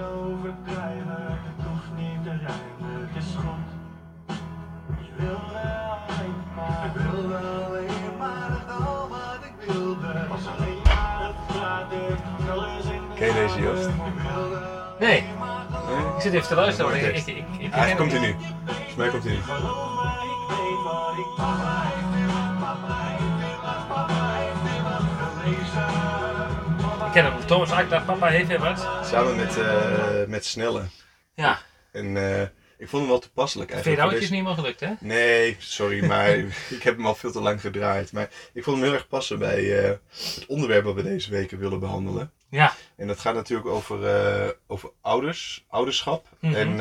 niet 0.00 0.08
overdrijven, 0.08 1.38
het 1.46 1.66
hoeft 1.66 1.90
niet 1.96 2.22
te 2.22 2.30
rijmen, 2.30 3.08
het 3.08 3.24
is 3.24 3.34
goed. 3.36 3.68
Je 5.00 5.12
wil 5.16 5.40
wel 5.52 5.90
alleen 6.08 6.36
maar, 6.54 6.90
ik 6.94 7.02
wilde 7.02 7.36
alleen 7.36 8.16
maar 8.18 8.50
het 8.50 8.86
al 8.86 9.08
wat 9.08 9.40
ik 9.42 9.72
wilde. 9.72 10.26
Was 10.28 10.46
alleen 10.58 10.80
maar 10.84 11.18
het 11.26 11.46
praten, 11.46 12.16
alles 12.50 12.84
in 12.84 13.02
de 13.08 13.14
Ken 13.14 13.26
je 13.26 13.34
deze, 13.34 13.60
Joost? 13.60 13.88
Nee, 14.98 15.24
Nee? 15.88 16.14
ik 16.16 16.20
zit 16.20 16.32
even 16.32 16.48
te 16.48 16.54
luisteren. 16.54 16.96
Ik, 16.96 17.02
ik, 17.02 17.16
ik, 17.16 17.36
ik, 17.36 17.44
ik 17.58 17.72
Eigenlijk 17.72 17.96
komt 17.96 18.12
hij 18.12 18.20
nu. 18.20 18.36
Volgens 18.64 18.94
mij 18.96 19.08
komt 19.08 19.24
hij 19.24 19.32
nu. 19.32 19.38
Me, 19.38 19.44
ik 20.32 20.42
weet 20.48 20.82
wat 20.84 21.16
ik 21.22 21.30
papa 21.36 21.82
heeft 21.82 22.10
weer 22.14 22.26
wat, 22.26 22.58
papa 22.58 22.96
papa 23.88 24.32
heeft 24.32 24.62
weer 24.62 26.19
ken 27.12 27.24
hem. 27.24 27.46
Thomas 27.46 27.70
Akda, 27.70 28.00
papa 28.00 28.26
heeft 28.26 28.48
weer 28.48 28.58
wat. 28.58 28.88
Samen 29.04 29.36
met, 29.36 29.58
eh, 29.58 30.24
met 30.26 30.44
Snelle. 30.44 30.82
Ja, 31.34 31.58
En 31.92 32.16
eh, 32.16 32.42
ik 32.78 32.88
vond 32.88 33.02
hem 33.02 33.06
wel 33.10 33.18
toepasselijk 33.18 33.70
vind 33.70 33.84
je 33.84 33.90
eigenlijk. 33.90 34.20
dat 34.20 34.28
voor 34.28 34.36
is 34.36 34.42
niet 34.42 34.48
meer 34.48 34.64
gelukt, 34.64 34.80
hè? 34.80 35.06
Nee, 35.06 35.56
sorry, 35.78 36.04
maar 36.04 36.28
ik 36.76 36.82
heb 36.82 36.96
hem 36.96 37.06
al 37.06 37.14
veel 37.14 37.32
te 37.32 37.40
lang 37.40 37.60
gedraaid. 37.60 38.12
Maar 38.12 38.28
ik 38.52 38.64
vond 38.64 38.76
hem 38.76 38.84
heel 38.84 38.94
erg 38.94 39.08
passen 39.08 39.38
bij 39.38 39.84
eh, 39.84 39.90
het 39.90 40.46
onderwerp 40.46 40.84
wat 40.84 40.94
we 40.94 41.02
deze 41.02 41.30
weken 41.30 41.58
willen 41.58 41.80
behandelen. 41.80 42.32
Ja, 42.50 42.74
En 42.96 43.06
dat 43.06 43.20
gaat 43.20 43.34
natuurlijk 43.34 43.68
over, 43.68 44.56
over 44.66 44.90
ouders, 45.00 45.64
ouderschap. 45.68 46.26
Mhm. 46.40 46.54
En 46.54 46.76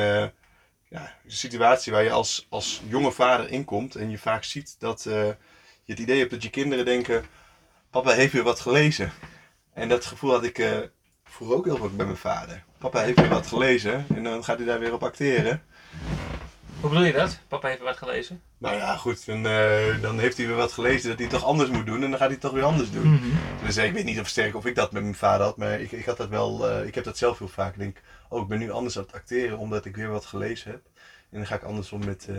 ja, 0.90 1.16
een 1.26 1.32
situatie 1.32 1.92
waar 1.92 2.04
je 2.04 2.12
als, 2.12 2.46
als 2.50 2.82
jonge 2.88 3.12
vader 3.12 3.50
inkomt 3.50 3.96
en 3.96 4.10
je 4.10 4.18
vaak 4.18 4.44
ziet 4.44 4.76
dat 4.80 5.04
je 5.04 5.36
het 5.86 6.00
idee 6.00 6.20
hebt 6.20 6.32
dat 6.32 6.44
je 6.44 6.50
kinderen 6.50 6.86
denken: 6.86 7.26
Papa 7.90 8.12
heeft 8.12 8.34
weer 8.34 8.44
wat 8.44 8.60
gelezen. 8.60 9.12
En 9.80 9.90
dat 9.90 10.06
gevoel 10.06 10.32
had 10.32 10.44
ik 10.44 10.58
eh, 10.58 10.78
vroeger 11.24 11.56
ook 11.58 11.66
heel 11.66 11.78
vaak 11.78 11.96
bij 11.96 12.06
mijn 12.06 12.18
vader. 12.18 12.64
Papa 12.78 13.00
heeft 13.02 13.20
weer 13.20 13.30
wat 13.30 13.48
gelezen 13.48 14.06
en 14.16 14.24
dan 14.24 14.44
gaat 14.44 14.58
hij 14.58 14.66
daar 14.66 14.80
weer 14.80 14.94
op 14.94 15.04
acteren. 15.04 15.62
hoe 16.80 16.90
bedoel 16.90 17.06
je 17.06 17.14
dat? 17.14 17.40
Papa 17.48 17.68
heeft 17.68 17.82
wat 17.82 17.98
gelezen. 17.98 18.42
Nou 18.58 18.76
ja, 18.76 18.96
goed, 18.96 19.26
dan, 19.26 19.46
eh, 19.48 20.02
dan 20.02 20.20
heeft 20.20 20.38
hij 20.38 20.48
weer 20.48 20.56
wat 20.56 20.72
gelezen 20.72 21.10
dat 21.10 21.20
hij 21.20 21.28
toch 21.28 21.44
anders 21.44 21.70
moet 21.70 21.86
doen 21.86 21.96
en 22.04 22.10
dan 22.10 22.12
gaat 22.20 22.20
hij 22.20 22.30
het 22.32 22.42
toch 22.42 22.52
weer 22.52 22.64
anders 22.64 22.92
doen. 22.92 23.14
Mhm. 23.14 23.30
Dus 23.66 23.78
ik 23.78 23.94
weet 23.94 24.06
niet 24.06 24.20
of 24.20 24.28
sterk 24.28 24.56
of 24.56 24.66
ik 24.66 24.76
dat 24.76 24.92
met 24.92 25.02
mijn 25.02 25.16
vader 25.16 25.46
had, 25.46 25.58
maar 25.58 25.80
ik, 25.80 25.92
ik 25.92 26.06
had 26.06 26.18
dat 26.18 26.30
wel, 26.30 26.70
eh, 26.70 26.88
ik 26.88 26.96
heb 26.96 27.04
dat 27.04 27.18
zelf 27.18 27.38
heel 27.40 27.48
vaak. 27.48 27.74
Ik 27.74 27.80
denk, 27.80 28.02
oh, 28.30 28.42
ik 28.42 28.48
ben 28.48 28.60
nu 28.60 28.72
anders 28.72 28.98
aan 28.98 29.04
het 29.04 29.14
acteren 29.14 29.58
omdat 29.58 29.86
ik 29.86 29.96
weer 29.96 30.10
wat 30.10 30.26
gelezen 30.26 30.72
heb. 30.72 30.82
En 31.30 31.38
dan 31.38 31.48
ga 31.48 31.56
ik 31.56 31.64
anders 31.64 31.92
om 31.92 32.06
met, 32.06 32.28
eh, 32.30 32.36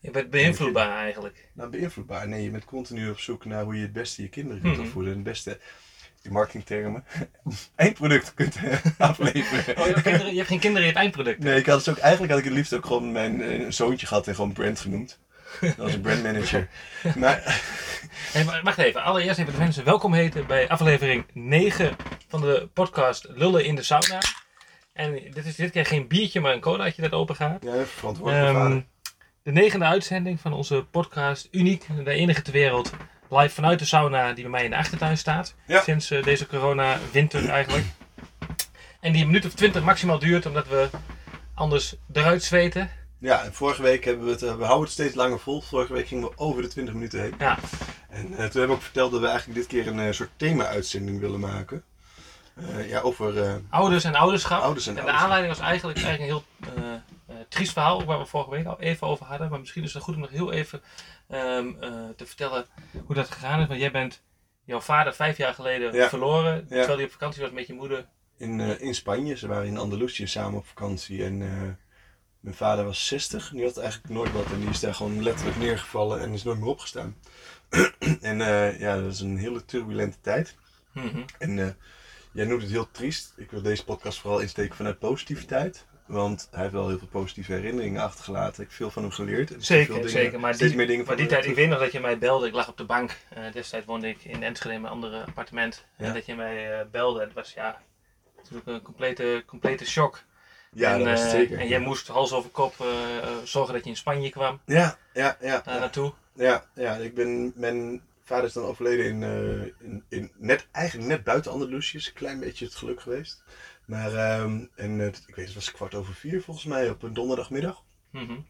Je 0.00 0.10
bent 0.10 0.30
beïnvloedbaar 0.30 0.96
eigenlijk. 0.98 1.48
nou 1.52 1.70
beïnvloedbaar. 1.70 2.28
Nee, 2.28 2.42
je 2.42 2.50
bent 2.50 2.64
continu 2.64 3.10
op 3.10 3.18
zoek 3.18 3.44
naar 3.44 3.64
hoe 3.64 3.74
je 3.76 3.82
het 3.82 3.92
beste 3.92 4.22
je 4.22 4.28
kinderen 4.28 4.62
kunt 4.62 4.76
Mhm. 4.76 4.86
opvoeden. 4.86 5.10
En 5.10 5.18
het 5.18 5.26
beste, 5.28 5.58
in 6.24 6.32
marketingtermen, 6.32 7.04
eindproduct 7.76 8.34
kunt 8.34 8.56
eh, 8.56 8.78
afleveren. 9.08 9.76
Oh, 9.78 9.86
je, 9.86 9.92
hebt 9.92 10.02
kinderen, 10.02 10.30
je 10.30 10.36
hebt 10.36 10.48
geen 10.48 10.58
kinderen, 10.58 10.86
je 10.86 10.92
hebt 10.92 11.04
eindproduct. 11.04 11.38
Nee, 11.38 11.58
ik 11.58 11.66
had 11.66 11.78
het 11.78 11.88
ook, 11.88 11.98
eigenlijk 11.98 12.32
had 12.32 12.40
ik 12.40 12.46
het 12.48 12.54
liefst 12.54 12.74
ook 12.74 12.86
gewoon 12.86 13.12
mijn 13.12 13.42
eh, 13.42 13.66
zoontje 13.68 14.06
gehad 14.06 14.26
en 14.26 14.34
gewoon 14.34 14.52
brand 14.52 14.80
genoemd. 14.80 15.18
Dat 15.60 15.76
was 15.76 15.92
een 15.94 16.00
brandmanager. 16.00 16.68
Maar, 17.16 17.62
Hey, 18.32 18.44
wacht 18.62 18.78
even, 18.78 19.02
allereerst 19.02 19.38
even 19.38 19.52
de 19.52 19.58
mensen 19.58 19.84
welkom 19.84 20.14
heten 20.14 20.46
bij 20.46 20.68
aflevering 20.68 21.24
9 21.32 21.96
van 22.28 22.40
de 22.40 22.68
podcast 22.72 23.26
Lullen 23.28 23.64
in 23.64 23.74
de 23.74 23.82
Sauna. 23.82 24.18
En 24.92 25.12
dit 25.12 25.46
is 25.46 25.56
dit 25.56 25.70
keer 25.70 25.86
geen 25.86 26.08
biertje, 26.08 26.40
maar 26.40 26.52
een 26.52 26.60
colaatje 26.60 27.02
dat 27.02 27.12
open 27.12 27.36
gaat. 27.36 27.62
ja, 27.62 27.84
Ehm, 28.24 28.80
de 29.42 29.52
negende 29.52 29.84
uitzending 29.84 30.40
van 30.40 30.52
onze 30.52 30.84
podcast, 30.90 31.48
uniek, 31.50 31.86
de 32.04 32.10
enige 32.10 32.42
ter 32.42 32.52
wereld, 32.52 32.92
live 33.30 33.54
vanuit 33.54 33.78
de 33.78 33.84
sauna 33.84 34.32
die 34.32 34.42
bij 34.42 34.50
mij 34.52 34.64
in 34.64 34.70
de 34.70 34.76
achtertuin 34.76 35.18
staat. 35.18 35.54
Ja. 35.66 35.82
Sinds 35.82 36.10
eh, 36.10 36.22
deze 36.22 36.46
corona-winter 36.46 37.48
eigenlijk. 37.48 37.84
En 39.00 39.12
die 39.12 39.20
een 39.20 39.26
minuut 39.26 39.46
of 39.46 39.54
twintig 39.54 39.82
maximaal 39.82 40.18
duurt, 40.18 40.46
omdat 40.46 40.68
we 40.68 40.88
anders 41.54 41.94
eruit 42.12 42.42
zweten. 42.42 42.90
Ja, 43.18 43.44
en 43.44 43.54
vorige 43.54 43.82
week 43.82 44.04
hebben 44.04 44.24
we 44.24 44.30
het, 44.30 44.42
eh, 44.42 44.56
we 44.56 44.64
houden 44.64 44.84
het 44.84 44.92
steeds 44.92 45.14
langer 45.14 45.40
vol. 45.40 45.60
Vorige 45.60 45.92
week 45.92 46.08
gingen 46.08 46.28
we 46.28 46.32
over 46.36 46.62
de 46.62 46.68
20 46.68 46.94
minuten 46.94 47.20
heen. 47.20 47.34
Ja, 47.38 47.58
En 48.08 48.22
eh, 48.26 48.28
toen 48.30 48.38
hebben 48.38 48.66
we 48.66 48.72
ook 48.72 48.82
verteld 48.82 49.10
dat 49.12 49.20
we 49.20 49.26
eigenlijk 49.26 49.58
dit 49.58 49.66
keer 49.66 49.86
een 49.86 50.14
soort 50.14 50.30
thema-uitzending 50.36 51.20
willen 51.20 51.40
maken. 51.40 51.82
Ja, 52.86 53.00
over 53.00 53.60
ouders 53.70 54.04
en 54.04 54.14
ouderschap. 54.14 54.60
ouders 54.62 54.86
en 54.86 54.90
En 54.90 54.94
de 54.96 55.00
ouderschap. 55.00 55.30
aanleiding 55.30 55.58
was 55.58 55.68
eigenlijk, 55.68 56.02
eigenlijk 56.02 56.30
een 56.30 56.42
heel 56.76 57.02
triest 57.48 57.72
verhaal, 57.72 58.04
waar 58.04 58.18
we 58.18 58.26
vorige 58.26 58.50
week 58.50 58.66
al 58.66 58.80
even 58.80 59.06
over 59.06 59.26
hadden. 59.26 59.50
Maar 59.50 59.60
misschien 59.60 59.82
is 59.82 59.94
het 59.94 60.02
goed 60.02 60.14
om 60.14 60.20
nog 60.20 60.30
heel 60.30 60.52
even 60.52 60.82
ehm, 61.28 61.68
eh, 61.80 62.08
te 62.16 62.26
vertellen 62.26 62.66
hoe 63.06 63.14
dat 63.14 63.30
gegaan 63.30 63.60
is. 63.60 63.66
Want 63.66 63.80
jij 63.80 63.90
bent 63.90 64.22
jouw 64.64 64.80
vader 64.80 65.14
vijf 65.14 65.36
jaar 65.36 65.54
geleden 65.54 65.92
Ja. 65.94 66.08
verloren, 66.08 66.66
terwijl 66.68 66.96
hij 66.96 67.04
op 67.04 67.10
vakantie 67.10 67.42
was 67.42 67.50
met 67.50 67.66
je 67.66 67.74
moeder. 67.74 68.06
In, 68.36 68.60
eh, 68.60 68.80
in 68.80 68.94
Spanje. 68.94 69.36
Ze 69.36 69.46
waren 69.48 69.66
in 69.66 69.78
Andalusië 69.78 70.26
samen 70.26 70.58
op 70.58 70.66
vakantie. 70.66 71.24
En 71.24 71.42
eh, 71.42 71.62
mijn 72.40 72.56
vader 72.56 72.84
was 72.84 73.06
60. 73.06 73.50
Die 73.50 73.64
had 73.64 73.76
eigenlijk 73.78 74.14
nooit 74.14 74.32
wat. 74.32 74.46
En 74.52 74.60
die 74.60 74.68
is 74.68 74.80
daar 74.80 74.94
gewoon 74.94 75.22
letterlijk 75.22 75.56
neergevallen 75.58 76.20
en 76.20 76.32
is 76.32 76.42
nooit 76.42 76.58
meer 76.58 76.68
opgestaan. 76.68 77.16
en 78.20 78.38
ja, 78.78 79.00
dat 79.00 79.12
is 79.12 79.20
een 79.20 79.36
hele 79.36 79.64
turbulente 79.64 80.20
tijd. 80.20 80.56
Mhm. 80.92 81.22
En 81.38 81.76
jij 82.32 82.44
noemt 82.44 82.62
het 82.62 82.70
heel 82.70 82.90
triest. 82.90 83.32
Ik 83.36 83.50
wil 83.50 83.62
deze 83.62 83.84
podcast 83.84 84.18
vooral 84.20 84.40
insteken 84.40 84.76
vanuit 84.76 84.98
positiviteit. 84.98 85.86
Want 86.06 86.48
hij 86.50 86.60
heeft 86.60 86.72
wel 86.72 86.88
heel 86.88 86.98
veel 86.98 87.08
positieve 87.08 87.52
herinneringen 87.52 88.02
achtergelaten. 88.02 88.62
Ik 88.62 88.68
heb 88.68 88.76
veel 88.76 88.90
van 88.90 89.02
hem 89.02 89.12
geleerd. 89.12 89.48
En 89.48 89.54
veel 89.54 89.64
Zeker, 89.64 89.94
dingen- 89.94 90.10
zeker. 90.10 90.40
Maar 90.40 90.56
die, 90.56 90.76
meer 90.76 90.86
dingen 90.86 90.96
maar 90.96 91.06
van 91.06 91.16
die 91.16 91.26
tijd, 91.26 91.44
ik 91.44 91.54
weet 91.54 91.68
nog 91.68 91.78
dat 91.78 91.92
je 91.92 92.00
mij 92.00 92.18
belde. 92.18 92.46
Ik 92.46 92.54
lag 92.54 92.68
op 92.68 92.76
de 92.76 92.84
bank. 92.84 93.16
Eh, 93.28 93.52
destijds 93.52 93.86
woonde 93.86 94.08
ik 94.08 94.24
in 94.24 94.42
Enschede 94.42 94.74
in 94.74 94.80
mijn 94.80 94.92
andere 94.92 95.24
appartement. 95.24 95.84
Ja. 95.98 96.04
En 96.04 96.14
dat 96.14 96.26
je 96.26 96.34
mij 96.34 96.80
eh, 96.80 96.86
belde. 96.90 97.20
Het 97.20 97.32
was 97.32 97.52
ja, 97.52 97.80
natuurlijk 98.36 98.66
een 98.66 98.82
complete, 98.82 99.42
complete 99.46 99.84
shock. 99.84 100.22
Ja, 100.72 100.92
en, 100.92 100.98
dat 100.98 101.08
was 101.08 101.20
het 101.20 101.32
eh, 101.32 101.38
zeker. 101.38 101.58
En 101.58 101.68
jij 101.68 101.78
moest 101.80 102.08
hals 102.08 102.32
over 102.32 102.50
kop 102.50 102.74
zorgen 103.44 103.74
dat 103.74 103.84
je 103.84 103.90
in 103.90 103.96
Spanje 103.96 104.30
kwam. 104.30 104.60
Ja, 104.66 104.98
ja, 105.12 105.36
ja. 105.40 105.60
Daar 105.64 105.74
ja. 105.74 105.80
naartoe. 105.80 106.12
Ja, 106.34 106.64
ja, 106.74 106.94
ik 106.94 107.14
ben, 107.14 107.52
mijn 107.56 108.02
vader 108.24 108.44
is 108.44 108.52
dan 108.52 108.64
overleden 108.64 109.04
in, 109.04 109.74
in, 109.80 110.04
in 110.08 110.32
net, 110.36 110.66
eigenlijk 110.72 111.08
net 111.08 111.24
buiten 111.24 111.52
Andalusië. 111.52 111.96
Is 111.96 112.06
een 112.06 112.12
klein 112.12 112.40
beetje 112.40 112.64
het 112.64 112.74
geluk 112.74 113.00
geweest. 113.00 113.42
Maar, 113.84 114.14
ehm, 114.14 114.64
en 114.74 115.00
eh, 115.00 115.06
ik 115.06 115.34
weet 115.34 115.46
het 115.46 115.54
was 115.54 115.70
kwart 115.70 115.94
over 115.94 116.14
vier 116.14 116.42
volgens 116.42 116.66
mij 116.66 116.90
op 116.90 117.02
een 117.02 117.14
donderdagmiddag. 117.14 117.84
Mhm. 118.10 118.40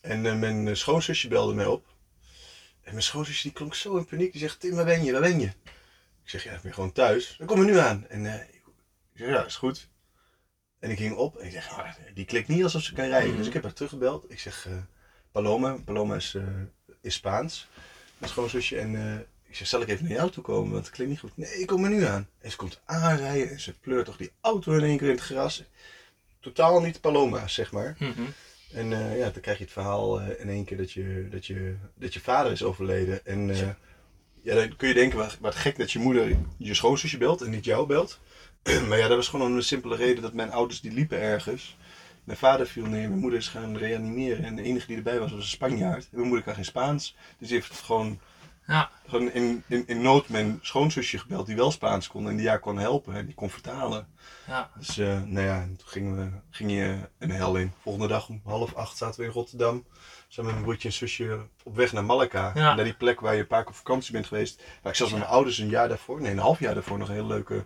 En 0.00 0.26
eh, 0.26 0.38
mijn 0.38 0.68
eh, 0.68 0.74
schoonzusje 0.74 1.28
belde 1.28 1.54
mij 1.54 1.66
op. 1.66 1.86
En 2.82 2.90
mijn 2.90 3.02
schoonzusje 3.02 3.42
die 3.42 3.52
klonk 3.52 3.74
zo 3.74 3.96
in 3.96 4.04
paniek. 4.04 4.32
Die 4.32 4.40
zegt, 4.40 4.60
Tim, 4.60 4.74
waar 4.74 4.84
ben 4.84 5.04
je, 5.04 5.12
waar 5.12 5.20
ben 5.20 5.40
je? 5.40 5.46
Ik 6.22 6.30
zeg, 6.30 6.44
ja, 6.44 6.52
ik 6.52 6.62
ben 6.62 6.74
gewoon 6.74 6.92
thuis. 6.92 7.34
Dan 7.38 7.46
kom 7.46 7.58
je 7.58 7.64
nu 7.64 7.78
aan. 7.78 8.06
En 8.08 8.26
ik 8.26 8.62
zeg, 9.14 9.28
ja, 9.28 9.44
is 9.44 9.56
goed. 9.56 9.88
En 10.78 10.90
ik 10.90 10.98
ging 10.98 11.16
op 11.16 11.36
en 11.36 11.46
ik 11.46 11.52
zeg, 11.52 11.68
ah, 11.68 11.94
die 12.14 12.24
klikt 12.24 12.48
niet 12.48 12.62
alsof 12.62 12.82
ze 12.82 12.92
kan 12.92 13.08
rijden. 13.08 13.28
Mhm. 13.28 13.38
Dus 13.38 13.46
ik 13.46 13.52
heb 13.52 13.62
haar 13.62 13.72
teruggebeld. 13.72 14.30
Ik 14.30 14.40
zeg, 14.40 14.68
Paloma. 15.32 15.76
Paloma 15.84 16.14
is, 16.14 16.36
is 17.00 17.14
Spaans. 17.14 17.68
Mijn 18.18 18.32
schoonzusje. 18.32 18.78
En 18.78 19.26
ik 19.54 19.60
zeg, 19.60 19.68
zal 19.68 19.80
ik 19.80 19.88
even 19.88 20.04
naar 20.04 20.14
jou 20.14 20.30
toe 20.30 20.42
komen? 20.42 20.72
Want 20.72 20.84
het 20.84 20.94
klinkt 20.94 21.12
niet 21.12 21.20
goed. 21.20 21.36
Nee, 21.36 21.60
ik 21.60 21.66
kom 21.66 21.84
er 21.84 21.90
nu 21.90 22.04
aan. 22.04 22.28
En 22.40 22.50
ze 22.50 22.56
komt 22.56 22.80
aanrijden 22.84 23.50
en 23.50 23.60
ze 23.60 23.78
pleurt 23.78 24.04
toch 24.04 24.16
die 24.16 24.32
auto 24.40 24.72
in 24.72 24.84
één 24.84 24.98
keer 24.98 25.08
in 25.08 25.14
het 25.14 25.24
gras. 25.24 25.62
Totaal 26.40 26.80
niet 26.80 27.00
Paloma, 27.00 27.48
zeg 27.48 27.72
maar. 27.72 27.96
Mhm. 27.98 28.22
En 28.72 28.92
eh, 28.92 29.18
ja, 29.18 29.30
dan 29.30 29.40
krijg 29.40 29.58
je 29.58 29.64
het 29.64 29.72
verhaal 29.72 30.20
eh, 30.20 30.40
in 30.40 30.48
één 30.48 30.64
keer 30.64 30.76
dat 30.76 30.92
je, 30.92 31.28
dat, 31.30 31.46
je, 31.46 31.76
dat 31.94 32.14
je 32.14 32.20
vader 32.20 32.52
is 32.52 32.62
overleden. 32.62 33.26
En 33.26 33.50
eh, 33.50 33.68
ja, 34.42 34.54
dan 34.54 34.76
kun 34.76 34.88
je 34.88 34.94
denken, 34.94 35.18
wat, 35.18 35.36
wat 35.40 35.54
gek 35.54 35.76
dat 35.76 35.92
je 35.92 35.98
moeder 35.98 36.36
je 36.56 36.74
schoonzusje 36.74 37.18
belt 37.18 37.42
en 37.42 37.50
niet 37.50 37.64
jou 37.64 37.86
belt. 37.86 38.20
maar 38.88 38.98
ja, 38.98 39.08
dat 39.08 39.16
was 39.16 39.28
gewoon 39.28 39.46
om 39.46 39.56
een 39.56 39.62
simpele 39.62 39.96
reden 39.96 40.22
dat 40.22 40.32
mijn 40.32 40.50
ouders 40.50 40.80
die 40.80 40.92
liepen 40.92 41.20
ergens. 41.20 41.76
Mijn 42.24 42.38
vader 42.38 42.66
viel 42.66 42.86
neer, 42.86 43.08
mijn 43.08 43.20
moeder 43.20 43.38
is 43.38 43.48
gaan 43.48 43.76
reanimeren. 43.76 44.44
En 44.44 44.56
de 44.56 44.62
enige 44.62 44.86
die 44.86 44.96
erbij 44.96 45.18
was, 45.18 45.30
was 45.30 45.40
een 45.40 45.48
Spanjaard. 45.48 46.02
En 46.02 46.08
mijn 46.10 46.26
moeder 46.26 46.44
kan 46.44 46.54
geen 46.54 46.64
Spaans. 46.64 47.16
Dus 47.38 47.48
die 47.48 47.56
heeft 47.56 47.70
het 47.70 47.80
gewoon, 47.80 48.20
Ja, 48.66 48.90
gewoon 49.08 49.30
in, 49.30 49.62
in, 49.66 49.86
in 49.86 50.02
nood 50.02 50.28
mijn 50.28 50.58
schoonzusje 50.62 51.18
gebeld 51.18 51.46
die 51.46 51.56
wel 51.56 51.70
Spaans 51.70 52.08
kon. 52.08 52.28
En 52.28 52.36
die 52.36 52.48
haar 52.48 52.58
kon 52.58 52.78
helpen 52.78 53.14
en 53.14 53.26
die 53.26 53.34
kon 53.34 53.50
vertalen. 53.50 54.08
ja. 54.46 54.70
Dus 54.78 54.98
eh, 54.98 55.22
nou 55.22 55.46
ja, 55.46 55.60
toen 55.60 55.88
gingen 55.88 56.16
we, 56.16 56.40
ging 56.50 56.70
je 56.70 56.98
een 57.18 57.30
hel 57.30 57.56
in. 57.56 57.72
Volgende 57.80 58.08
dag 58.08 58.28
om 58.28 58.40
half 58.44 58.74
acht 58.74 58.96
zaten 58.96 59.20
we 59.20 59.26
in 59.26 59.32
Rotterdam. 59.32 59.84
Samen 60.28 60.44
met 60.44 60.60
mijn 60.60 60.62
broertje 60.62 60.88
en 60.88 60.94
zusje 60.94 61.46
op 61.62 61.76
weg 61.76 61.92
naar 61.92 62.04
Malaga. 62.04 62.52
Ja. 62.54 62.74
Naar 62.74 62.84
die 62.84 62.94
plek 62.94 63.20
waar 63.20 63.34
je 63.34 63.40
een 63.40 63.46
paar 63.46 63.62
keer 63.62 63.70
op 63.70 63.76
vakantie 63.76 64.12
bent 64.12 64.26
geweest. 64.26 64.62
Waar 64.82 64.92
ik 64.92 64.98
zelfs 64.98 65.12
met 65.12 65.20
mijn 65.20 65.32
ouders 65.34 65.58
een 65.58 65.68
jaar 65.68 65.88
daarvoor, 65.88 66.20
nee 66.20 66.32
een 66.32 66.38
half 66.38 66.58
jaar 66.58 66.74
daarvoor 66.74 66.98
nog 66.98 67.08
een 67.08 67.14
hele 67.14 67.26
leuke... 67.26 67.62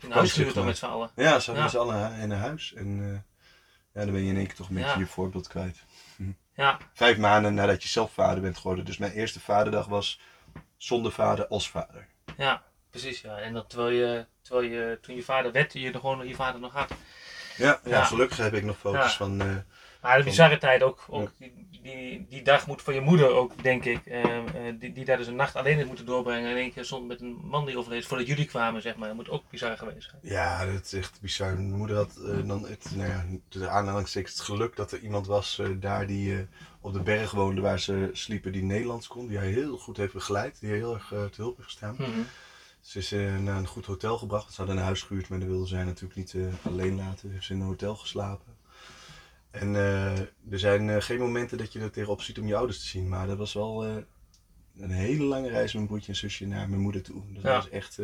Een 0.00 0.12
huis 0.12 0.32
gehuurd 0.32 0.54
dan 0.54 0.64
met 0.64 0.78
z'n 0.78 0.84
allen. 0.86 1.10
Ja, 1.16 1.38
we 1.38 1.52
Ja. 1.52 1.62
met 1.62 1.70
z'n 1.70 1.76
allen 1.76 2.12
in 2.12 2.30
een 2.30 2.38
huis. 2.38 2.74
En 2.74 3.00
eh, 3.02 3.12
ja, 3.94 4.04
dan 4.04 4.12
ben 4.12 4.22
je 4.22 4.30
in 4.30 4.36
één 4.36 4.46
keer 4.46 4.54
toch 4.56 4.68
een 4.68 4.74
beetje 4.74 4.98
je 4.98 5.06
voorbeeld 5.06 5.48
kwijt. 5.48 5.84
Ja, 6.54 6.78
Vijf 6.92 7.18
maanden 7.18 7.54
nadat 7.54 7.82
je 7.82 7.88
zelf 7.88 8.12
vader 8.12 8.40
bent 8.40 8.56
geworden. 8.56 8.84
Dus 8.84 8.98
mijn 8.98 9.12
eerste 9.12 9.40
vaderdag 9.40 9.86
was 9.86 10.20
zonder 10.76 11.12
vader 11.12 11.46
als 11.46 11.70
vader. 11.70 12.06
ja, 12.36 12.62
precies. 12.90 13.20
Ja. 13.20 13.38
En 13.38 13.52
dat 13.52 13.68
terwijl 13.70 13.90
je, 13.90 14.26
terwijl 14.42 14.66
je 14.70 14.98
toen 15.00 15.14
je 15.14 15.22
vader 15.22 15.52
werd, 15.52 15.72
je 15.72 15.90
nog 15.90 16.00
gewoon 16.00 16.28
je 16.28 16.34
vader 16.34 16.60
nog 16.60 16.72
had. 16.72 16.90
Ja, 17.56 17.80
ja, 17.84 17.90
Ja. 17.90 18.04
gelukkig 18.04 18.36
heb 18.36 18.54
ik 18.54 18.64
nog 18.64 18.78
foto's 18.78 19.10
Ja. 19.10 19.16
van, 19.16 19.40
eh, 19.40 19.56
Maar 20.02 20.18
de 20.18 20.24
bizarre 20.24 20.58
tijd 20.58 20.82
ook, 20.82 21.04
ook 21.08 21.30
die, 21.38 21.68
die, 21.82 22.26
die 22.28 22.42
dag 22.42 22.66
moet 22.66 22.82
voor 22.82 22.92
je 22.92 23.00
moeder 23.00 23.30
ook, 23.30 23.62
denk 23.62 23.84
ik, 23.84 24.06
eh, 24.06 24.36
eh, 24.36 24.74
die, 24.78 24.92
die 24.92 25.04
daar 25.04 25.16
dus 25.16 25.26
een 25.26 25.36
nacht 25.36 25.54
alleen 25.56 25.74
heeft 25.76 25.86
moeten 25.86 26.06
doorbrengen. 26.06 26.44
En 26.44 26.50
in 26.50 26.56
één 26.62 26.72
keer 26.72 26.84
stond 26.84 27.06
met 27.06 27.20
een 27.20 27.38
man 27.42 27.66
die 27.66 27.78
overleed 27.78 28.06
voordat 28.06 28.26
jullie 28.26 28.44
kwamen, 28.44 28.82
zeg 28.82 28.96
maar. 28.96 29.08
Dat 29.08 29.16
moet 29.16 29.28
ook 29.30 29.50
bizar 29.50 29.76
geweest 29.76 30.08
zijn. 30.10 30.20
Ja, 30.22 30.64
dat 30.66 30.84
is 30.84 30.92
echt 30.92 31.20
bizar. 31.20 31.54
Mijn 31.54 31.76
moeder 31.76 31.96
had 31.96 32.16
eh, 32.16 32.48
dan 32.48 32.66
het, 32.68 32.90
nou 32.94 33.08
ja, 33.08 33.24
de 33.48 33.68
aanhalingstekens 33.68 34.32
het 34.32 34.42
geluk 34.42 34.76
dat 34.76 34.92
er 34.92 34.98
iemand 34.98 35.26
was 35.26 35.60
daar 35.76 36.06
die 36.06 36.48
op 36.88 36.94
de 36.94 37.00
berg 37.02 37.30
woonde 37.30 37.60
waar 37.60 37.80
ze 37.80 38.10
sliepen 38.12 38.52
die 38.52 38.62
Nederlands 38.62 39.06
kon. 39.06 39.26
Die 39.26 39.36
haar 39.36 39.46
heel 39.46 39.78
goed 39.78 39.96
heeft 39.96 40.12
begeleid, 40.12 40.60
die 40.60 40.70
heel 40.70 40.94
erg 40.94 41.12
eh, 41.12 41.24
te 41.24 41.40
hulp 41.40 41.56
heeft 41.56 41.68
gestaan. 41.68 41.94
Mhm. 41.98 42.20
Ze 42.80 42.98
is 42.98 43.12
eh, 43.12 43.38
naar 43.38 43.56
een 43.56 43.66
goed 43.66 43.86
hotel 43.86 44.18
gebracht. 44.18 44.50
Ze 44.52 44.56
hadden 44.56 44.76
een 44.76 44.82
huis 44.82 45.02
gehuurd, 45.02 45.28
maar 45.28 45.38
dat 45.38 45.48
wilde 45.48 45.66
zij 45.66 45.84
natuurlijk 45.84 46.14
niet 46.14 46.34
eh, 46.34 46.42
alleen 46.62 46.96
laten. 46.96 47.30
Heeft 47.30 47.44
ze 47.44 47.52
in 47.52 47.60
een 47.60 47.66
hotel 47.66 47.96
geslapen. 47.96 48.56
En 49.50 49.74
er 49.74 50.58
zijn 50.58 51.02
geen 51.02 51.18
momenten 51.18 51.58
dat 51.58 51.72
je 51.72 51.80
er 51.80 51.90
tegenop 51.90 52.22
ziet 52.22 52.38
om 52.38 52.46
je 52.46 52.56
ouders 52.56 52.80
te 52.80 52.86
zien. 52.86 53.08
Maar 53.08 53.26
dat 53.26 53.38
was 53.38 53.52
wel 53.52 53.84
een 54.78 54.90
hele 54.90 55.24
lange 55.24 55.48
reis 55.48 55.64
met 55.64 55.74
mijn 55.74 55.86
broertje 55.86 56.12
en 56.12 56.18
zusje 56.18 56.46
naar 56.46 56.68
mijn 56.68 56.80
moeder 56.80 57.02
toe. 57.02 57.22
Dat 57.32 57.42
Ja. 57.42 57.54
was 57.54 57.68
echt 57.68 57.98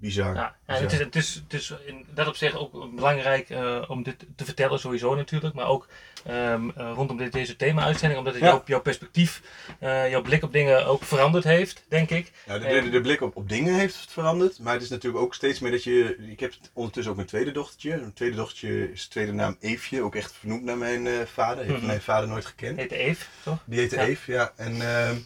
bizar. 0.00 0.34
Ja, 0.34 0.40
ja, 0.40 0.54
bizar. 0.66 0.82
het, 0.82 0.92
is, 0.92 0.98
het, 0.98 1.14
is, 1.14 1.34
het 1.34 1.52
is 1.52 1.74
in 1.86 2.06
dat 2.14 2.26
opzicht 2.26 2.54
ook 2.56 2.94
belangrijk 2.94 3.50
eh, 3.50 3.82
om 3.88 4.02
dit 4.02 4.26
te 4.36 4.44
vertellen, 4.44 4.78
sowieso 4.80 5.14
natuurlijk. 5.14 5.54
Maar 5.54 5.66
ook 5.66 5.86
ehm, 6.24 6.70
eh, 6.76 6.92
rondom 6.94 7.16
dit, 7.16 7.32
deze 7.32 7.56
thema-uitzending, 7.56 8.18
omdat 8.18 8.34
het 8.34 8.42
Ja. 8.42 8.48
jouw, 8.48 8.62
jouw 8.66 8.80
perspectief, 8.80 9.42
eh, 9.78 10.10
jouw 10.10 10.22
blik 10.22 10.42
op 10.42 10.52
dingen 10.52 10.86
ook 10.86 11.02
veranderd 11.02 11.44
heeft, 11.44 11.84
denk 11.88 12.10
ik. 12.10 12.32
Ja, 12.46 12.58
de, 12.58 12.80
de, 12.82 12.90
de 12.90 13.00
blik 13.00 13.20
op, 13.20 13.36
op 13.36 13.48
dingen 13.48 13.74
heeft 13.74 14.06
veranderd. 14.10 14.58
Maar 14.58 14.72
het 14.72 14.82
is 14.82 14.88
natuurlijk 14.88 15.22
ook 15.24 15.34
steeds 15.34 15.58
meer 15.60 15.70
dat 15.70 15.84
je. 15.84 16.16
Ik 16.30 16.40
heb 16.40 16.52
ondertussen 16.72 17.12
ook 17.12 17.18
een 17.18 17.26
tweede 17.26 17.52
dochtertje. 17.52 17.92
Een 17.92 18.12
tweede 18.12 18.36
dochtertje 18.36 18.92
is 18.92 19.02
de 19.02 19.08
tweede 19.10 19.32
naam 19.32 19.56
Eefje. 19.60 20.02
Ook 20.02 20.14
echt 20.14 20.32
vernoemd 20.32 20.62
naar 20.64 20.78
mijn 20.78 21.26
vader. 21.26 21.64
Heeft 21.64 21.76
Mhm. 21.76 21.86
mijn 21.86 22.00
vader 22.02 22.28
nooit 22.28 22.46
gekend. 22.46 22.78
Heet 22.78 22.90
Eve, 22.92 23.24
toch? 23.42 23.58
Die 23.64 23.78
heette 23.78 23.96
Ja. 23.96 24.02
Eve, 24.02 24.32
ja. 24.32 24.52
En 24.56 24.80
ehm, 24.80 25.16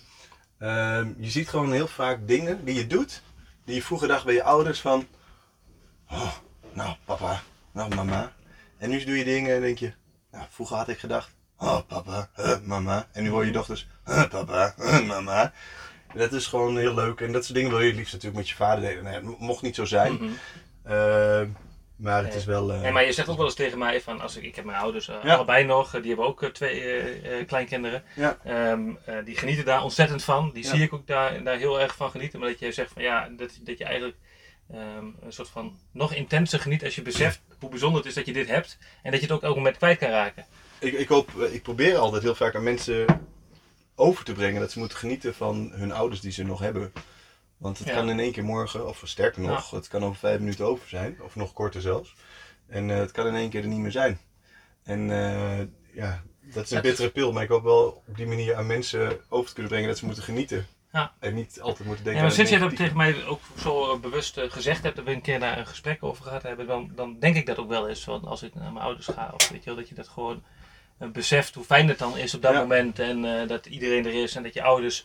ehm, 0.59 1.09
je 1.19 1.31
ziet 1.31 1.49
gewoon 1.49 1.73
heel 1.73 1.87
vaak 1.89 2.19
dingen 2.27 2.65
die 2.65 2.75
je 2.75 2.87
doet. 2.87 3.23
Die 3.65 3.75
je 3.75 3.83
vroeger 3.83 4.09
dacht 4.09 4.25
bij 4.25 4.35
je 4.35 4.43
ouders 4.43 4.81
van. 4.81 5.07
Oh, 6.11 6.33
nou 6.73 6.97
papa, 7.05 7.43
nou 7.73 7.95
mama. 7.95 8.33
En 8.79 8.91
nu 8.91 9.05
doe 9.05 9.19
je 9.19 9.25
dingen 9.25 9.55
en 9.55 9.61
denk 9.61 9.79
je. 9.79 9.93
Nou, 10.31 10.45
vroeger 10.51 10.77
had 10.77 10.89
ik 10.89 10.99
gedacht. 10.99 11.31
Oh 11.59 11.79
papa, 11.87 12.29
huh, 12.35 12.61
mama. 12.61 13.09
En 13.13 13.23
nu 13.23 13.31
hoor 13.31 13.45
je 13.45 13.53
dochters. 13.53 13.89
Huh, 14.05 14.29
papa, 14.29 14.75
huh, 14.77 15.07
mama. 15.07 15.53
En 16.09 16.19
dat 16.19 16.33
is 16.33 16.47
gewoon 16.47 16.79
heel 16.79 16.95
leuk. 16.95 17.21
En 17.21 17.33
dat 17.33 17.45
soort 17.45 17.55
dingen 17.57 17.71
wil 17.71 17.81
je 17.81 17.87
het 17.87 17.97
liefst 17.97 18.13
natuurlijk 18.13 18.41
met 18.41 18.49
je 18.49 18.55
vader 18.55 18.81
delen. 18.81 19.05
Nou 19.05 19.15
ja, 19.15 19.31
het 19.31 19.39
mocht 19.39 19.63
niet 19.63 19.75
zo 19.75 19.85
zijn. 19.85 20.39
Ehm, 20.85 21.49
maar 21.97 22.19
het 22.21 22.29
Nee. 22.29 22.37
is 22.39 22.45
wel. 22.45 22.73
eh, 22.73 22.81
Nee, 22.81 22.93
maar 22.93 23.05
je 23.05 23.13
zegt 23.13 23.29
ook 23.29 23.37
wel 23.37 23.47
eens 23.47 23.55
tegen 23.55 23.79
mij 23.79 24.01
van, 24.01 24.21
als 24.21 24.37
ik, 24.37 24.43
ik 24.43 24.57
heb 24.57 24.65
mijn 24.65 24.79
ouders 24.79 25.09
eh, 25.09 25.17
Ja. 25.23 25.35
allebei 25.35 25.65
nog, 25.65 25.87
eh, 25.95 26.01
die 26.01 26.09
hebben 26.11 26.27
ook 26.27 26.45
twee 26.45 27.45
kleinkinderen. 27.47 28.03
Ja. 28.15 28.39
Ehm, 28.45 28.91
eh, 29.05 29.17
die 29.25 29.37
genieten 29.37 29.65
daar 29.65 29.83
ontzettend 29.83 30.25
van. 30.25 30.51
Die 30.55 30.63
Ja. 30.65 30.71
zie 30.71 30.83
ik 30.83 30.93
ook 30.93 31.07
daar, 31.07 31.43
daar 31.43 31.57
heel 31.57 31.81
erg 31.81 31.97
van 31.97 32.11
genieten. 32.11 32.39
Maar 32.41 32.49
dat 32.49 32.59
je 32.59 32.73
zegt 32.73 32.93
van 32.93 33.03
ja, 33.03 33.29
dat, 33.37 33.59
dat 33.63 33.79
je 33.79 33.85
eigenlijk 33.85 34.17
ehm, 34.73 35.07
een 35.21 35.33
soort 35.33 35.49
van 35.49 35.79
nog 35.93 36.15
intenser 36.15 36.61
geniet 36.61 36.85
als 36.85 36.95
je 36.95 37.03
beseft 37.03 37.41
hoe 37.61 37.71
bijzonder 37.71 37.99
het 37.99 38.09
is 38.09 38.15
dat 38.15 38.27
je 38.27 38.33
dit 38.33 38.49
hebt. 38.49 38.79
En 39.03 39.11
dat 39.11 39.21
je 39.21 39.27
het 39.27 39.35
ook 39.37 39.43
elk 39.43 39.57
moment 39.57 39.77
kwijt 39.77 39.99
kan 39.99 40.09
raken. 40.09 40.45
Ik, 40.79 40.93
ik, 40.93 41.09
hoop, 41.09 41.31
ik 41.53 41.63
probeer 41.63 41.97
altijd 41.97 42.23
heel 42.23 42.35
vaak 42.35 42.55
aan 42.55 42.63
mensen 42.63 43.07
over 43.95 44.25
te 44.25 44.33
brengen 44.33 44.61
dat 44.61 44.71
ze 44.73 44.79
moeten 44.79 44.99
genieten 44.99 45.35
van 45.35 45.71
hun 45.75 45.93
ouders 45.93 46.21
die 46.21 46.33
ze 46.33 46.45
nog 46.45 46.61
hebben. 46.61 46.93
Want 47.57 47.79
het 47.79 47.89
Ja. 47.89 47.95
kan 47.95 48.11
in 48.11 48.19
één 48.21 48.33
keer 48.33 48.45
morgen, 48.45 48.89
of 48.89 49.03
sterker 49.05 49.41
nog, 49.43 49.71
het 49.71 49.89
kan 49.89 50.05
over 50.05 50.19
vijf 50.19 50.39
minuten 50.39 50.65
over 50.67 50.89
zijn, 50.89 51.17
of 51.23 51.37
nog 51.37 51.53
korter 51.53 51.81
zelfs. 51.81 52.15
En 52.67 52.91
eh, 52.91 52.97
het 52.97 53.11
kan 53.11 53.27
in 53.27 53.35
één 53.35 53.51
keer 53.51 53.63
er 53.63 53.69
niet 53.69 53.79
meer 53.79 53.91
zijn. 53.93 54.19
En 54.83 55.11
eh, 55.11 55.67
ja, 55.93 56.23
dat 56.41 56.65
is 56.65 56.71
een 56.71 56.81
bittere 56.81 57.11
pil, 57.11 57.33
maar 57.33 57.43
ik 57.43 57.49
hoop 57.49 57.63
wel 57.63 58.03
op 58.07 58.17
die 58.17 58.27
manier 58.27 58.55
aan 58.55 58.67
mensen 58.67 59.21
over 59.29 59.47
te 59.49 59.53
kunnen 59.53 59.71
brengen 59.73 59.89
dat 59.89 59.99
ze 59.99 60.05
moeten 60.05 60.25
genieten. 60.25 60.67
Ja. 60.93 61.13
En 61.19 61.35
niet 61.35 61.61
altijd 61.61 61.89
moeten 61.89 61.97
Ja, 61.97 62.03
denken 62.11 62.13
maar 62.13 62.31
aan 62.31 62.37
sinds 62.37 62.51
je 62.51 62.59
dat 62.59 62.77
tegen 62.77 62.97
mij 62.97 63.25
ook 63.27 63.41
zo 63.59 63.93
eh, 63.93 63.99
bewust 64.01 64.41
gezegd 64.49 64.83
hebt, 64.83 64.97
dat 64.97 65.05
we 65.05 65.11
een 65.13 65.21
keer 65.21 65.41
daar 65.41 65.59
een 65.59 65.67
gesprek 65.67 66.03
over 66.03 66.25
gehad 66.25 66.43
hebben, 66.43 66.67
dan, 66.67 66.93
dan 66.95 67.19
denk 67.19 67.37
ik 67.37 67.47
dat 67.47 67.59
ook 67.59 67.69
wel 67.69 67.89
eens. 67.89 68.05
Want 68.05 68.27
als 68.27 68.43
ik 68.43 68.55
naar 68.55 68.73
mijn 68.73 68.85
ouders 68.85 69.07
ga, 69.07 69.31
of 69.35 69.49
weet 69.49 69.65
je 69.65 69.71
wel, 69.71 69.79
dat 69.79 69.89
je 69.89 69.95
dat 69.95 70.09
gewoon 70.09 70.43
beseft 71.13 71.55
hoe 71.55 71.65
fijn 71.65 71.89
het 71.89 71.99
dan 71.99 72.17
is 72.19 72.35
op 72.35 72.43
dat 72.43 72.53
Ja. 72.53 72.61
moment. 72.61 72.99
En 72.99 73.47
dat 73.49 73.67
iedereen 73.67 74.07
er 74.07 74.23
is 74.23 74.35
en 74.37 74.43
dat 74.43 74.55
je 74.55 74.63
ouders 74.63 75.05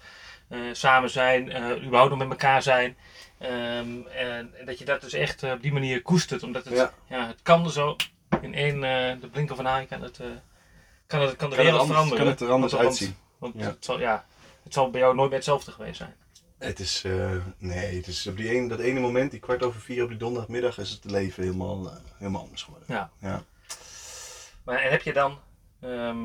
samen 0.72 1.10
zijn, 1.10 1.51
eh 1.51 1.84
überhaupt 1.84 2.10
nog 2.10 2.19
met 2.19 2.30
elkaar 2.30 2.62
zijn. 2.62 2.98
Ehm, 3.38 4.01
en, 4.07 4.54
en 4.60 4.66
dat 4.66 4.80
je 4.80 4.86
dat 4.86 5.01
dus 5.01 5.13
echt 5.13 5.44
eh, 5.44 5.51
op 5.51 5.62
die 5.62 5.72
manier 5.74 6.01
koestert. 6.01 6.44
Omdat 6.44 6.66
het, 6.66 6.74
ja. 6.74 6.94
Ja. 7.10 7.28
het 7.28 7.42
kan 7.42 7.63
er 7.66 7.72
zo 7.72 7.96
in 8.42 8.54
één, 8.54 8.75
eh, 8.84 9.22
de 9.22 9.28
blinken 9.31 9.56
van 9.56 9.66
een 9.66 9.72
eye 9.74 9.86
kan 9.86 10.01
het, 10.01 10.19
eh, 10.19 10.28
kan 11.07 11.22
het, 11.22 11.36
kan 11.36 11.50
de 11.50 11.56
Kan 11.56 11.66
wereld 11.66 11.81
anders- 11.81 11.88
veranderen. 11.90 12.18
kan 12.24 12.28
het 12.28 12.42
er 12.42 12.50
anders 12.51 12.74
Want- 12.74 12.86
uitzien. 12.86 13.16
Want, 13.38 13.54
Ja. 13.57 13.66
Het, 13.66 13.86
zal, 13.86 14.00
ja, 14.00 14.25
het 14.63 14.74
zal 14.74 14.90
bij 14.90 15.00
jou 15.01 15.16
nooit 15.16 15.28
meer 15.30 15.38
hetzelfde 15.38 15.72
geweest 15.72 15.98
zijn. 15.98 16.16
Het 16.57 16.80
is, 16.80 17.04
eh, 17.06 17.31
nee, 17.57 17.96
het 17.96 18.07
is 18.07 18.28
op 18.28 18.38
die 18.38 18.68
dat 18.68 18.80
ene 18.80 19.00
moment, 19.00 19.31
die 19.31 19.40
kwart 19.40 19.63
over 19.63 19.81
vier 19.81 20.04
op 20.04 20.10
die 20.10 20.18
donderdagmiddag, 20.18 20.78
is 20.78 20.90
het 20.90 21.06
leven 21.12 21.44
helemaal, 21.44 21.88
eh, 21.90 21.96
helemaal 22.18 22.42
anders 22.42 22.63
geworden. 22.63 22.88
Ja. 22.94 23.10
ja. 23.19 23.44
Maar 24.63 24.78
en 24.80 24.92
heb 24.92 25.01
je 25.01 25.13
dan, 25.13 25.40
ehm, 25.81 26.18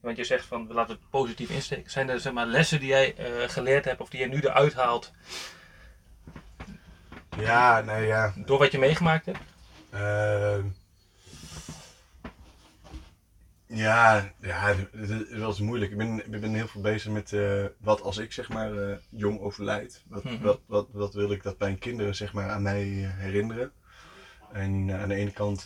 want 0.00 0.16
je 0.16 0.24
zegt 0.24 0.46
van 0.46 0.66
we 0.66 0.74
laten 0.74 0.94
het 0.94 1.10
positief 1.10 1.50
insteken, 1.50 1.90
zijn 1.90 2.08
er 2.08 2.20
zeg 2.20 2.32
maar, 2.32 2.46
lessen 2.46 2.78
die 2.80 2.88
jij 2.88 3.14
eh, 3.16 3.48
geleerd 3.48 3.84
hebt 3.84 4.00
of 4.00 4.08
die 4.08 4.20
je 4.20 4.26
nu 4.28 4.40
eruit 4.40 4.74
haalt 4.74 5.12
Ja, 7.38 7.80
nee, 7.80 8.06
ja. 8.06 8.32
door 8.36 8.58
wat 8.58 8.72
je 8.72 8.78
meegemaakt 8.78 9.26
hebt? 9.26 9.38
Ehm, 9.90 10.64
ja, 13.66 14.32
ja, 14.40 14.74
het 14.76 15.10
is 15.10 15.28
wel 15.28 15.48
eens 15.48 15.60
moeilijk. 15.60 15.90
Ik 15.90 15.96
ben, 15.98 16.32
ik 16.32 16.40
ben 16.40 16.54
heel 16.54 16.66
veel 16.68 16.80
bezig 16.80 17.12
met 17.12 17.32
eh, 17.32 17.64
wat 17.78 18.00
als 18.02 18.18
ik 18.18 18.32
zeg 18.32 18.48
maar 18.48 18.76
eh, 18.90 18.96
jong 19.08 19.40
overlijd. 19.40 20.02
Wat, 20.08 20.24
Mhm. 20.24 20.42
wat, 20.42 20.60
wat, 20.66 20.88
wat 20.92 21.14
wil 21.14 21.32
ik 21.32 21.42
dat 21.42 21.58
mijn 21.58 21.78
kinderen 21.78 22.14
zeg 22.14 22.32
maar 22.32 22.50
aan 22.50 22.62
mij 22.62 22.82
herinneren? 23.16 23.72
En 24.52 24.90
aan 25.00 25.08
de 25.08 25.14
ene 25.14 25.30
kant 25.32 25.64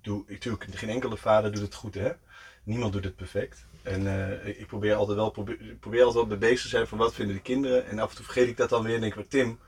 doe 0.00 0.22
ik 0.26 0.30
natuurlijk, 0.30 0.64
geen 0.74 0.88
enkele 0.88 1.16
vader 1.16 1.52
doet 1.52 1.62
het 1.62 1.74
goed 1.74 1.94
hè. 1.94 2.12
Niemand 2.64 2.92
doet 2.92 3.04
het 3.04 3.16
perfect. 3.16 3.66
En 3.82 4.06
eh, 4.06 4.48
ik- 4.48 4.66
probeer 4.66 4.94
altijd 4.94 5.16
wel 5.16 5.30
probeer, 5.80 6.02
altijd 6.04 6.26
wel 6.28 6.38
bezig 6.38 6.62
te 6.62 6.68
zijn 6.68 6.86
van 6.86 6.98
wat 6.98 7.14
vinden 7.14 7.34
de 7.36 7.42
kinderen. 7.42 7.86
En 7.86 7.98
af 7.98 8.10
en 8.10 8.16
toe 8.16 8.24
vergeet 8.24 8.48
ik 8.48 8.56
dat 8.56 8.68
dan 8.68 8.82
weer 8.82 8.94
en 8.94 9.00
denk 9.00 9.12
ik, 9.12 9.18
maar 9.18 9.28
Tim, 9.28 9.58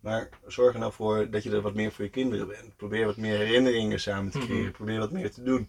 maar 0.00 0.28
zorg 0.46 0.72
er 0.74 0.80
nou 0.80 0.92
voor 0.92 1.30
dat 1.30 1.42
je 1.42 1.50
er 1.50 1.60
wat 1.60 1.74
meer 1.74 1.92
voor 1.92 2.04
je 2.04 2.10
kinderen 2.10 2.46
bent. 2.48 2.76
Probeer 2.76 3.06
wat 3.06 3.16
meer 3.16 3.36
herinneringen 3.38 4.00
samen 4.00 4.30
te 4.30 4.38
Mhm. 4.38 4.46
creëren. 4.46 4.72
Probeer 4.72 4.98
wat 4.98 5.10
meer 5.12 5.30
te 5.30 5.42
doen. 5.42 5.68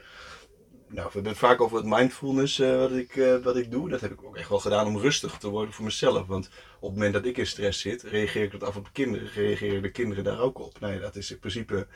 Nou, 0.87 1.05
we 1.07 1.11
hebben 1.13 1.31
het 1.31 1.39
vaak 1.41 1.61
over 1.61 1.77
het 1.77 1.85
mindfulness 1.85 2.59
eh, 2.59 2.77
wat, 2.77 2.91
ik, 2.91 3.15
eh, 3.15 3.37
wat 3.37 3.55
ik 3.57 3.71
doe. 3.71 3.89
Dat 3.89 4.01
heb 4.01 4.11
ik 4.11 4.23
ook 4.23 4.37
echt 4.37 4.49
wel 4.49 4.59
gedaan 4.59 4.87
om 4.87 4.97
rustig 4.97 5.37
te 5.37 5.49
worden 5.49 5.73
voor 5.73 5.85
mezelf. 5.85 6.27
Want 6.27 6.49
op 6.79 6.89
het 6.89 6.91
moment 6.97 7.13
dat 7.13 7.25
ik 7.25 7.37
in 7.37 7.47
stress 7.47 7.81
zit, 7.81 8.01
reageer 8.03 8.43
ik 8.43 8.51
dat 8.51 8.63
af 8.63 8.75
op 8.75 8.85
de 8.85 8.91
kinderen. 8.91 9.27
Reageren 9.27 9.81
de 9.81 9.91
kinderen 9.91 10.23
daar 10.23 10.39
ook 10.39 10.59
op. 10.59 10.79
Nou 10.79 10.93
ja, 10.93 10.99
dat 10.99 11.15
is 11.15 11.31
in 11.31 11.39
principe 11.39 11.87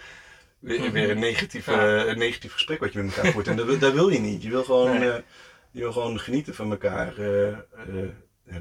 weer, 0.59 0.91
weer 0.91 1.09
een, 1.09 1.19
negatief, 1.19 1.67
Mhm. 1.67 1.75
Ja. 1.79 2.03
eh, 2.03 2.07
een 2.11 2.17
negatief 2.17 2.53
gesprek 2.53 2.79
wat 2.79 2.93
je 2.93 3.03
met 3.03 3.15
elkaar 3.17 3.31
voert. 3.31 3.47
En 3.47 3.55
dat, 3.55 3.65
wil- 3.65 3.79
dat 3.79 3.93
wil 3.93 4.09
je 4.09 4.19
niet. 4.19 4.43
Je 4.43 4.49
wil 4.49 4.63
gewoon, 4.63 4.99
Nee. 4.99 5.09
eh, 5.11 5.21
je 5.71 5.79
wil 5.79 5.91
gewoon 5.91 6.19
genieten 6.19 6.55
van 6.55 6.71
elkaar. 6.71 7.17
eh, 7.17 7.57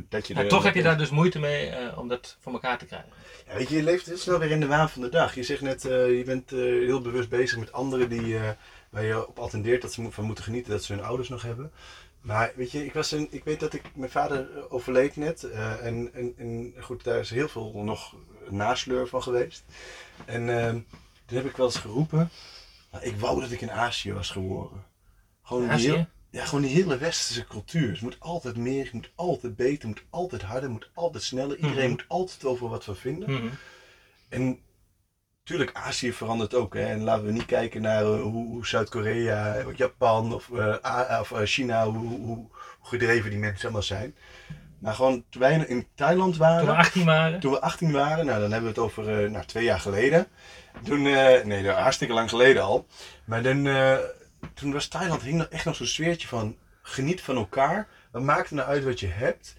dat 0.08 0.26
je 0.26 0.34
Maar 0.34 0.46
toch 0.46 0.62
heb 0.62 0.74
je 0.74 0.82
daar 0.82 0.98
dus 0.98 1.10
moeite 1.10 1.38
mee 1.38 1.72
om 1.96 2.08
dat 2.08 2.36
voor 2.40 2.52
elkaar 2.52 2.78
te 2.78 2.86
krijgen. 2.86 3.08
ja, 3.46 3.56
weet 3.56 3.68
je, 3.68 3.76
je 3.76 3.82
leeft 3.82 4.06
heel 4.06 4.16
snel 4.16 4.38
weer 4.38 4.50
in 4.50 4.60
de 4.60 4.66
waan 4.66 4.90
van 4.90 5.02
de 5.02 5.08
dag. 5.08 5.34
Je 5.34 5.42
zegt 5.42 5.60
net, 5.60 5.82
je 5.82 6.22
bent 6.26 6.50
heel 6.50 7.00
bewust 7.00 7.28
bezig 7.28 7.58
met 7.58 7.72
anderen 7.72 8.08
die, 8.08 8.36
waar 8.90 9.04
je 9.04 9.26
op 9.28 9.38
attendeert 9.38 9.82
dat 9.82 9.92
ze 9.92 10.10
van 10.10 10.24
moeten 10.24 10.44
genieten 10.44 10.70
dat 10.70 10.82
ze 10.84 10.92
hun 10.92 11.04
ouders 11.04 11.28
nog 11.28 11.42
hebben. 11.42 11.72
Maar 12.20 12.52
weet 12.56 12.70
je, 12.70 12.84
ik, 12.84 12.92
was 12.92 13.10
een, 13.12 13.28
ik 13.30 13.44
weet 13.44 13.60
dat 13.60 13.72
ik, 13.74 13.82
mijn 13.94 14.10
vader 14.10 14.70
overleed 14.70 15.16
net. 15.16 15.50
en, 15.80 16.10
en, 16.14 16.34
en 16.38 16.74
goed, 16.80 17.04
daar 17.04 17.18
is 17.18 17.30
heel 17.30 17.48
veel 17.48 17.72
nog 17.84 18.14
nasleur 18.48 19.06
van 19.08 19.22
geweest. 19.22 19.64
En 20.24 20.58
ehm, 20.58 20.78
toen 21.34 21.42
heb 21.42 21.50
ik 21.52 21.56
wel 21.56 21.66
eens 21.66 21.76
geroepen, 21.78 22.30
nou, 22.92 23.04
ik 23.04 23.16
wou 23.16 23.40
dat 23.40 23.50
ik 23.50 23.60
in 23.60 23.70
Azië 23.70 24.12
was 24.12 24.30
geboren. 24.30 24.84
Gewoon 25.42 25.68
die, 25.76 25.90
heel- 25.90 26.06
ja, 26.30 26.44
gewoon 26.44 26.62
die 26.64 26.74
hele 26.74 26.98
westerse 26.98 27.44
cultuur. 27.46 27.90
Het 27.90 28.00
moet 28.00 28.16
altijd 28.20 28.56
meer, 28.56 28.84
het 28.84 28.92
moet 28.92 29.12
altijd 29.14 29.56
beter, 29.56 29.88
het 29.88 29.98
moet 29.98 30.04
altijd 30.10 30.42
harder, 30.42 30.62
het 30.62 30.72
moet 30.72 30.90
altijd 30.94 31.22
sneller. 31.22 31.56
Iedereen 31.56 31.80
Mhm. 31.80 31.90
moet 31.90 32.04
altijd 32.08 32.44
over 32.44 32.68
wat 32.68 32.84
van 32.84 32.96
vinden. 32.96 33.30
Mhm. 33.30 33.46
En 34.28 34.58
natuurlijk, 35.38 35.76
Azië 35.76 36.12
verandert 36.12 36.54
ook. 36.54 36.74
Hè? 36.74 36.84
En 36.86 37.00
laten 37.02 37.24
we 37.26 37.32
niet 37.32 37.46
kijken 37.46 37.82
naar 37.82 38.02
eh, 38.04 38.20
hoe, 38.22 38.46
hoe 38.46 38.66
Zuid-Korea, 38.66 39.54
eh, 39.54 39.66
Japan 39.76 40.34
of, 40.34 40.50
eh, 40.50 41.18
of 41.20 41.32
China, 41.44 41.84
hoe, 41.90 42.06
hoe, 42.06 42.26
hoe 42.26 42.46
gedreven 42.82 43.30
die 43.30 43.38
mensen 43.38 43.62
allemaal 43.64 43.82
zijn. 43.82 44.14
Maar 44.84 44.94
gewoon 44.94 45.24
toen 45.30 45.40
wij 45.40 45.64
in 45.66 45.86
Thailand 45.94 46.36
waren, 46.36 46.58
Toen 46.58 46.68
we 46.68 46.74
18 46.76 47.04
waren. 47.04 47.40
toen 47.40 47.52
we 47.52 47.60
18 47.60 47.92
waren, 47.92 48.26
nou 48.26 48.40
dan 48.40 48.52
hebben 48.52 48.74
we 48.74 48.80
het 48.80 48.84
over 48.90 49.24
eh, 49.24 49.30
nou, 49.30 49.44
twee 49.44 49.64
jaar 49.64 49.80
geleden. 49.80 50.26
Toen, 50.82 51.06
eh, 51.06 51.44
nee, 51.44 51.62
dat 51.62 51.76
hartstikke 51.76 52.14
lang 52.14 52.28
geleden 52.28 52.62
al. 52.62 52.86
Maar 53.24 53.42
dan, 53.42 53.66
eh, 53.66 53.96
toen 54.54 54.72
was 54.72 54.88
Thailand, 54.88 55.22
hing 55.22 55.40
er 55.40 55.48
echt 55.50 55.64
nog 55.64 55.76
zo'n 55.76 55.86
sfeertje 55.86 56.28
van 56.28 56.56
geniet 56.82 57.20
van 57.20 57.36
elkaar. 57.36 57.88
Wat 58.10 58.22
maakt 58.22 58.48
het 58.48 58.58
nou 58.58 58.68
uit 58.68 58.84
wat 58.84 59.00
je 59.00 59.06
hebt? 59.06 59.56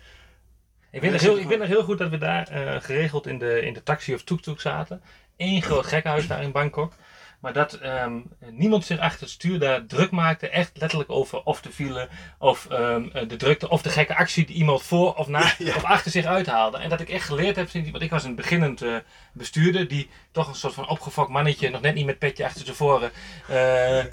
Ik 0.91 1.01
weet, 1.01 1.11
nog 1.11 1.21
heel, 1.21 1.37
ik 1.37 1.47
weet 1.47 1.59
nog 1.59 1.67
heel 1.67 1.83
goed 1.83 1.97
dat 1.97 2.09
we 2.09 2.17
daar 2.17 2.47
geregeld 2.81 3.27
in 3.27 3.37
de, 3.37 3.61
in 3.61 3.73
de 3.73 3.83
taxi 3.83 4.13
of 4.13 4.23
tuk-tuk 4.23 4.61
zaten. 4.61 5.01
Eén 5.37 5.61
groot 5.61 5.85
gekkenhuis 5.85 6.27
daar 6.27 6.43
in 6.43 6.51
Bangkok. 6.51 6.93
Maar 7.39 7.53
dat 7.53 7.73
ehm, 7.73 8.19
niemand 8.49 8.85
zich 8.85 8.99
achter 8.99 9.21
het 9.21 9.29
stuur 9.29 9.59
daar 9.59 9.85
druk 9.85 10.11
maakte, 10.11 10.49
echt 10.49 10.71
letterlijk 10.73 11.09
over 11.11 11.43
of 11.43 11.61
de 11.61 11.71
file, 11.71 12.09
of 12.39 12.65
ehm, 12.69 13.07
eh, 13.13 13.27
de 13.27 13.35
drukte, 13.35 13.69
of 13.69 13.81
de 13.81 13.89
gekke 13.89 14.15
actie 14.15 14.45
die 14.45 14.55
iemand 14.55 14.83
voor 14.83 15.13
of 15.13 15.27
na 15.27 15.39
Ja, 15.39 15.53
ja. 15.65 15.75
of 15.75 15.83
achter 15.83 16.11
zich 16.11 16.25
uithaalde. 16.25 16.77
En 16.77 16.89
dat 16.89 17.01
ik 17.01 17.09
echt 17.09 17.25
geleerd 17.25 17.55
heb, 17.55 17.69
sinds- 17.69 17.89
want 17.91 18.03
ik 18.03 18.09
was 18.09 18.23
een 18.23 18.35
beginnend 18.35 18.81
eh, 18.81 18.95
bestuurder, 19.33 19.87
die 19.87 20.09
toch 20.31 20.47
een 20.47 20.55
soort 20.55 20.73
van 20.73 20.89
opgefokt 20.89 21.29
mannetje, 21.29 21.69
nog 21.69 21.81
net 21.81 21.93
niet 21.95 22.05
met 22.05 22.19
petje 22.19 22.45
achter 22.45 22.65
zijn 22.65 22.75
voren, 22.77 23.11
eh, 23.47 23.97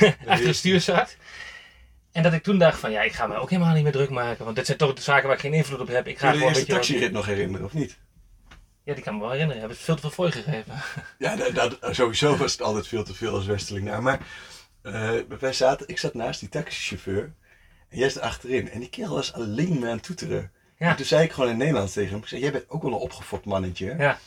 achter 0.32 0.46
het 0.46 0.56
stuur 0.56 0.80
zat. 0.80 1.16
En 2.12 2.22
dat 2.22 2.32
ik 2.32 2.42
toen 2.42 2.58
dacht 2.58 2.78
van, 2.80 2.90
ja, 2.90 3.02
ik 3.02 3.12
ga 3.12 3.26
me 3.26 3.36
ook 3.36 3.50
helemaal 3.50 3.74
niet 3.74 3.82
meer 3.82 3.92
druk 3.92 4.10
maken, 4.10 4.44
want 4.44 4.56
dit 4.56 4.66
zijn 4.66 4.78
toch 4.78 4.94
de 4.94 5.02
zaken 5.02 5.26
waar 5.26 5.36
ik 5.36 5.42
geen 5.42 5.54
invloed 5.54 5.80
op 5.80 5.88
heb. 5.88 6.06
Ik 6.06 6.18
ga 6.18 6.30
Kun 6.30 6.38
je 6.38 6.44
de 6.44 6.50
eerste 6.50 6.72
taxirit 6.72 7.12
nog 7.12 7.26
herinneren, 7.26 7.66
of 7.66 7.72
niet? 7.72 7.98
Ja, 8.88 8.94
die 8.94 9.02
kan 9.02 9.14
me 9.14 9.20
wel 9.20 9.30
herinneren. 9.30 9.62
Je 9.62 9.68
hebt 9.68 9.78
veel 9.80 9.94
te 9.94 10.00
veel 10.00 10.10
fooi 10.10 10.30
gegeven. 10.32 10.72
Ja, 11.18 11.36
dat, 11.36 11.54
dat- 11.54 11.78
sowieso 11.94 12.36
was 12.36 12.52
het 12.52 12.62
altijd 12.62 12.86
veel 12.86 13.04
te 13.04 13.14
veel 13.14 13.34
als 13.34 13.46
Westerling. 13.46 13.86
Nou, 13.86 14.02
maar 14.02 14.18
eh, 14.82 15.10
wij 15.40 15.52
zaten, 15.52 15.88
ik 15.88 15.98
zat 15.98 16.14
naast 16.14 16.40
die 16.40 16.48
taxichauffeur 16.48 17.32
en 17.88 17.98
jij 17.98 18.10
zat 18.10 18.22
achterin. 18.22 18.70
En 18.70 18.80
die 18.80 18.88
kerel 18.88 19.14
was 19.14 19.32
alleen 19.32 19.78
maar 19.78 19.88
aan 19.88 19.94
het 19.96 20.02
toeteren. 20.04 20.50
Ja. 20.78 20.88
En 20.90 20.96
toen 20.96 21.04
zei 21.06 21.24
ik 21.24 21.32
gewoon 21.32 21.48
in 21.48 21.54
het 21.54 21.62
Nederlands 21.64 21.92
tegen 21.92 22.10
hem, 22.10 22.18
ik 22.20 22.26
zei, 22.28 22.40
jij 22.40 22.52
bent 22.52 22.64
ook 22.70 22.82
wel 22.82 22.90
een 22.92 22.98
opgefokt 22.98 23.44
mannetje. 23.44 23.90
hè?" 23.90 24.02
Ja. 24.04 24.18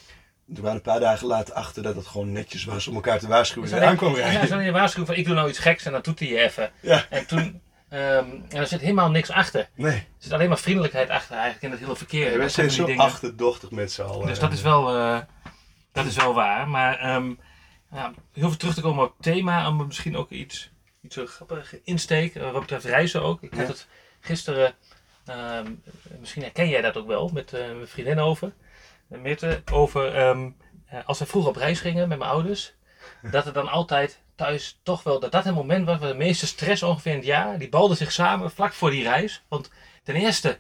En 0.48 0.54
Toen 0.54 0.64
waren 0.64 0.76
een 0.78 0.84
paar 0.84 1.00
dagen 1.00 1.28
later 1.28 1.54
achter 1.54 1.84
dat 1.84 1.96
het 1.96 2.08
gewoon 2.08 2.32
netjes 2.32 2.64
was 2.66 2.88
om 2.88 2.96
elkaar 2.96 3.20
te 3.20 3.28
waarschuwen 3.28 3.70
Dus 3.70 3.80
aankwam 3.80 4.16
Ja, 4.16 4.26
rijden. 4.26 4.48
zo'n 4.48 4.64
je 4.64 4.72
waarschuwing 4.72 5.08
van 5.12 5.18
ik 5.20 5.26
doe 5.26 5.36
nou 5.36 5.50
iets 5.50 5.60
geks 5.60 5.86
en 5.86 5.92
dan 5.92 6.02
hij 6.20 6.28
je 6.28 6.40
even. 6.40 6.72
Ja, 6.80 7.06
En 7.10 7.26
toen, 7.26 7.62
ehm, 7.92 8.30
en 8.50 8.58
er 8.58 8.68
zit 8.68 8.82
helemaal 8.82 9.10
niks 9.10 9.30
achter. 9.30 9.70
nee. 9.76 9.94
Er 9.96 10.06
zit 10.18 10.32
alleen 10.32 10.48
maar 10.50 10.58
vriendelijkheid 10.58 11.10
achter 11.10 11.34
eigenlijk 11.36 11.64
in 11.64 11.72
het 11.72 11.80
hele 11.80 11.96
verkeer. 11.96 12.30
wij 12.30 12.38
Dat 12.38 12.52
zijn 12.52 12.72
zo 12.72 12.86
dingen. 12.86 13.04
achterdochtig 13.06 13.72
met 13.72 13.92
z'n 13.92 14.02
allen. 14.02 14.28
Dus 14.28 14.40
dat 14.40 14.52
is 14.54 14.62
wel, 14.62 14.96
eh, 14.98 15.20
dat 15.92 16.06
is 16.06 16.16
wel 16.16 16.34
waar. 16.34 16.68
Maar 16.70 16.98
ehm, 17.00 17.34
ja, 17.92 18.14
heel 18.34 18.48
veel 18.48 18.58
terug 18.58 18.74
te 18.74 18.82
komen 18.82 19.04
op 19.04 19.14
het 19.14 19.22
thema, 19.24 19.68
om 19.68 19.86
misschien 19.88 20.18
ook 20.18 20.30
iets, 20.30 20.72
iets 21.02 21.16
zo 21.16 21.26
grappig 21.26 21.76
insteek, 21.84 22.36
eh, 22.36 22.52
wat 22.52 22.62
betreft 22.62 22.86
reizen 22.86 23.22
ook. 23.24 23.42
Ik 23.42 23.50
had 23.54 23.60
Ja. 23.62 23.68
het 23.68 23.88
gisteren, 24.20 24.74
ehm, 25.26 25.72
misschien 26.20 26.42
herken 26.42 26.70
jij 26.70 26.82
dat 26.82 26.98
ook 26.98 27.08
wel, 27.08 27.30
met 27.34 27.54
eh, 27.54 27.66
mijn 27.66 27.88
vriendin 27.88 28.20
over. 28.20 28.54
Mirte, 29.08 29.62
over 29.72 30.36
als 31.06 31.20
we 31.20 31.26
vroeger 31.26 31.50
op 31.52 31.56
reis 31.58 31.80
gingen 31.80 32.08
met 32.08 32.18
mijn 32.18 32.32
ouders, 32.32 32.74
dat 33.22 33.46
er 33.46 33.54
dan 33.54 33.68
altijd 33.68 34.20
thuis 34.42 34.80
toch 34.84 35.04
wel, 35.04 35.20
dat 35.20 35.32
dat 35.32 35.44
het 35.44 35.56
moment 35.56 35.86
was 35.86 36.00
waar 36.00 36.10
de 36.10 36.16
meeste 36.16 36.48
stress 36.48 36.84
ongeveer 36.84 37.12
in 37.12 37.18
het 37.18 37.28
jaar, 37.28 37.58
die 37.58 37.70
balden 37.70 37.98
zich 37.98 38.12
samen 38.12 38.52
vlak 38.52 38.74
voor 38.74 38.90
die 38.90 39.04
reis. 39.04 39.44
Want 39.48 39.70
ten 40.04 40.16
eerste, 40.16 40.58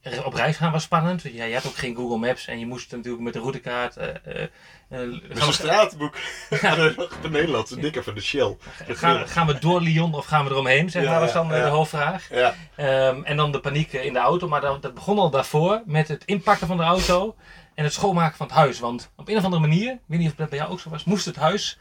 er 0.00 0.24
op 0.24 0.34
reis 0.34 0.56
gaan 0.56 0.72
was 0.72 0.82
spannend. 0.82 1.22
Ja, 1.22 1.44
je 1.44 1.54
had 1.54 1.66
ook 1.66 1.76
geen 1.76 1.96
Google 1.96 2.18
Maps 2.18 2.46
en 2.46 2.58
je 2.58 2.66
moest 2.66 2.90
natuurlijk 2.90 3.22
met 3.22 3.32
de 3.32 3.38
routekaart. 3.38 3.94
Dus 3.94 5.38
gaan, 5.38 5.46
een 5.46 5.52
straatboek. 5.52 6.14
Nog 6.96 7.20
de 7.20 7.30
Nederlandse 7.30 7.80
dikker 7.80 8.04
van 8.04 8.14
de 8.14 8.20
Shell. 8.20 8.56
gaan, 8.88 9.28
gaan 9.28 9.46
we 9.46 9.58
door 9.58 9.80
Lyon 9.80 10.14
of 10.14 10.26
gaan 10.26 10.44
we 10.44 10.50
eromheen? 10.50 10.90
Zeg 10.90 11.02
Ja, 11.02 11.10
maar, 11.10 11.20
was 11.20 11.32
dan 11.32 11.48
ja. 11.48 11.64
de 11.64 11.70
hoofdvraag. 11.70 12.28
Ja, 12.30 12.54
Ehm, 12.76 13.22
en 13.22 13.36
dan 13.36 13.52
de 13.52 13.60
paniek 13.60 13.92
in 13.92 14.12
de 14.12 14.18
auto. 14.18 14.48
Maar 14.48 14.60
dat, 14.60 14.82
dat 14.82 14.94
begon 14.94 15.18
al 15.18 15.30
daarvoor 15.30 15.82
met 15.86 16.08
het 16.08 16.24
inpakken 16.24 16.66
van 16.66 16.76
de 16.76 16.82
auto 16.82 17.36
en 17.74 17.84
het 17.84 17.92
schoonmaken 17.92 18.36
van 18.36 18.46
het 18.46 18.56
huis. 18.56 18.78
Want 18.78 19.10
op 19.16 19.28
een 19.28 19.36
of 19.36 19.44
andere 19.44 19.62
manier, 19.62 19.92
ik 19.92 19.98
weet 20.06 20.18
niet 20.18 20.30
of 20.30 20.34
dat 20.34 20.48
bij 20.48 20.58
jou 20.58 20.70
ook 20.70 20.80
zo 20.80 20.90
was, 20.90 21.04
moest 21.04 21.24
het 21.24 21.36
huis 21.36 21.78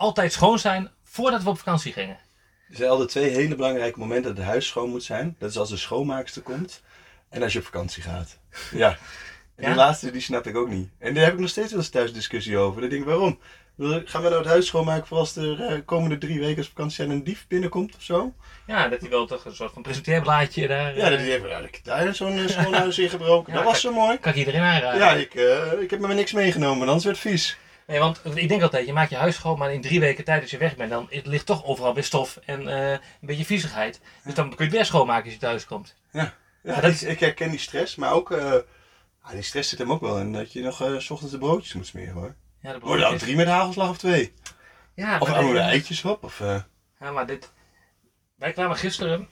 altijd 0.00 0.32
schoon 0.32 0.58
zijn 0.58 0.90
voordat 1.04 1.42
we 1.42 1.48
op 1.48 1.58
vakantie 1.58 1.92
gingen. 1.92 2.18
er 2.70 2.76
zijn 2.76 2.90
altijd 2.90 3.08
twee 3.08 3.28
hele 3.30 3.54
belangrijke 3.54 3.98
momenten 3.98 4.28
dat 4.30 4.36
het 4.36 4.46
huis 4.46 4.66
schoon 4.66 4.88
moet 4.90 5.02
zijn. 5.02 5.36
Dat 5.38 5.50
is 5.50 5.58
als 5.58 5.68
de 5.68 5.76
schoonmaakster 5.76 6.42
komt 6.42 6.82
en 7.28 7.42
als 7.42 7.52
je 7.52 7.58
op 7.58 7.64
vakantie 7.64 8.02
gaat. 8.02 8.38
Ja. 8.72 8.88
En 8.90 8.98
Ja? 9.56 9.66
die 9.66 9.76
laatste, 9.76 10.10
die 10.10 10.20
snap 10.20 10.46
ik 10.46 10.56
ook 10.56 10.68
niet. 10.68 10.88
En 10.98 11.14
daar 11.14 11.24
heb 11.24 11.32
ik 11.32 11.38
nog 11.38 11.48
steeds 11.48 11.70
wel 11.70 11.78
eens 11.78 11.88
thuis 11.88 12.12
discussie 12.12 12.56
over. 12.58 12.80
Dan 12.80 12.90
denk 12.90 13.02
ik, 13.02 13.08
waarom? 13.08 13.38
Gaan 14.04 14.22
we 14.22 14.28
nou 14.28 14.34
het 14.40 14.46
huis 14.50 14.66
schoonmaken 14.66 15.06
voor 15.06 15.18
als 15.18 15.36
er 15.36 15.64
eh, 15.64 15.78
komende 15.84 16.18
drie 16.18 16.38
weken 16.40 16.56
als 16.56 16.68
vakantie 16.68 16.94
zijn 16.96 17.10
een 17.10 17.24
dief 17.24 17.46
binnenkomt 17.48 17.96
of 17.96 18.02
zo? 18.02 18.34
Ja, 18.66 18.88
dat 18.88 19.00
hij 19.00 19.10
wel 19.10 19.26
toch 19.26 19.44
een 19.44 19.54
soort 19.54 19.72
van 19.72 19.82
presenteerblaadje 19.82 20.66
daar. 20.68 20.96
Ja, 20.96 21.04
eh, 21.04 21.10
dat 21.10 21.20
is 21.20 21.26
even, 21.26 21.48
ja, 21.48 21.58
ik 21.58 21.74
heb 21.74 21.84
daar 21.84 22.14
zo'n 22.14 22.38
eh, 22.38 22.48
schoon 22.48 22.74
huis 22.74 22.98
ingebroken. 22.98 23.48
Ja, 23.52 23.58
dat 23.58 23.68
was 23.68 23.80
zo 23.80 23.92
mooi. 23.92 24.18
kan 24.18 24.32
ik 24.32 24.38
iedereen 24.38 24.60
aanraden. 24.62 24.98
Ja, 25.00 25.10
ik, 25.12 25.34
eh, 25.34 25.80
ik 25.80 25.90
heb 25.90 26.00
me 26.00 26.14
niks 26.14 26.32
meegenomen, 26.32 26.86
anders 26.86 27.04
werd 27.04 27.22
het 27.22 27.32
vies. 27.32 27.58
Nee, 27.90 27.98
want 27.98 28.20
ik 28.34 28.48
denk 28.48 28.62
altijd, 28.62 28.86
je 28.86 28.92
maakt 28.92 29.10
je 29.10 29.16
huis 29.16 29.34
schoon, 29.34 29.58
maar 29.58 29.72
in 29.72 29.80
drie 29.80 30.00
weken 30.00 30.24
tijd 30.24 30.42
als 30.42 30.50
je 30.50 30.58
weg 30.58 30.76
bent, 30.76 30.90
dan 30.90 31.06
het 31.10 31.26
ligt 31.26 31.46
toch 31.46 31.64
overal 31.64 31.94
weer 31.94 32.04
stof 32.04 32.36
en 32.44 32.68
eh, 32.68 32.90
een 32.90 33.00
beetje 33.20 33.44
viezigheid. 33.44 34.00
Dus 34.24 34.34
dan 34.34 34.48
kun 34.48 34.56
je 34.58 34.64
het 34.64 34.72
weer 34.72 34.84
schoonmaken 34.84 35.24
als 35.24 35.32
je 35.32 35.38
thuis 35.38 35.66
komt. 35.66 35.96
Ja, 36.12 36.34
dat 36.62 36.84
ik, 36.84 37.00
ik 37.00 37.20
herken 37.20 37.50
die 37.50 37.58
stress, 37.58 37.94
maar 37.96 38.12
ook, 38.12 38.30
eh, 38.32 38.52
ah, 39.20 39.30
die 39.30 39.42
stress 39.42 39.68
zit 39.68 39.78
hem 39.78 39.92
ook 39.92 40.00
wel 40.00 40.18
in 40.18 40.32
dat 40.32 40.52
je 40.52 40.62
nog 40.62 40.82
eh, 40.82 40.98
s 40.98 41.10
ochtends 41.10 41.32
de 41.32 41.38
broodjes 41.38 41.72
moet 41.74 41.86
smeren 41.86 42.14
hoor. 42.14 42.34
Ja, 42.62 42.72
de 42.72 42.78
Worden 42.78 42.80
dan 42.80 42.98
broodjes. 42.98 43.22
drie 43.22 43.36
met 43.36 43.46
hagelslag 43.46 43.88
of 43.88 43.98
twee? 43.98 44.32
Ja, 44.94 45.18
Of 45.18 45.28
moeten 45.28 45.52
dit- 45.52 45.62
eitjes 45.62 46.04
op? 46.04 46.24
Of, 46.24 46.38
Ja, 47.00 47.10
maar 47.12 47.26
dit... 47.26 47.52
Wij 48.36 48.52
kwamen 48.52 48.76
gisteren 48.76 49.28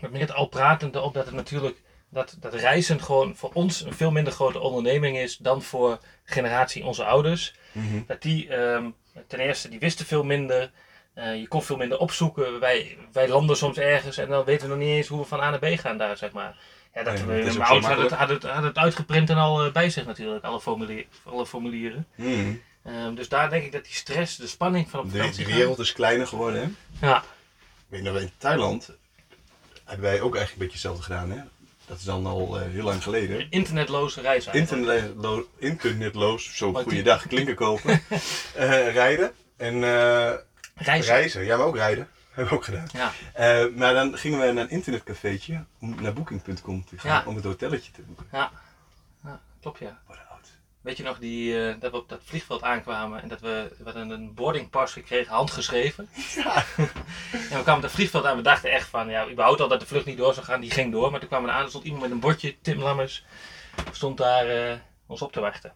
met 0.00 0.10
Meert 0.10 0.32
al 0.32 0.46
pratend 0.46 0.96
op 0.96 1.14
dat 1.14 1.24
het 1.26 1.34
natuurlijk... 1.34 1.82
Dat, 2.10 2.36
dat 2.40 2.54
reizen 2.54 3.00
gewoon 3.02 3.36
voor 3.36 3.50
ons 3.52 3.84
een 3.84 3.92
veel 3.94 4.10
minder 4.10 4.32
grote 4.32 4.58
onderneming 4.58 5.16
is 5.18 5.36
dan 5.36 5.62
voor 5.62 5.98
generatie 6.24 6.84
onze 6.84 7.04
ouders. 7.04 7.54
mhm. 7.72 8.00
Dat 8.06 8.22
die 8.22 8.48
ehm, 8.48 8.90
ten 9.26 9.38
eerste, 9.38 9.68
die 9.68 9.78
wisten 9.78 10.06
veel 10.06 10.24
minder. 10.24 10.70
Eh, 11.14 11.36
je 11.40 11.48
kon 11.48 11.62
veel 11.62 11.76
minder 11.76 11.98
opzoeken. 11.98 12.60
Wij, 12.60 12.98
wij 13.12 13.28
landen 13.28 13.56
soms 13.56 13.76
ergens 13.78 14.16
en 14.18 14.28
dan 14.28 14.44
weten 14.44 14.68
we 14.68 14.74
nog 14.74 14.84
niet 14.84 14.96
eens 14.96 15.06
hoe 15.06 15.20
we 15.20 15.26
van 15.26 15.40
A 15.40 15.50
naar 15.50 15.58
B 15.58 15.78
gaan 15.78 15.98
daar, 15.98 16.16
zeg 16.16 16.32
maar. 16.32 16.56
Ja, 16.94 17.02
dat, 17.02 17.20
we- 17.20 17.20
ook 17.20 17.44
mijn 17.44 17.60
ouders 17.62 17.86
hadden 17.86 18.04
het, 18.04 18.14
hadden, 18.14 18.36
het, 18.36 18.44
hadden 18.44 18.64
het 18.68 18.78
uitgeprint 18.78 19.30
en 19.30 19.36
al 19.36 19.64
eh, 19.66 19.72
bij 19.72 19.90
zich 19.90 20.06
natuurlijk, 20.06 20.44
alle, 20.44 20.60
formulier, 20.60 21.04
alle 21.24 21.46
formulieren. 21.46 22.06
Mhm. 22.14 22.54
Ehm, 22.84 23.14
dus 23.14 23.28
daar 23.28 23.50
denk 23.50 23.64
ik 23.64 23.72
dat 23.72 23.84
die 23.84 23.94
stress, 23.94 24.36
de 24.36 24.46
spanning 24.46 24.90
van 24.90 25.00
op 25.00 25.12
De, 25.12 25.18
de 25.18 25.32
gaan- 25.32 25.44
wereld 25.54 25.78
is 25.78 25.92
kleiner 25.92 26.26
geworden 26.26 26.60
hè. 27.00 27.06
Ja, 27.06 27.18
Ik 27.18 27.22
weet 27.88 28.02
nog, 28.02 28.16
in 28.20 28.30
Thailand 28.38 28.90
hebben 29.84 30.06
wij 30.10 30.20
ook 30.20 30.36
eigenlijk 30.36 30.50
een 30.52 30.58
beetje 30.58 30.72
hetzelfde 30.72 31.02
gedaan 31.02 31.30
hè. 31.30 31.38
Dat 31.88 31.98
is 31.98 32.04
dan 32.04 32.26
al 32.26 32.60
eh, 32.60 32.66
heel 32.70 32.84
lang 32.84 33.02
geleden. 33.02 33.46
internetloze 33.50 34.20
reis 34.20 34.46
eigenlijk. 34.46 34.80
Internetlo 34.80 35.48
internetloos, 35.58 36.56
zo 36.56 36.72
goeiedag, 36.72 37.26
klinken 37.26 37.54
kopen, 37.54 38.00
eh, 38.54 38.92
rijden 38.92 39.32
en 39.56 39.74
eh, 39.74 40.32
Reizen. 40.74 41.14
reizen. 41.14 41.44
Ja, 41.44 41.56
maar 41.56 41.66
ook 41.66 41.76
rijden. 41.76 42.08
Hebben 42.38 42.52
we 42.52 42.58
ook 42.58 42.64
gedaan. 42.64 42.86
Ja. 42.92 43.12
Maar 43.76 43.94
dan 43.94 44.18
gingen 44.18 44.38
we 44.40 44.52
naar 44.52 44.64
een 44.64 44.70
internetcafeetje 44.70 45.64
om 45.80 46.02
naar 46.02 46.12
booking.com 46.12 46.84
te 46.84 46.98
gaan 46.98 47.10
Ja. 47.10 47.22
om 47.26 47.34
het 47.34 47.44
hotelletje 47.44 47.92
te 47.92 48.00
boeken. 48.02 48.26
Ja. 48.32 48.50
ja, 49.24 49.40
klopt 49.60 49.78
ja. 49.78 49.98
Weet 50.88 50.96
je 50.96 51.02
nog 51.02 51.18
die, 51.18 51.68
eh, 51.68 51.80
dat 51.80 51.90
we 51.90 51.96
op 51.96 52.08
dat 52.08 52.20
vliegveld 52.24 52.62
aankwamen 52.62 53.22
en 53.22 53.28
dat 53.28 53.40
we, 53.40 53.74
we 53.78 53.84
hadden 53.84 54.10
een 54.10 54.34
boardingpas 54.34 54.92
gekregen, 54.92 55.34
handgeschreven. 55.34 56.08
Ja. 56.36 56.64
En 56.76 57.56
we 57.56 57.62
kwamen 57.62 57.74
op 57.76 57.82
het 57.82 57.90
vliegveld 57.90 58.24
aan, 58.24 58.36
we 58.36 58.42
dachten 58.42 58.70
echt 58.70 58.88
van, 58.88 59.08
ja, 59.08 59.28
überhaupt 59.28 59.60
al 59.60 59.68
dat 59.68 59.80
de 59.80 59.86
vlucht 59.86 60.04
niet 60.06 60.16
door 60.16 60.34
zou 60.34 60.46
gaan, 60.46 60.60
die 60.60 60.70
ging 60.70 60.92
door. 60.92 61.10
Maar 61.10 61.20
toen 61.20 61.28
kwamen 61.28 61.48
we 61.48 61.54
aan, 61.54 61.62
er 61.62 61.68
stond 61.68 61.84
iemand 61.84 62.02
met 62.02 62.10
een 62.10 62.20
bordje, 62.20 62.56
Tim 62.60 62.78
Lammers, 62.78 63.24
stond 63.92 64.16
daar 64.18 64.46
eh, 64.48 64.76
ons 65.06 65.22
op 65.22 65.32
te 65.32 65.40
wachten. 65.40 65.72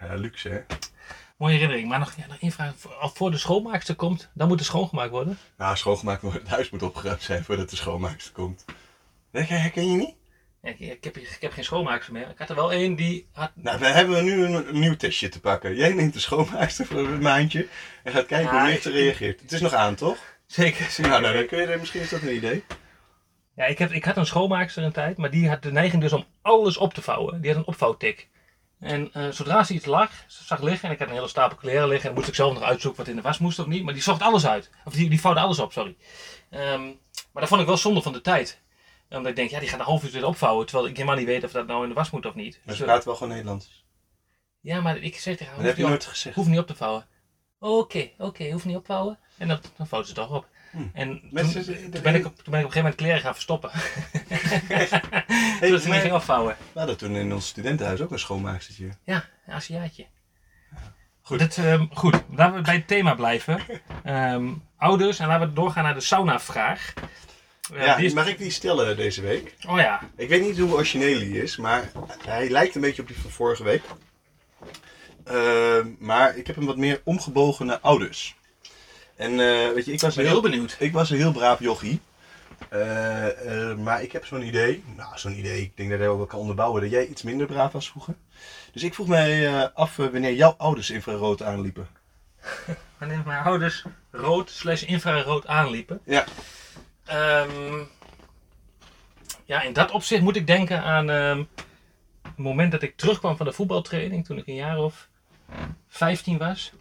Ja, 0.00 0.14
luxe 0.14 0.48
hè. 0.48 0.60
Mooie 1.36 1.52
herinnering, 1.54 1.88
maar 1.88 1.98
nog, 1.98 2.12
ja, 2.16 2.26
nog 2.26 2.36
één 2.40 2.52
vraag. 2.52 2.72
Voor- 2.76 2.94
Al 2.94 3.08
voor 3.08 3.30
de 3.30 3.38
schoonmaakster 3.38 3.94
komt, 3.94 4.30
dan 4.34 4.48
moet 4.48 4.58
er 4.60 4.64
schoongemaakt 4.66 5.10
worden. 5.10 5.38
Nou, 5.56 5.76
schoongemaakt 5.76 6.22
wordt, 6.22 6.38
het 6.38 6.48
huis 6.48 6.70
moet 6.70 6.82
opgeruimd 6.82 7.22
zijn 7.22 7.44
voordat 7.44 7.70
de 7.70 7.76
schoonmaakster 7.76 8.32
komt. 8.32 8.64
Dat 9.32 9.48
herken 9.48 9.90
je 9.90 9.96
niet? 9.96 10.14
Ik, 10.64 10.78
ik, 10.78 11.04
heb, 11.04 11.16
ik 11.16 11.36
heb 11.40 11.52
geen 11.52 11.64
schoonmaakster 11.64 12.12
meer. 12.12 12.28
Ik 12.30 12.38
had 12.38 12.48
er 12.48 12.54
wel 12.54 12.72
één 12.72 12.94
die 12.94 13.28
had... 13.32 13.50
Nou, 13.54 13.78
we 13.78 13.86
hebben 13.86 14.24
nu 14.24 14.44
een, 14.44 14.68
een 14.68 14.78
nieuw 14.78 14.96
testje 14.96 15.28
te 15.28 15.40
pakken. 15.40 15.76
Jij 15.76 15.92
neemt 15.92 16.12
de 16.12 16.20
schoonmaakster 16.20 16.86
voor 16.86 16.98
een 16.98 17.22
maandje 17.22 17.66
en 18.02 18.12
gaat 18.12 18.26
kijken 18.26 18.50
hoe 18.50 18.60
ik- 18.60 18.66
licht 18.66 18.84
reageert. 18.84 19.40
Het 19.40 19.52
is 19.52 19.60
nog 19.60 19.72
aan, 19.72 19.94
toch? 19.94 20.18
Zeker, 20.46 20.84
zeker. 20.90 21.10
Nou, 21.10 21.22
nou 21.22 21.34
dan 21.34 21.46
kun 21.46 21.58
je 21.60 21.66
er, 21.66 21.78
misschien 21.78 22.00
is 22.00 22.10
dat 22.10 22.22
een 22.22 22.34
idee. 22.36 22.64
Ja, 23.56 23.64
ik, 23.64 23.78
heb, 23.78 23.92
ik 23.92 24.04
had 24.04 24.16
een 24.16 24.26
schoonmaakster 24.26 24.82
een 24.82 24.92
tijd, 24.92 25.16
maar 25.16 25.30
die 25.30 25.48
had 25.48 25.62
de 25.62 25.72
neiging 25.72 26.02
dus 26.02 26.12
om 26.12 26.24
alles 26.42 26.76
op 26.76 26.94
te 26.94 27.02
vouwen. 27.02 27.40
Die 27.40 27.50
had 27.50 27.58
een 27.60 27.66
opvouwtik. 27.66 28.28
En 28.80 29.10
eh, 29.12 29.28
zodra 29.30 29.64
ze 29.64 29.74
iets 29.74 29.84
lag, 29.84 30.10
ze 30.26 30.44
zag 30.44 30.62
liggen, 30.62 30.88
en 30.88 30.94
ik 30.94 30.98
had 31.00 31.08
een 31.08 31.14
hele 31.14 31.28
stapel 31.28 31.56
kleren 31.56 31.88
liggen, 31.88 32.00
en 32.00 32.06
dan 32.06 32.14
moest 32.14 32.28
ik 32.28 32.34
zelf 32.34 32.52
nog 32.54 32.62
uitzoeken 32.62 33.00
wat 33.00 33.08
in 33.10 33.16
de 33.16 33.22
was 33.22 33.38
moest 33.38 33.58
of 33.58 33.66
niet, 33.66 33.84
maar 33.84 33.92
die 33.94 34.02
zocht 34.02 34.22
alles 34.22 34.46
uit. 34.46 34.70
Of 34.84 34.92
die, 34.92 35.08
die 35.10 35.20
vouwde 35.20 35.40
alles 35.40 35.58
op, 35.58 35.72
sorry. 35.72 35.96
Ehm, 36.50 36.82
maar 37.32 37.42
dat 37.42 37.48
vond 37.48 37.60
ik 37.60 37.66
wel 37.66 37.76
zonde 37.76 38.02
van 38.02 38.12
de 38.12 38.20
tijd. 38.20 38.60
Omdat 39.16 39.30
ik 39.30 39.36
denk, 39.36 39.50
ja, 39.50 39.58
die 39.60 39.68
gaat 39.68 39.78
een 39.78 39.84
half 39.84 40.04
uur 40.04 40.10
weer 40.10 40.26
opvouwen, 40.26 40.66
terwijl 40.66 40.88
ik 40.88 40.96
helemaal 40.96 41.16
niet 41.16 41.26
weet 41.26 41.44
of 41.44 41.52
dat 41.52 41.66
nou 41.66 41.82
in 41.82 41.88
de 41.88 41.94
was 41.94 42.10
moet 42.10 42.26
of 42.26 42.34
niet. 42.34 42.60
Maar 42.64 42.74
ze 42.74 42.84
praten 42.84 43.04
wel 43.06 43.14
gewoon 43.16 43.32
Nederlands. 43.32 43.84
ja, 44.60 44.80
maar 44.80 44.96
ik 44.96 45.16
zeg 45.18 45.36
tegen 45.36 45.46
haar, 45.46 45.56
Dat 45.56 45.64
heb 45.66 45.76
je 45.76 45.82
nooit 45.86 46.02
op, 46.04 46.08
gezegd. 46.08 46.34
hoeft 46.36 46.48
niet 46.48 46.58
op 46.58 46.66
te 46.66 46.74
vouwen. 46.74 47.06
Oké, 47.58 48.10
oké, 48.18 48.50
hoeft 48.50 48.64
niet 48.64 48.76
opvouwen. 48.76 49.18
En 49.38 49.48
dan, 49.48 49.58
dan 49.76 49.86
vouwt 49.86 50.06
ze 50.06 50.14
toch 50.14 50.30
op. 50.30 50.46
Hmm. 50.70 50.90
En 50.94 51.08
toen, 51.20 51.28
Mensen- 51.32 51.90
toen 51.90 52.02
ben 52.02 52.14
ik, 52.14 52.26
op, 52.26 52.36
toen 52.36 52.50
ben 52.52 52.60
ik 52.60 52.66
op 52.66 52.74
een 52.74 52.82
gegeven 52.82 52.82
moment 52.82 52.94
kleren 52.94 53.20
gaan 53.20 53.34
verstoppen. 53.34 53.70
Zodat 55.60 55.82
ze 55.82 55.88
niet 55.88 56.00
ging 56.00 56.12
afvouwen. 56.12 56.56
We 56.72 56.78
hadden 56.78 56.96
toen 56.96 57.16
in 57.16 57.32
ons 57.34 57.46
studentenhuis 57.46 58.00
ook 58.00 58.10
een 58.10 58.18
schoonmaakstertje. 58.18 58.88
Ja, 59.04 59.24
een 59.46 59.54
Aziatje. 59.54 60.06
Goed. 61.22 61.38
Dit, 61.38 61.58
ehm, 61.58 61.86
goed, 61.92 62.22
laten 62.30 62.54
we 62.56 62.60
bij 62.62 62.74
het 62.74 62.86
thema 62.86 63.14
blijven. 63.14 63.60
Ehm, 64.04 64.52
ouders, 64.76 65.18
en 65.18 65.26
laten 65.26 65.48
we 65.48 65.54
doorgaan 65.54 65.84
naar 65.84 65.94
de 65.94 66.00
sauna-vraag. 66.00 66.92
Ja, 67.72 67.96
die 67.96 68.04
is- 68.06 68.12
mag 68.12 68.28
ik 68.28 68.38
die 68.38 68.50
stellen 68.50 68.96
deze 68.96 69.20
week? 69.20 69.54
Oh 69.68 69.78
ja, 69.78 70.00
Ik 70.16 70.28
weet 70.28 70.42
niet 70.42 70.58
hoe 70.58 70.72
origineel 70.72 71.18
die 71.18 71.42
is, 71.42 71.56
maar 71.56 71.90
hij 72.26 72.50
lijkt 72.50 72.74
een 72.74 72.80
beetje 72.80 73.02
op 73.02 73.08
die 73.08 73.18
van 73.20 73.30
vorige 73.30 73.62
week. 73.64 73.82
Ehm, 75.24 75.88
maar 75.98 76.36
ik 76.36 76.46
heb 76.46 76.56
hem 76.56 76.66
wat 76.66 76.76
meer 76.76 77.00
omgebogene 77.04 77.80
ouders. 77.80 78.36
En 79.16 79.30
eh, 79.30 79.72
weet 79.74 79.84
je, 79.84 79.92
ik 79.92 80.00
was 80.00 80.16
Ik 80.16 80.26
heel 80.26 80.40
benieuwd. 80.40 80.76
Ik 80.78 80.92
was 80.92 81.10
een 81.10 81.16
heel 81.16 81.32
braaf 81.32 81.58
jochie. 81.60 82.00
Eh, 82.68 83.70
eh, 83.70 83.78
maar 83.78 84.02
ik 84.02 84.12
heb 84.12 84.26
zo'n 84.26 84.42
idee, 84.46 84.84
nou 84.96 85.18
zo'n 85.18 85.38
idee, 85.38 85.60
ik 85.62 85.76
denk 85.76 85.90
dat 85.90 86.00
ik 86.00 86.08
ook 86.08 86.16
wel 86.16 86.26
kan 86.26 86.38
onderbouwen, 86.38 86.82
dat 86.82 86.90
jij 86.90 87.06
iets 87.06 87.22
minder 87.22 87.46
braaf 87.46 87.72
was 87.72 87.88
vroeger. 87.90 88.14
Dus 88.72 88.82
ik 88.82 88.94
vroeg 88.94 89.06
mij 89.08 89.72
af 89.72 89.96
wanneer 89.96 90.32
jouw 90.32 90.54
ouders 90.58 90.90
infrarood 90.90 91.42
aanliepen. 91.42 91.88
Wanneer 92.98 93.22
mijn 93.26 93.44
ouders 93.44 93.84
rood 94.10 94.50
slash 94.50 94.82
infrarood 94.82 95.46
aanliepen. 95.46 96.00
Ja. 96.04 96.24
Ehm, 97.04 97.82
ja, 99.44 99.62
in 99.62 99.72
dat 99.72 99.90
opzicht 99.90 100.22
moet 100.22 100.36
ik 100.36 100.46
denken 100.46 100.82
aan 100.82 101.10
ehm, 101.10 101.44
het 102.22 102.36
moment 102.36 102.72
dat 102.72 102.82
ik 102.82 102.96
terugkwam 102.96 103.36
van 103.36 103.46
de 103.46 103.52
voetbaltraining. 103.52 104.24
Toen 104.24 104.38
ik 104.38 104.46
een 104.46 104.54
jaar 104.54 104.78
of 104.78 105.08
15 105.88 106.38
was. 106.38 106.72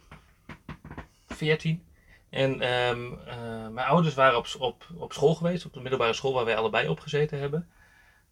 14. 1.27 1.83
En 2.29 2.61
ehm, 2.61 3.13
eh, 3.25 3.67
mijn 3.67 3.87
ouders 3.87 4.15
waren 4.15 4.37
op, 4.37 4.47
op, 4.59 4.87
op 4.95 5.13
school 5.13 5.35
geweest. 5.35 5.65
Op 5.65 5.73
de 5.73 5.81
middelbare 5.81 6.13
school 6.13 6.33
waar 6.33 6.45
wij 6.45 6.57
allebei 6.57 6.87
op 6.87 6.99
gezeten 6.99 7.39
hebben. 7.39 7.69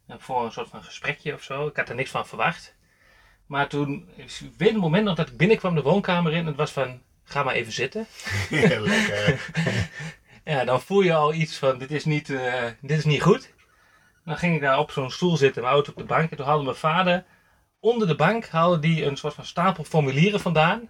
En 0.06 0.20
voor 0.20 0.44
een 0.44 0.52
soort 0.52 0.68
van 0.68 0.82
gesprekje 0.82 1.34
of 1.34 1.42
zo. 1.42 1.66
Ik 1.66 1.76
had 1.76 1.88
er 1.88 1.94
niks 1.94 2.10
van 2.10 2.26
verwacht. 2.26 2.74
Maar 3.46 3.68
toen, 3.68 4.08
ik 4.16 4.40
weet 4.56 4.72
het 4.72 4.80
moment 4.80 5.04
nog 5.04 5.16
dat 5.16 5.28
ik 5.28 5.36
binnenkwam 5.36 5.74
de 5.74 5.82
woonkamer 5.82 6.32
in. 6.32 6.38
En 6.38 6.46
het 6.46 6.56
was 6.56 6.70
van, 6.70 7.02
ga 7.24 7.42
maar 7.42 7.54
even 7.54 7.72
zitten. 7.72 8.06
Lekker. 8.50 9.50
Ja, 10.44 10.64
dan 10.64 10.80
voel 10.80 11.00
je 11.00 11.14
al 11.14 11.34
iets 11.34 11.58
van, 11.58 11.78
dit 11.78 11.90
is 11.90 12.04
niet, 12.04 12.30
eh, 12.30 12.64
dit 12.80 12.98
is 12.98 13.04
niet 13.04 13.22
goed. 13.22 13.52
Dan 14.24 14.36
ging 14.36 14.54
ik 14.54 14.60
daar 14.60 14.78
op 14.78 14.90
zo'n 14.90 15.10
stoel 15.10 15.36
zitten, 15.36 15.62
mijn 15.62 15.74
auto 15.74 15.90
op 15.90 15.96
de 15.96 16.04
bank. 16.04 16.30
En 16.30 16.36
toen 16.36 16.46
haalde 16.46 16.64
mijn 16.64 16.76
vader, 16.76 17.24
onder 17.80 18.08
de 18.08 18.14
bank, 18.14 18.46
haalde 18.48 18.78
die 18.78 19.04
een 19.04 19.16
soort 19.16 19.34
van 19.34 19.44
stapel 19.44 19.84
formulieren 19.84 20.40
vandaan. 20.40 20.88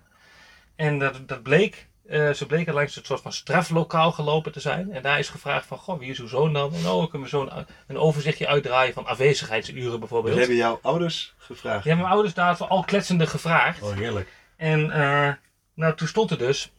En 0.76 0.98
dat, 0.98 1.28
dat 1.28 1.42
bleek, 1.42 1.88
eh, 2.06 2.30
ze 2.30 2.46
bleken 2.46 2.74
langs 2.74 2.94
het 2.94 3.06
soort 3.06 3.20
van 3.20 3.32
straflokaal 3.32 4.12
gelopen 4.12 4.52
te 4.52 4.60
zijn. 4.60 4.92
En 4.92 5.02
daar 5.02 5.18
is 5.18 5.28
gevraagd 5.28 5.66
van, 5.66 5.78
goh, 5.78 5.98
wie 5.98 6.10
is 6.10 6.18
uw 6.18 6.26
zoon 6.26 6.52
dan? 6.52 6.74
En 6.74 6.86
oh, 6.86 7.10
kunnen 7.10 7.22
we 7.28 7.36
zo'n 7.36 7.50
een 7.86 7.98
overzichtje 7.98 8.46
uitdraaien 8.48 8.94
van 8.94 9.06
afwezigheidsuren 9.06 9.92
We 9.92 9.98
bijvoorbeeld. 9.98 10.38
hebben 10.38 10.56
jouw 10.56 10.78
ouders 10.82 11.34
gevraagd. 11.38 11.84
Hebben 11.84 12.02
mijn 12.02 12.12
ouders 12.14 12.34
daar 12.34 12.56
al 12.56 12.84
kletsende 12.84 13.26
gevraagd. 13.26 13.82
Oh, 13.82 13.92
heerlijk. 13.94 14.28
En 14.56 14.90
eh, 14.90 15.32
nou, 15.74 15.94
toen 15.96 16.08
stond 16.08 16.30
er 16.30 16.38
dus. 16.38 16.72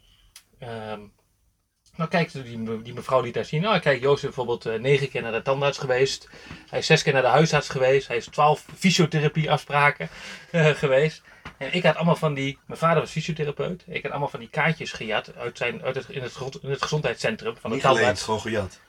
ehm, 0.59 0.99
nou, 1.95 2.09
kijk, 2.09 2.31
die, 2.31 2.81
die 2.81 2.93
mevrouw 2.93 3.21
liet 3.21 3.33
daar 3.33 3.45
zien. 3.45 3.61
Nou, 3.61 3.79
kijk, 3.79 4.01
Joost 4.01 4.17
is 4.17 4.23
bijvoorbeeld 4.23 4.65
eh, 4.65 4.79
negen 4.79 5.09
keer 5.09 5.21
naar 5.21 5.31
de 5.31 5.41
tandarts 5.41 5.77
geweest. 5.77 6.29
Hij 6.69 6.79
is 6.79 6.85
zes 6.85 7.03
keer 7.03 7.13
naar 7.13 7.21
de 7.21 7.27
huisarts 7.27 7.69
geweest. 7.69 8.07
Hij 8.07 8.17
is 8.17 8.25
twaalf 8.25 8.65
fysiotherapieafspraken 8.77 10.09
eh, 10.51 10.67
geweest. 10.67 11.21
En 11.57 11.73
ik 11.73 11.83
had 11.83 11.95
allemaal 11.95 12.15
van 12.15 12.33
die. 12.33 12.59
Mijn 12.65 12.79
vader 12.79 13.01
was 13.01 13.11
fysiotherapeut. 13.11 13.83
Ik 13.87 14.01
had 14.01 14.11
allemaal 14.11 14.29
van 14.29 14.39
die 14.39 14.49
kaartjes 14.49 14.91
gejat 14.91 15.35
uit, 15.35 15.57
zijn, 15.57 15.83
uit 15.83 15.95
het, 15.95 16.09
in, 16.09 16.21
het, 16.21 16.37
in 16.61 16.69
het 16.69 16.81
gezondheidscentrum 16.81 17.55
van 17.57 17.69
de 17.69 17.75
Niet 17.75 17.85
gewoon 18.21 18.41
gejat. 18.41 18.79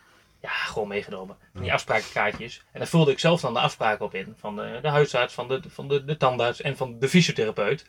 Ja, 0.40 0.50
gewoon 0.50 0.88
meegenomen. 0.88 1.36
Die 1.52 1.72
afsprakenkaartjes. 1.72 2.62
En 2.72 2.78
daar 2.78 2.88
vulde 2.88 3.10
ik 3.10 3.18
zelf 3.18 3.40
dan 3.40 3.52
de 3.52 3.60
afspraken 3.60 4.04
op 4.04 4.14
in. 4.14 4.34
Van 4.38 4.56
de, 4.56 4.78
de 4.82 4.88
huisarts, 4.88 5.34
van 5.34 5.48
de, 5.48 5.60
van 5.68 5.88
de, 5.88 6.04
de 6.04 6.16
tandarts 6.16 6.60
en 6.60 6.76
van 6.76 6.98
de 6.98 7.08
fysiotherapeut. 7.08 7.86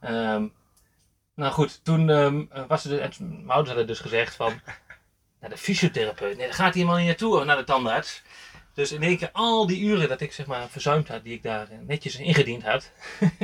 Ehm, 0.00 0.46
nou 1.36 1.52
goed, 1.52 1.84
toen 1.84 2.10
ehm, 2.10 2.66
was 2.68 2.84
er... 2.84 3.00
en 3.00 3.10
mijn 3.18 3.50
ouders 3.50 3.68
hadden 3.68 3.86
dus 3.86 4.00
gezegd 4.00 4.34
van... 4.34 4.52
Naar 5.40 5.50
de 5.50 5.56
fysiotherapeut. 5.56 6.36
Nee, 6.36 6.46
daar 6.46 6.54
gaat 6.54 6.72
hij 6.74 6.82
helemaal 6.82 6.96
niet 6.96 7.06
naartoe, 7.06 7.44
naar 7.44 7.56
de 7.56 7.64
tandarts. 7.64 8.22
Dus 8.74 8.92
in 8.92 9.02
één 9.02 9.16
keer 9.16 9.30
al 9.32 9.66
die 9.66 9.80
uren 9.80 10.08
dat 10.08 10.20
ik 10.20 10.32
zeg 10.32 10.46
maar 10.46 10.68
verzuimd 10.68 11.08
had, 11.08 11.24
die 11.24 11.32
ik 11.32 11.42
daar 11.42 11.70
eh, 11.70 11.78
netjes 11.86 12.16
ingediend 12.16 12.62
had, 12.62 12.90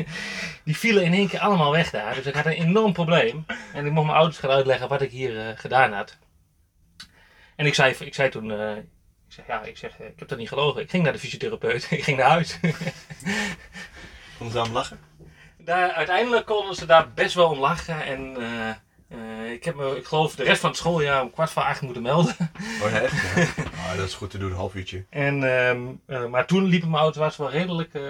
die 0.64 0.76
vielen 0.76 1.04
in 1.04 1.12
één 1.12 1.28
keer 1.28 1.40
allemaal 1.40 1.70
weg 1.70 1.90
daar. 1.90 2.14
Dus 2.14 2.26
ik 2.26 2.34
had 2.34 2.46
een 2.46 2.52
enorm 2.52 2.92
probleem. 2.92 3.44
En 3.72 3.86
ik 3.86 3.92
mocht 3.92 4.06
mijn 4.06 4.18
ouders 4.18 4.38
gaan 4.38 4.50
uitleggen 4.50 4.88
wat 4.88 5.02
ik 5.02 5.10
hier 5.10 5.48
eh, 5.48 5.58
gedaan 5.58 5.92
had. 5.92 6.18
En 7.56 7.66
ik 7.66 7.74
zei, 7.74 7.94
ik 7.98 8.14
zei 8.14 8.28
toen, 8.28 8.50
eh, 8.50 8.76
ik 8.76 8.84
zeg, 9.28 9.46
ja, 9.46 9.62
ik 9.62 9.76
zeg, 9.76 9.98
eh, 9.98 10.06
ik 10.06 10.18
heb 10.18 10.28
dat 10.28 10.38
niet 10.38 10.48
gelogen. 10.48 10.82
Ik 10.82 10.90
ging 10.90 11.02
naar 11.02 11.12
de 11.12 11.18
fysiotherapeut, 11.18 11.90
ik 11.90 12.04
ging 12.04 12.18
naar 12.18 12.28
huis. 12.28 12.58
Konden 14.38 14.52
ze 14.52 14.60
aan 14.60 14.72
lachen? 14.72 14.98
Daar, 15.64 15.90
uiteindelijk 15.90 16.46
konden 16.46 16.74
ze 16.74 16.86
daar 16.86 17.12
best 17.12 17.34
wel 17.34 17.50
om 17.50 17.58
lachen. 17.58 18.04
En 18.04 18.36
eh, 18.36 18.68
eh, 19.08 19.52
ik 19.52 19.64
heb 19.64 19.74
me, 19.74 19.96
ik 19.96 20.04
geloof, 20.04 20.34
de 20.34 20.42
rest 20.42 20.60
van 20.60 20.70
het 20.70 20.78
schooljaar 20.78 21.22
om 21.22 21.30
kwart 21.30 21.50
voor 21.50 21.62
acht 21.62 21.80
moeten 21.80 22.02
melden. 22.02 22.36
Oh 22.82 22.94
echt? 22.94 23.14
Ja. 23.56 23.90
Ah, 23.90 23.96
dat 23.96 24.06
is 24.06 24.14
goed 24.14 24.30
te 24.30 24.38
doen, 24.38 24.50
een 24.50 24.56
half 24.56 24.74
uurtje. 24.74 25.04
En, 25.10 25.44
ehm, 25.44 25.86
eh, 26.06 26.26
maar 26.26 26.46
toen 26.46 26.64
liepen 26.64 26.88
mijn 26.90 27.02
ouders 27.02 27.24
was 27.24 27.36
wel 27.36 27.50
redelijk 27.50 28.00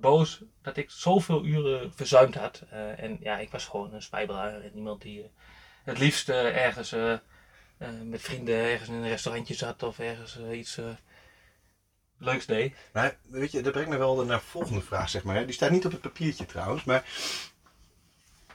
boos 0.00 0.42
dat 0.62 0.76
ik 0.76 0.90
zoveel 0.90 1.44
uren 1.44 1.92
verzuimd 1.94 2.34
had. 2.34 2.62
En 2.96 3.16
ja, 3.20 3.38
ik 3.38 3.50
was 3.50 3.64
gewoon 3.64 3.94
een 3.94 4.02
spijbelaar 4.02 4.60
en 4.60 4.72
iemand 4.74 5.02
die 5.02 5.30
het 5.84 5.98
liefst 5.98 6.28
ergens 6.28 6.94
met 8.02 8.22
vrienden 8.22 8.54
ergens 8.54 8.88
in 8.88 8.94
een 8.94 9.08
restaurantje 9.08 9.54
zat 9.54 9.82
of 9.82 9.98
ergens 9.98 10.38
iets 10.52 10.78
leuks 12.18 12.46
deed. 12.46 12.74
Maar 12.92 13.16
weet 13.28 13.52
je, 13.52 13.60
dat 13.62 13.72
brengt 13.72 13.90
me 13.90 13.96
wel 13.96 14.24
naar 14.24 14.38
de 14.38 14.44
volgende 14.44 14.80
vraag, 14.80 15.08
zeg 15.10 15.22
maar. 15.22 15.44
Die 15.44 15.54
staat 15.54 15.70
niet 15.70 15.84
op 15.86 15.92
het 15.92 16.00
papiertje 16.00 16.46
trouwens, 16.46 16.84
maar... 16.84 17.04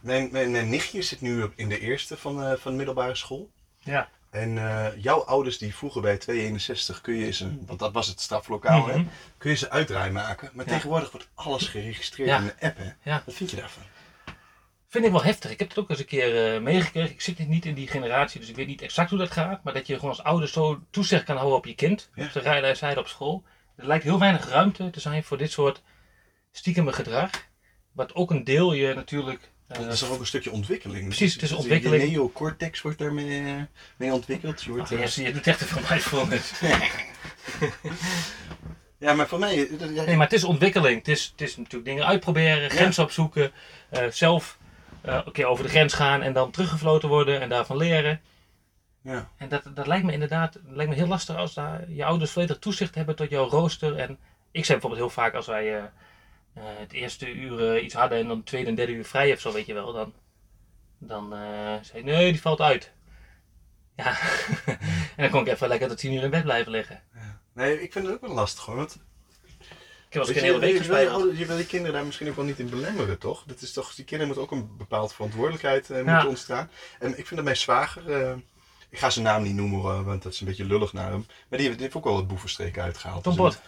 Mijn, 0.02 0.30
mijn, 0.32 0.52
mijn 0.52 0.70
nichtje 0.70 1.02
zit 1.02 1.22
nu 1.22 1.46
in 1.56 1.70
de 1.70 1.80
eerste 1.80 2.18
van, 2.18 2.44
eh, 2.44 2.58
van 2.58 2.72
de 2.72 2.78
middelbare 2.78 3.16
school. 3.16 3.50
Ja. 3.80 4.10
En 4.30 4.58
eh, 4.58 4.88
jouw 5.04 5.24
ouders 5.24 5.58
die 5.58 5.76
vroeger 5.76 6.02
bij 6.02 6.18
261 6.18 7.02
kun 7.02 7.14
je 7.16 7.26
eens 7.26 7.40
een, 7.40 7.64
want 7.66 7.80
dat 7.80 7.92
was 7.94 8.08
het 8.08 8.22
straflokaal, 8.22 8.88
hè, 8.88 8.98
Mhm. 8.98 9.06
kun 9.38 9.50
je 9.50 9.56
ze 9.58 9.70
uitdraai 9.70 10.12
maken. 10.12 10.50
Maar 10.54 10.66
Ja. 10.66 10.72
tegenwoordig 10.72 11.12
wordt 11.12 11.28
alles 11.34 11.68
geregistreerd 11.68 12.30
Ja. 12.30 12.38
in 12.38 12.46
de 12.46 12.56
app, 12.68 12.78
hè? 12.78 12.90
Ja. 13.12 13.24
Wat 13.26 13.36
vind 13.36 13.50
je 13.52 13.56
daarvan? 13.58 13.84
Vind 14.92 15.06
ik 15.06 15.12
wel 15.12 15.24
heftig. 15.24 15.52
Ik 15.52 15.60
heb 15.60 15.70
het 15.70 15.78
ook 15.78 15.90
eens 15.90 16.00
een 16.00 16.06
keer 16.06 16.54
eh, 16.56 16.62
meegekregen. 16.62 17.12
Ik 17.12 17.22
zit 17.22 17.48
niet 17.48 17.66
in 17.66 17.74
die 17.74 17.88
generatie, 17.88 18.40
dus 18.40 18.50
ik 18.50 18.56
weet 18.56 18.68
niet 18.68 18.82
exact 18.82 19.10
hoe 19.10 19.20
dat 19.20 19.32
gaat. 19.32 19.64
Maar 19.64 19.74
dat 19.74 19.88
je 19.88 19.96
gewoon 19.96 20.10
als 20.10 20.24
ouder 20.24 20.50
zo 20.50 20.80
toezicht 20.90 21.24
kan 21.24 21.36
houden 21.36 21.58
op 21.58 21.66
je 21.66 21.76
kind. 21.76 22.10
Ja. 22.16 22.26
Op 22.26 22.34
de 22.34 22.40
rijlijstzijde 22.40 23.00
op 23.00 23.08
school. 23.08 23.44
Er 23.76 23.88
lijkt 23.88 24.04
heel 24.04 24.20
weinig 24.20 24.50
ruimte 24.50 24.90
te 24.90 25.00
zijn 25.00 25.24
voor 25.24 25.38
dit 25.38 25.52
soort 25.52 25.82
stiekeme 26.52 26.94
gedrag. 26.94 27.30
Wat 27.92 28.16
ook 28.16 28.32
een 28.32 28.44
deel 28.44 28.74
je 28.74 28.94
natuurlijk... 28.94 29.52
eh, 29.68 29.78
Dat 29.80 29.94
is 29.94 30.00
toch 30.00 30.10
ook 30.12 30.20
een 30.20 30.26
stukje 30.26 30.52
ontwikkeling? 30.52 31.06
Precies, 31.06 31.34
het 31.34 31.42
is 31.44 31.52
ontwikkeling. 31.52 32.04
Je 32.04 32.10
neocortex 32.10 32.82
wordt 32.82 32.98
daarmee 32.98 33.40
eh, 33.40 33.62
mee 33.98 34.14
ontwikkeld. 34.14 34.64
Je 34.64 34.72
wordt, 34.72 34.90
je, 35.16 35.34
doet 35.34 35.48
echt 35.48 35.62
een 35.62 35.84
mindfulness. 35.90 36.52
ja, 39.06 39.14
maar 39.14 39.28
voor 39.28 39.40
mij... 39.40 39.56
ja, 39.94 40.04
Nee, 40.04 40.16
maar 40.16 40.28
het 40.28 40.36
is 40.36 40.44
ontwikkeling. 40.44 40.98
Het 40.98 41.08
is, 41.08 41.26
het 41.32 41.42
is 41.42 41.58
natuurlijk 41.58 41.86
dingen 41.86 42.06
uitproberen, 42.06 42.70
grenzen 42.70 43.04
opzoeken. 43.04 43.52
zelf 44.10 44.58
eh, 45.02 45.22
oké, 45.26 45.46
over 45.46 45.64
de 45.64 45.70
grens 45.70 45.94
gaan 45.94 46.22
en 46.22 46.34
dan 46.34 46.52
teruggefloten 46.52 47.10
worden 47.10 47.42
en 47.42 47.50
daarvan 47.50 47.78
leren. 47.78 48.22
ja. 49.02 49.30
En 49.38 49.50
dat, 49.50 49.64
dat 49.74 49.88
lijkt 49.88 50.06
me 50.06 50.12
inderdaad 50.12 50.60
lijkt 50.66 50.92
me 50.92 50.98
heel 50.98 51.08
lastig 51.08 51.36
als 51.36 51.54
daar 51.54 51.92
je 51.92 52.06
ouders 52.06 52.32
volledig 52.32 52.60
toezicht 52.60 52.96
hebben 52.96 53.16
tot 53.16 53.30
jouw 53.30 53.50
rooster. 53.50 53.96
En 53.96 54.20
ik 54.52 54.66
zei 54.66 54.80
bijvoorbeeld 54.80 55.02
heel 55.02 55.24
vaak 55.24 55.34
als 55.34 55.48
wij 55.48 55.78
eh, 55.78 55.84
eh, 56.54 56.64
het 56.64 56.92
eerste 56.92 57.34
uur 57.34 57.80
iets 57.80 57.94
hadden 57.94 58.18
en 58.18 58.28
dan 58.28 58.38
het 58.38 58.46
tweede 58.46 58.70
en 58.70 58.76
derde 58.76 58.92
uur 58.92 59.06
vrij 59.06 59.34
of 59.34 59.40
zo, 59.40 59.52
weet 59.52 59.66
je 59.66 59.74
wel. 59.74 59.94
Dan, 59.94 60.14
dan 60.98 61.30
zei 61.82 62.00
ik, 62.00 62.04
nee, 62.04 62.32
die 62.32 62.42
valt 62.42 62.62
uit. 62.62 62.92
Ja, 63.96 64.18
en 65.16 65.24
dan 65.24 65.30
kon 65.30 65.42
ik 65.42 65.48
even 65.48 65.68
lekker 65.68 65.88
tot 65.88 65.98
tien 65.98 66.14
uur 66.14 66.24
in 66.24 66.30
bed 66.30 66.44
blijven 66.44 66.72
liggen. 66.72 67.04
Nee, 67.54 67.82
ik 67.82 67.92
vind 67.92 68.06
het 68.06 68.16
ook 68.16 68.22
wel 68.22 68.34
lastig 68.34 68.66
hoor. 68.66 68.76
Want 68.76 68.98
Ik 70.10 70.16
heb 70.16 70.24
als 70.24 70.36
een 70.36 70.42
hele 70.44 70.60
week 70.60 70.82
je, 70.84 70.88
wil 71.46 71.56
je, 71.56 71.56
die 71.56 71.66
kinderen 71.66 71.96
daar 71.96 72.06
misschien 72.06 72.30
ook 72.30 72.36
wel 72.36 72.46
niet 72.46 72.60
in 72.60 72.70
belemmeren, 72.70 73.18
toch? 73.18 73.44
Dat 73.46 73.62
is 73.62 73.74
toch 73.74 73.96
die 73.96 74.06
kinderen 74.06 74.26
moeten 74.36 74.44
ook 74.44 74.60
een 74.62 74.78
bepaalde 74.78 75.14
verantwoordelijkheid 75.14 75.90
eh, 75.90 75.96
moeten 75.96 76.14
Ja. 76.14 76.28
ontstaan. 76.28 76.70
En 77.00 77.10
ik 77.10 77.16
vind 77.16 77.36
dat 77.36 77.44
mijn 77.44 77.58
zwager, 77.58 78.12
eh, 78.22 78.34
ik 78.90 79.00
ga 79.00 79.10
zijn 79.10 79.26
naam 79.26 79.44
niet 79.44 79.56
noemen, 79.56 79.80
hoor, 79.80 80.04
want 80.04 80.24
dat 80.24 80.34
is 80.34 80.40
een 80.40 80.48
beetje 80.48 80.66
lullig 80.66 80.94
naar 80.94 81.10
hem. 81.12 81.26
Maar 81.28 81.58
die 81.60 81.62
heeft, 81.62 81.74
die 81.74 81.82
heeft 81.82 81.96
ook 81.96 82.04
wel 82.04 82.18
het 82.18 82.28
boevenstreek 82.28 82.78
uitgehaald. 82.78 83.24
Tom 83.24 83.36
Dus 83.36 83.42
Pot. 83.42 83.62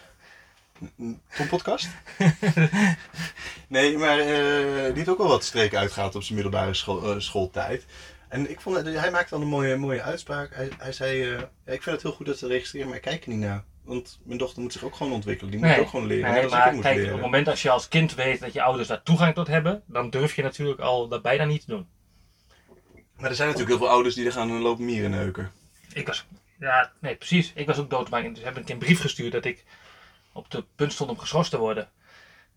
Tom 1.36 1.48
Podcast? 1.48 1.88
nee, 3.68 3.98
maar 3.98 4.18
eh, 4.18 4.84
die 4.86 4.94
heeft 4.94 5.08
ook 5.08 5.18
wel 5.18 5.28
wat 5.28 5.44
streken 5.44 5.78
uitgehaald 5.78 6.14
op 6.14 6.22
zijn 6.22 6.34
middelbare 6.34 6.74
school, 6.74 7.10
eh, 7.14 7.18
schooltijd. 7.20 7.84
En 8.28 8.50
ik 8.50 8.60
vond, 8.60 8.76
hij 8.84 9.10
maakte 9.10 9.30
dan 9.30 9.40
een 9.42 9.48
mooie, 9.48 9.76
mooie 9.76 10.02
uitspraak. 10.02 10.54
Hij, 10.54 10.70
hij 10.78 10.92
zei, 10.92 11.22
eh, 11.22 11.38
ja, 11.38 11.72
ik 11.72 11.82
vind 11.82 11.84
het 11.94 12.02
heel 12.02 12.12
goed 12.12 12.26
dat 12.26 12.38
ze 12.38 12.46
registreren, 12.46 12.86
maar 12.88 12.96
ik 12.96 13.02
kijk 13.02 13.22
er 13.22 13.28
niet 13.28 13.38
naar. 13.38 13.64
Want 13.84 14.20
mijn 14.22 14.38
dochter 14.38 14.62
moet 14.62 14.72
zich 14.72 14.84
ook 14.84 14.94
gewoon 14.94 15.12
ontwikkelen. 15.12 15.50
Die 15.50 15.60
moet 15.60 15.68
Nee, 15.68 15.80
ook 15.80 15.88
gewoon 15.88 16.06
leren. 16.06 16.32
Nee, 16.32 16.48
maar 16.48 16.62
kijk, 16.62 16.76
op 16.76 16.82
leren. 16.84 17.12
het 17.12 17.20
moment 17.20 17.48
als 17.48 17.62
je 17.62 17.70
als 17.70 17.88
kind 17.88 18.14
weet 18.14 18.40
dat 18.40 18.52
je 18.52 18.62
ouders 18.62 18.88
daar 18.88 19.02
toegang 19.02 19.34
tot 19.34 19.46
hebben, 19.46 19.82
dan 19.86 20.10
durf 20.10 20.36
je 20.36 20.42
natuurlijk 20.42 20.80
al 20.80 21.08
dat 21.08 21.22
bijna 21.22 21.44
niet 21.44 21.60
te 21.60 21.66
doen. 21.66 21.86
Maar 23.16 23.30
er 23.30 23.36
zijn 23.36 23.48
natuurlijk 23.48 23.76
heel 23.78 23.86
veel 23.86 23.94
ouders 23.94 24.14
die 24.14 24.26
er 24.26 24.32
gaan 24.32 24.60
lopen 24.60 24.84
mieren 24.84 25.10
neuken. 25.10 25.52
Ik 25.92 26.06
was, 26.06 26.26
ja, 26.58 26.92
nee, 27.00 27.14
precies. 27.16 27.52
Ik 27.54 27.66
was 27.66 27.78
ook 27.78 27.90
doodbang. 27.90 28.34
Dus 28.34 28.44
heb 28.44 28.56
ik 28.58 28.68
een 28.68 28.78
brief 28.78 29.00
gestuurd 29.00 29.32
dat 29.32 29.44
ik 29.44 29.64
op 30.32 30.50
de 30.50 30.64
punt 30.76 30.92
stond 30.92 31.10
om 31.10 31.18
geschorst 31.18 31.50
te 31.50 31.58
worden. 31.58 31.88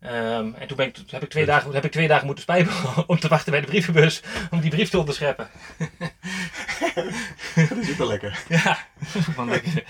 Ehm, 0.00 0.52
en 0.54 0.66
toen 0.66 0.76
ben 0.76 0.86
ik, 0.86 0.94
toen 0.94 1.04
heb, 1.08 1.22
ik 1.22 1.30
twee 1.30 1.44
dagen, 1.44 1.72
heb 1.72 1.84
ik 1.84 1.90
twee 1.92 2.08
dagen 2.08 2.26
moeten 2.26 2.44
spijbelen 2.44 2.76
om 3.08 3.18
te 3.18 3.28
wachten 3.28 3.50
bij 3.50 3.60
de 3.60 3.66
brievenbus 3.66 4.22
om 4.50 4.60
die 4.60 4.70
brief 4.70 4.90
te 4.90 4.98
onderscheppen. 4.98 5.48
Dat 7.68 7.78
is 7.78 7.96
wel 7.96 8.06
lekker. 8.06 8.42
Ja, 8.48 8.78
dat 8.98 9.14
is 9.22 9.28
ook 9.28 9.36
wel 9.36 9.44
lekker. 9.46 9.84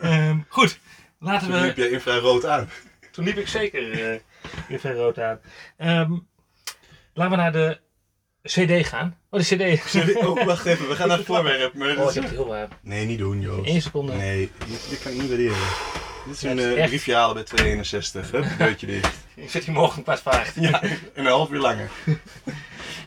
Ehm, 0.00 0.38
goed, 0.48 0.78
laten 1.18 1.48
Toen 1.48 1.60
we. 1.60 1.66
liep 1.66 1.76
je 1.76 1.90
infrarood 1.90 2.44
aan. 2.46 2.70
Toen 3.10 3.24
liep 3.24 3.36
ik 3.36 3.48
zeker 3.48 4.12
uh, 4.12 4.18
infrarood 4.68 5.18
aan. 5.18 5.40
Ehm, 5.76 6.12
Laten 7.14 7.30
we 7.30 7.36
naar 7.42 7.52
de 7.52 7.80
CD 8.42 8.86
gaan. 8.86 9.18
Oh, 9.30 9.40
de 9.40 9.78
CD. 9.80 10.14
Oh, 10.16 10.44
wacht 10.44 10.66
even, 10.66 10.88
we 10.88 10.94
gaan 10.94 11.08
naar 11.08 11.16
het 11.16 11.26
voorwerp. 11.26 11.74
Maar 11.74 11.96
Oh, 11.96 12.08
ik 12.08 12.14
heb 12.14 12.22
het 12.22 12.32
heel... 12.32 12.56
eh 12.56 12.62
Nee, 12.82 13.06
niet 13.06 13.18
doen, 13.18 13.40
Joost. 13.40 13.68
Eén 13.70 13.82
seconde. 13.82 14.12
Nee, 14.12 14.50
dit, 14.88 15.00
kan 15.02 15.12
ik 15.12 15.18
niet 15.20 15.28
waarderen. 15.28 15.56
Dit 16.26 16.34
is 16.34 16.42
een 16.42 16.58
eh 16.58 16.78
echt- 16.78 16.88
briefje 16.88 17.14
halen 17.14 17.34
bij 17.34 17.44
261. 17.44 18.30
Hup, 18.30 18.44
deurtje 18.58 18.86
dicht. 18.86 19.14
Ik 19.34 19.50
zit 19.50 19.64
hier 19.64 19.74
morgen 19.74 20.04
voor 20.04 20.32
acht. 20.32 20.52
Ja, 20.60 20.82
en 20.82 20.98
een 21.14 21.26
half 21.26 21.50
uur 21.50 21.60
langer. 21.60 21.90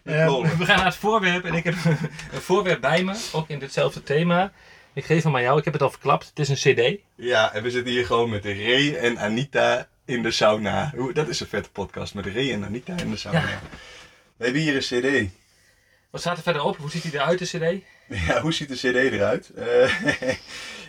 Eh, 0.04 0.58
we 0.58 0.66
gaan 0.66 0.76
naar 0.76 0.86
het 0.86 0.96
voorwerp 0.96 1.46
en 1.46 1.54
ik 1.54 1.64
heb 1.64 1.76
een 2.34 2.42
voorwerp 2.42 2.82
bij 2.82 3.04
me, 3.04 3.30
ook 3.32 3.50
in 3.50 3.60
ditzelfde 3.60 4.04
thema. 4.04 4.52
Ik 4.94 5.06
geef 5.06 5.24
hem 5.24 5.36
aan 5.36 5.42
jou, 5.42 5.58
ik 5.58 5.64
heb 5.64 5.74
het 5.74 5.82
al 5.82 5.90
verklapt. 5.90 6.28
Het 6.28 6.40
is 6.40 6.50
een 6.50 6.76
CD. 6.76 7.00
Ja, 7.16 7.54
en 7.54 7.64
we 7.64 7.72
zitten 7.72 7.94
hier 7.94 8.06
gewoon 8.06 8.30
met 8.30 8.46
Ray 8.46 8.96
en 8.96 9.18
Anita 9.18 9.88
in 10.06 10.24
de 10.24 10.32
sauna. 10.32 10.94
Dat 11.14 11.28
is 11.28 11.40
een 11.40 11.48
vette 11.48 11.72
podcast, 11.72 12.14
met 12.14 12.26
Ray 12.26 12.52
en 12.52 12.66
Anita 12.66 12.98
in 12.98 13.12
de 13.12 13.18
sauna. 13.18 13.40
Ja. 13.40 13.60
We 14.38 14.44
hebben 14.44 14.62
hier 14.62 14.76
een 14.76 15.28
cd. 15.28 15.32
Wat 16.10 16.22
staat 16.22 16.38
er 16.38 16.44
verder 16.44 16.64
op? 16.64 16.78
Hoe 16.78 16.90
ziet 16.90 17.04
hij 17.04 17.12
eruit, 17.12 17.40
de 17.40 17.46
CD? 17.46 17.84
Ja, 18.28 18.42
hoe 18.42 18.54
ziet 18.54 18.70
de 18.70 18.76
cd 18.76 18.96
eruit? 18.96 19.50
Eh, 19.50 20.34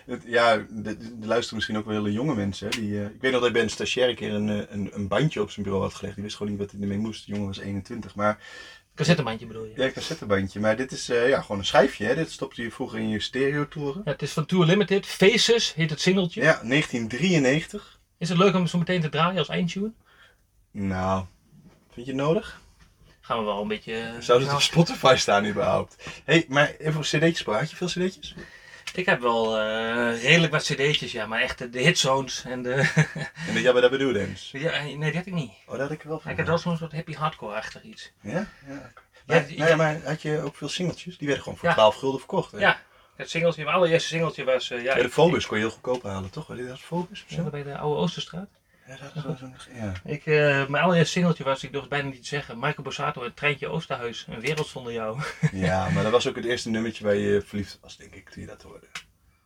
ja, 0.37 0.53
er 0.53 0.97
luisteren 1.21 1.55
misschien 1.55 1.77
ook 1.77 1.87
wel 1.87 1.95
hele 1.95 2.13
jonge 2.13 2.35
mensen. 2.35 2.71
Die, 2.71 2.99
eh, 2.99 3.05
ik 3.05 3.21
weet 3.21 3.31
nog 3.33 3.41
dat 3.41 3.49
ik 3.49 3.53
bij 3.53 3.63
een 3.63 3.71
stagiair 3.71 4.09
een 4.09 4.15
keer 4.15 4.35
een, 4.35 4.49
een, 4.49 4.91
een 4.93 5.09
bandje 5.09 5.43
op 5.43 5.51
zijn 5.51 5.65
bureau 5.65 5.87
had 5.87 5.95
gelegd. 5.95 6.15
Die 6.15 6.25
wist 6.25 6.37
gewoon 6.37 6.53
niet 6.53 6.61
wat 6.61 6.71
hij 6.71 6.81
ermee 6.81 6.99
moest. 6.99 7.27
De 7.27 7.33
jongen 7.33 7.47
was 7.47 7.59
21. 7.59 8.15
Maar 8.15 8.39
Cassettebandje 9.01 9.47
bedoel 9.47 9.65
je? 9.65 9.73
ja, 9.77 9.85
een 9.85 9.93
cassettebandje. 9.93 10.61
Maar 10.61 10.77
dit 10.77 10.93
is 10.93 11.09
eh, 11.09 11.29
ja, 11.29 11.41
gewoon 11.41 11.59
een 11.59 11.65
schijfje. 11.65 12.07
Hè. 12.07 12.15
Dit 12.15 12.31
stopte 12.31 12.63
je 12.63 12.71
vroeger 12.71 12.99
in 12.99 13.09
je 13.09 13.21
stereotoren. 13.21 14.03
Ja, 14.05 14.11
het 14.13 14.23
is 14.23 14.33
van 14.33 14.47
Tour 14.47 14.67
Limited. 14.67 15.07
Faces 15.07 15.75
heet 15.75 15.91
het 15.91 16.01
singeltje. 16.01 16.41
Ja, 16.41 16.61
1993. 16.63 17.99
Is 18.19 18.29
het 18.29 18.39
leuk 18.39 18.55
om 18.55 18.67
zo 18.67 18.79
meteen 18.79 19.01
te 19.01 19.09
draaien 19.09 19.39
als 19.39 19.49
eindtune? 19.49 19.93
Nou, 20.71 21.25
vind 21.93 22.07
je 22.07 22.13
het 22.13 22.21
nodig? 22.21 22.61
Gaan 23.21 23.39
we 23.39 23.45
wel 23.45 23.63
een 23.63 23.69
beetje... 23.69 24.15
Zou 24.19 24.39
dit 24.39 24.47
nou, 24.47 24.59
op 24.59 24.65
Spotify 24.65 25.15
staan 25.17 25.47
überhaupt? 25.47 25.97
Hé, 26.05 26.33
hey, 26.33 26.45
maar 26.49 26.75
even 26.79 26.93
voor 26.93 27.03
cd'tjes, 27.03 27.43
praat 27.43 27.71
je 27.71 27.77
veel 27.77 27.87
cd'tjes? 27.87 28.35
Ik 28.95 29.07
heb 29.07 29.21
wel 29.21 29.59
eh, 29.61 30.23
redelijk 30.23 30.53
wat 30.53 30.63
cd'tjes, 30.63 31.13
ja. 31.13 31.27
Maar 31.27 31.41
echt 31.41 31.59
de, 31.59 31.71
de 31.71 31.79
hitzones 31.81 32.45
en 32.45 32.63
de... 32.63 32.75
En 33.49 33.55
de 33.55 33.61
Jabba 33.61 33.81
Dabba 33.81 33.97
Doo 33.97 34.13
Dance. 34.13 34.59
ja, 34.59 34.83
nee, 34.83 34.99
dat 34.99 35.15
had 35.15 35.27
ik 35.27 35.33
niet. 35.33 35.51
Oh, 35.67 35.71
dat 35.73 35.81
had 35.81 35.91
ik 35.91 36.03
wel 36.03 36.21
van. 36.21 36.31
Ik 36.31 36.37
heb 36.37 36.47
wel 36.47 36.59
zo'n 36.59 36.77
soort 36.77 36.93
happy 36.93 37.15
hardcore-achtig 37.15 37.83
iets. 37.83 38.13
Ja? 38.21 38.31
Ja. 38.33 38.47
Ja, 38.67 38.93
Maar, 39.27 39.47
die- 39.47 39.59
nee, 39.59 39.77
maar 39.77 40.01
had 40.05 40.23
je 40.23 40.41
ook 40.43 40.57
veel 40.57 40.69
singeltjes? 40.69 41.19
Die 41.19 41.27
werden 41.27 41.45
gewoon 41.45 41.59
voor 41.59 41.69
Ja. 41.69 41.75
12 41.75 41.95
gulden 41.97 42.19
verkocht. 42.19 42.53
Hè? 42.53 42.59
Ja, 42.59 42.81
het 43.17 43.31
singeltje, 43.31 43.65
mijn 43.65 43.77
allereerste 43.77 44.09
singeltje 44.09 44.45
was... 44.45 44.71
eh, 44.71 44.83
ja, 44.85 44.97
Ja, 44.97 45.03
de 45.03 45.11
Phobus 45.11 45.47
kon 45.47 45.57
je 45.57 45.63
heel 45.63 45.73
goedkoop 45.73 46.03
halen, 46.03 46.31
toch? 46.31 46.57
Je 46.57 46.67
dat 46.67 46.79
Phobus? 46.81 47.25
of 47.31 47.37
Ja, 47.37 47.43
bij 47.43 47.63
de 47.63 47.77
oude 47.79 48.01
Oosterstraat. 48.01 48.49
Ja, 48.99 49.13
dat. 49.23 50.01
Ik, 50.05 50.27
eh, 50.27 50.67
mijn 50.67 50.85
allereerste 50.85 51.13
singeltje 51.13 51.45
was, 51.45 51.65
ik 51.65 51.71
durf 51.71 51.81
het 51.83 51.91
bijna 51.91 52.09
niet 52.09 52.23
te 52.23 52.29
zeggen, 52.29 52.59
Michael 52.59 52.83
Borsato, 52.83 53.23
het 53.23 53.37
treintje 53.37 53.69
Oosterhuis, 53.69 54.27
een 54.29 54.41
wereld 54.41 54.67
zonder 54.67 54.93
jou. 54.93 55.23
ja, 55.53 55.91
maar 55.91 56.03
dat 56.03 56.13
was 56.13 56.29
ook 56.29 56.37
het 56.37 56.45
eerste 56.45 56.71
nummertje 56.71 57.05
waar 57.05 57.15
je 57.15 57.43
verliefd 57.43 57.79
was, 57.81 57.97
denk 57.97 58.15
ik, 58.15 58.29
toen 58.31 58.43
je 58.43 58.49
dat 58.49 58.63
hoorde. 58.63 58.87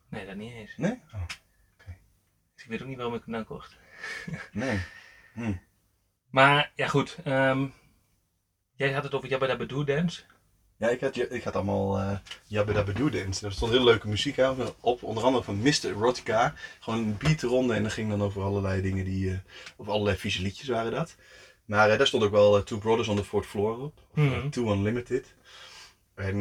Nee, 0.09 0.27
dat 0.27 0.37
niet 0.37 0.53
eens. 0.53 0.77
Nee? 0.77 1.01
Oh, 1.15 1.21
Ik 2.57 2.65
weet 2.69 2.83
ook 2.83 2.89
niet 2.89 2.97
waarom 2.97 3.15
ik 3.15 3.23
hem 3.25 3.35
dan 3.35 3.45
kocht. 3.45 3.77
nee. 4.53 4.81
Maar, 6.31 6.73
ja 6.75 6.89
goed, 6.89 7.17
ehm, 7.25 7.67
jij 8.75 8.93
had 8.93 9.03
het 9.03 9.15
over 9.15 9.29
Jabba 9.29 9.47
Dabba 9.47 9.85
Dance. 9.85 10.23
Ja, 10.77 10.89
ik 10.89 11.01
had, 11.01 11.17
ik 11.33 11.43
had 11.45 11.55
allemaal 11.55 11.99
eh 11.99 12.17
Jabba 12.47 12.73
Dabba 12.73 12.93
Doo. 12.93 13.09
Er 13.11 13.53
stond 13.53 13.73
heel 13.73 13.85
leuke 13.85 14.09
muziek 14.09 14.39
aan, 14.39 14.57
op, 14.81 15.03
onder 15.03 15.25
andere 15.25 15.45
van 15.45 15.59
Mr. 15.59 15.85
Erotica. 15.85 16.55
Gewoon 16.81 16.99
een 16.99 17.17
beatronde 17.19 17.75
en 17.75 17.83
dat 17.83 17.93
ging 17.93 18.11
dan 18.11 18.23
over 18.23 18.43
allerlei 18.43 18.83
dingen 18.83 19.05
die, 19.05 19.31
eh 19.31 19.37
over 19.77 19.93
allerlei 19.93 20.17
vieze 20.17 20.43
liedjes 20.43 20.69
waren 20.69 20.93
dat. 20.93 21.15
Maar 21.65 21.91
eh, 21.91 21.99
daar 21.99 22.07
stond 22.07 22.23
ook 22.23 22.31
wel 22.31 22.63
Two 22.63 22.79
Brothers 22.79 23.09
on 23.09 23.17
the 23.17 23.25
Fourth 23.25 23.47
Floor 23.47 23.79
op. 23.83 23.99
Of 24.11 24.23
Mhm. 24.23 24.49
Two 24.49 24.73
Unlimited. 24.73 25.35
En, 26.15 26.39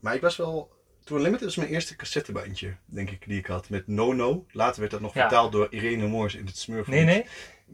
maar 0.00 0.14
ik 0.14 0.20
was 0.20 0.36
wel... 0.36 0.70
Two 1.04 1.16
Unlimited 1.16 1.44
was 1.44 1.56
mijn 1.56 1.68
eerste 1.70 1.96
cassettebandje, 1.96 2.76
denk 2.84 3.10
ik, 3.10 3.26
die 3.26 3.38
ik 3.38 3.46
had. 3.46 3.68
Met 3.68 3.86
No 3.86 4.12
No. 4.12 4.46
Later 4.52 4.80
werd 4.80 4.90
dat 4.92 5.00
nog 5.00 5.14
Ja. 5.14 5.20
vertaald 5.20 5.52
door 5.52 5.66
Irene 5.70 6.06
Moors 6.06 6.34
in 6.34 6.46
het 6.46 6.56
Smurflied. 6.58 6.94
Nee, 6.94 7.04
nee? 7.04 7.26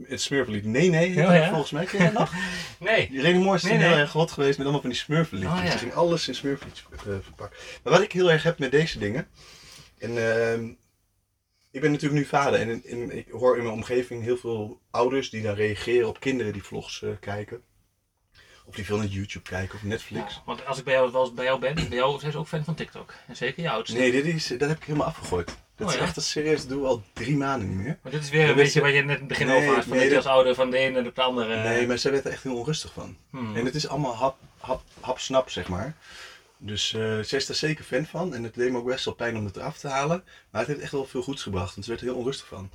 Het 0.06 0.20
Smurflied. 0.20 0.64
Nee, 0.64 0.90
nee, 0.90 1.08
Oh, 1.26 1.34
ja. 1.34 1.48
volgens 1.48 1.70
mij. 1.70 1.84
Ken 1.84 1.98
je 1.98 2.04
dat 2.04 2.18
nog? 2.18 2.32
Nee. 2.78 3.08
Irene 3.08 3.38
Moors 3.38 3.62
is 3.64 3.68
Nee, 3.70 3.78
heel 3.78 3.88
nee. 3.88 3.98
erg 3.98 4.12
hot 4.12 4.30
geweest 4.32 4.50
met 4.58 4.60
allemaal 4.60 4.80
van 4.80 4.90
die 4.90 4.98
smurfenliedjes. 4.98 5.58
Oh, 5.58 5.64
ja. 5.64 5.70
Ze 5.70 5.78
ging 5.78 5.94
alles 5.94 6.28
in 6.28 6.34
smurfenliedjes 6.34 6.86
eh, 6.92 6.98
verpakken. 7.22 7.58
Maar 7.82 7.92
wat 7.92 8.02
ik 8.02 8.12
heel 8.12 8.30
erg 8.30 8.42
heb 8.42 8.58
met 8.58 8.70
deze 8.70 8.98
dingen... 8.98 9.28
En 9.98 10.32
ehm, 10.32 10.68
ik 11.70 11.80
ben 11.80 11.90
natuurlijk 11.90 12.20
nu 12.20 12.26
vader 12.26 12.60
en 12.60 12.68
in, 12.68 12.84
in- 12.84 13.16
ik 13.16 13.26
hoor 13.30 13.56
in 13.56 13.62
mijn 13.62 13.74
omgeving 13.74 14.22
heel 14.22 14.36
veel 14.36 14.80
ouders 14.90 15.30
die 15.30 15.42
dan 15.42 15.54
reageren 15.54 16.08
op 16.08 16.20
kinderen 16.20 16.52
die 16.52 16.62
vlogs 16.62 17.02
eh, 17.02 17.10
kijken. 17.20 17.62
Of 18.66 18.74
die 18.74 18.84
veel 18.84 18.96
naar 18.96 19.06
YouTube 19.06 19.48
kijken 19.48 19.74
of 19.74 19.82
Netflix. 19.82 20.34
Ja, 20.34 20.42
want 20.46 20.66
als 20.66 20.78
ik 20.78 20.84
bij 20.84 20.94
jou, 20.94 21.12
wel 21.12 21.24
eens 21.24 21.34
bij 21.34 21.44
jou 21.44 21.60
ben, 21.60 21.74
bij 21.74 21.88
jou 21.88 22.18
zijn 22.20 22.32
ze 22.32 22.38
ook 22.38 22.46
fan 22.48 22.64
van 22.64 22.74
TikTok. 22.74 23.14
En 23.26 23.36
zeker 23.36 23.62
je 23.62 23.70
oudste. 23.70 23.96
Nee, 23.96 24.10
dit 24.10 24.24
is, 24.24 24.46
dat 24.46 24.68
heb 24.68 24.76
ik 24.78 24.84
helemaal 24.84 25.06
afgegooid. 25.06 25.56
Dat 25.78 25.86
Oh, 25.86 25.92
is 25.92 25.98
ja? 25.98 26.04
echt 26.06 26.16
een 26.16 26.22
serieus, 26.22 26.66
dat 26.66 26.78
we 26.78 26.84
al 26.86 27.02
drie 27.12 27.36
maanden 27.36 27.68
niet 27.68 27.78
meer. 27.78 27.98
Maar 28.02 28.12
dit 28.12 28.22
is 28.22 28.30
weer 28.30 28.48
een 28.48 28.54
beetje 28.54 28.78
je- 28.80 28.84
wat 28.86 28.94
je 28.94 29.02
net 29.02 29.14
in 29.14 29.18
het 29.18 29.28
begin 29.28 29.46
Nee, 29.46 29.56
over 29.62 29.74
had. 29.74 29.84
Van 29.84 29.90
nee, 29.92 30.00
dat 30.00 30.08
je 30.08 30.14
dat- 30.14 30.24
als 30.24 30.34
ouder 30.34 30.54
van 30.54 30.70
de 30.70 30.76
ene 30.76 30.98
en 30.98 31.04
de 31.14 31.22
andere... 31.22 31.56
Nee, 31.62 31.86
maar 31.86 31.98
zij 31.98 32.10
werd 32.12 32.24
er 32.24 32.32
echt 32.32 32.42
heel 32.42 32.56
onrustig 32.56 32.92
van. 32.92 33.16
Hmm. 33.30 33.56
En 33.56 33.64
het 33.64 33.74
is 33.74 33.88
allemaal 33.88 34.14
hap, 34.16 34.36
hap, 34.58 34.82
hap 35.00 35.18
snap, 35.18 35.50
zeg 35.50 35.68
maar. 35.68 35.96
Dus 36.56 36.94
eh 36.94 37.00
ze 37.20 37.36
is 37.36 37.48
er 37.48 37.54
zeker 37.54 37.84
fan 37.84 38.06
van. 38.06 38.34
En 38.34 38.42
het 38.42 38.54
deed 38.54 38.70
me 38.72 38.78
ook 38.78 38.86
best 38.86 39.04
wel 39.04 39.14
pijn 39.14 39.36
om 39.36 39.44
het 39.44 39.56
eraf 39.56 39.78
te 39.78 39.88
halen. 39.88 40.24
Maar 40.50 40.60
het 40.60 40.70
heeft 40.70 40.80
echt 40.82 40.92
wel 40.92 41.04
veel 41.06 41.22
goeds 41.22 41.42
gebracht. 41.42 41.76
En 41.76 41.82
ze 41.82 41.88
werd 41.88 42.00
er 42.00 42.06
heel 42.06 42.16
onrustig 42.16 42.46
van. 42.46 42.70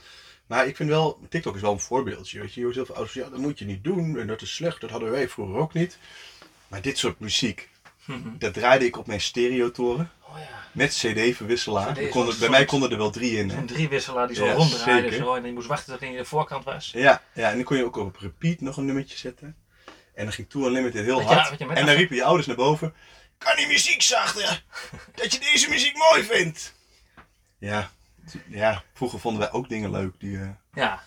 Maar 0.47 0.67
ik 0.67 0.75
vind 0.75 0.89
wel, 0.89 1.19
TikTok 1.29 1.55
is 1.55 1.61
wel 1.61 1.71
een 1.71 1.79
voorbeeldje. 1.79 2.39
Weet 2.39 2.53
je, 2.53 2.59
je 2.59 2.65
hoort 2.65 2.75
heel 2.75 2.85
veel 2.85 2.95
ouders 2.95 3.15
ja, 3.17 3.29
dat 3.29 3.39
moet 3.39 3.59
je 3.59 3.65
niet 3.65 3.83
doen. 3.83 4.19
En 4.19 4.27
dat 4.27 4.41
is 4.41 4.55
slecht, 4.55 4.81
dat 4.81 4.89
hadden 4.89 5.11
wij 5.11 5.29
vroeger 5.29 5.55
ook 5.55 5.73
niet. 5.73 5.97
Maar 6.67 6.81
dit 6.81 6.97
soort 6.97 7.19
muziek, 7.19 7.69
Mhm. 8.05 8.37
dat 8.37 8.53
draaide 8.53 8.85
ik 8.85 8.97
op 8.97 9.07
mijn 9.07 9.21
stereotoren. 9.21 10.11
Oh 10.21 10.37
ja. 10.39 10.61
Met 10.71 10.89
cd-verwisselaar. 10.89 11.91
CD 11.93 11.97
Er 11.97 12.07
konden- 12.09 12.39
bij 12.39 12.49
mij 12.49 12.65
konden 12.65 12.91
er 12.91 12.97
wel 12.97 13.09
drie 13.11 13.37
in. 13.37 13.49
Hè? 13.49 13.57
Een 13.57 13.65
driewisselaar 13.65 14.27
die 14.27 14.35
zo 14.35 14.45
Ja, 14.45 14.53
ronddraaide 14.53 15.15
zo. 15.15 15.33
En 15.35 15.45
je 15.45 15.53
moest 15.53 15.67
wachten 15.67 15.91
tot 15.91 15.99
hij 16.01 16.09
in 16.09 16.17
de 16.17 16.25
voorkant 16.25 16.63
was. 16.63 16.91
Ja, 16.95 17.21
ja, 17.33 17.49
en 17.49 17.55
dan 17.55 17.63
kon 17.63 17.77
je 17.77 17.83
ook 17.85 17.95
op 17.95 18.15
repeat 18.17 18.59
nog 18.61 18.77
een 18.77 18.85
nummertje 18.85 19.17
zetten. 19.17 19.55
En 20.13 20.23
dan 20.23 20.33
ging 20.33 20.49
Tour 20.49 20.67
Unlimited 20.67 21.03
heel 21.05 21.21
hard. 21.21 21.57
en 21.61 21.85
dan 21.85 21.95
riepen 21.95 22.15
je 22.15 22.23
ouders 22.23 22.47
naar 22.47 22.55
boven. 22.55 22.93
Kan 23.37 23.55
die 23.55 23.67
muziek 23.67 24.01
zachter? 24.01 24.63
Dat 25.15 25.33
je 25.33 25.39
deze 25.39 25.69
muziek 25.69 25.95
mooi 25.97 26.23
vindt. 26.23 26.73
Ja, 27.57 27.89
ja 28.47 28.83
vroeger 28.93 29.19
vonden 29.19 29.41
wij 29.41 29.51
ook 29.51 29.69
dingen 29.69 29.91
leuk 29.91 30.19
die 30.19 30.37
eh, 30.39 30.49
Ja. 30.73 31.03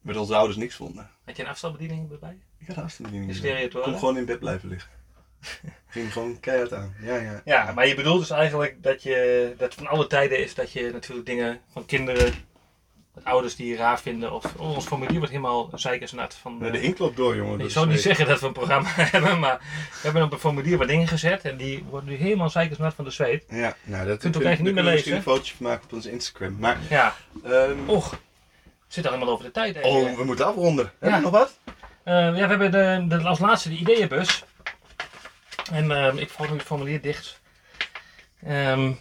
met 0.00 0.16
onze 0.16 0.34
ouders 0.34 0.56
niks 0.58 0.74
vonden. 0.74 1.10
Had 1.24 1.36
je 1.36 1.42
een 1.42 1.48
afstandsbediening 1.48 2.10
erbij? 2.12 2.38
Ik 2.58 2.66
had 2.66 2.76
afstandsbediening. 2.76 3.30
De 3.30 3.36
erbij. 3.36 3.50
stereotoren? 3.50 3.90
Kon 3.90 3.98
gewoon 3.98 4.16
in 4.16 4.24
bed 4.24 4.38
blijven 4.38 4.68
liggen. 4.68 4.90
Ging 5.88 6.12
gewoon 6.12 6.40
keihard 6.40 6.72
aan. 6.72 6.94
Ja, 7.02 7.16
ja. 7.16 7.40
Ja, 7.44 7.72
maar 7.72 7.86
je 7.86 7.94
bedoelt 7.94 8.20
dus 8.20 8.30
eigenlijk 8.30 8.82
dat 8.82 9.02
je 9.02 9.52
dat 9.58 9.74
van 9.74 9.86
alle 9.86 10.06
tijden 10.06 10.38
is 10.38 10.54
dat 10.54 10.72
je 10.72 10.90
natuurlijk 10.92 11.26
dingen 11.26 11.60
van 11.72 11.86
kinderen, 11.86 12.34
met 13.14 13.24
ouders 13.24 13.56
die 13.56 13.66
je 13.66 13.76
raar 13.76 14.00
vinden, 14.00 14.32
of 14.32 14.44
oh, 14.56 14.74
ons 14.74 14.84
formulier 14.86 15.16
wordt 15.16 15.30
helemaal 15.30 15.70
zeikersnat 15.74 16.34
van. 16.34 16.58
De- 16.58 16.70
de 16.70 16.80
ink 16.80 16.98
loopt 16.98 17.16
door, 17.16 17.36
jongen. 17.36 17.60
ik 17.60 17.70
zou 17.70 17.86
niet 17.88 18.00
zeggen 18.00 18.26
dat 18.26 18.40
we 18.40 18.46
een 18.46 18.52
programma 18.52 18.88
hebben, 19.14 19.38
maar 19.38 19.58
we 19.58 19.98
hebben 20.02 20.22
op 20.22 20.32
een 20.32 20.38
formulier 20.38 20.78
wat 20.78 20.88
dingen 20.88 21.08
gezet 21.08 21.42
en 21.44 21.56
die 21.56 21.84
worden 21.90 22.10
nu 22.10 22.16
helemaal 22.16 22.50
zeikersnat 22.50 22.94
van 22.94 23.04
de 23.04 23.10
zweet. 23.10 23.44
Ja, 23.48 23.76
nou, 23.84 24.06
dat 24.06 24.18
Kunt 24.18 24.34
daar 24.34 24.42
eigenlijk 24.44 24.60
niet 24.60 24.74
meer 24.74 24.84
we 24.84 24.90
misschien 24.90 25.12
lezen, 25.12 25.16
een 25.16 25.22
fotootje 25.34 25.54
van 25.56 25.66
maken 25.66 25.84
op 25.84 25.92
onze 25.92 26.10
Instagram. 26.10 26.56
Maar, 26.58 26.78
Ja, 26.88 27.14
ehm, 27.44 27.78
och, 27.86 28.10
het 28.10 28.18
zit 28.88 29.04
al 29.06 29.12
helemaal 29.12 29.32
over 29.32 29.44
de 29.44 29.50
tijd. 29.50 29.74
hè. 29.74 29.80
oh, 29.80 30.16
we 30.16 30.24
moeten 30.24 30.46
afronden. 30.46 30.92
Hebben 30.98 31.18
we 31.18 31.24
nog 31.24 31.34
wat? 31.34 31.58
Eh, 32.02 32.14
ja, 32.14 32.32
we 32.32 32.38
hebben 32.38 32.70
de, 32.70 33.04
de, 33.16 33.22
als 33.28 33.38
laatste 33.38 33.68
de 33.68 33.76
ideeënbus. 33.76 34.44
En 35.70 35.90
ehm, 35.90 36.16
ik 36.18 36.28
vouw 36.30 36.46
nu 36.46 36.52
het 36.52 36.62
formulier 36.62 37.00
dicht. 37.00 37.40
Ehm, 38.42 38.92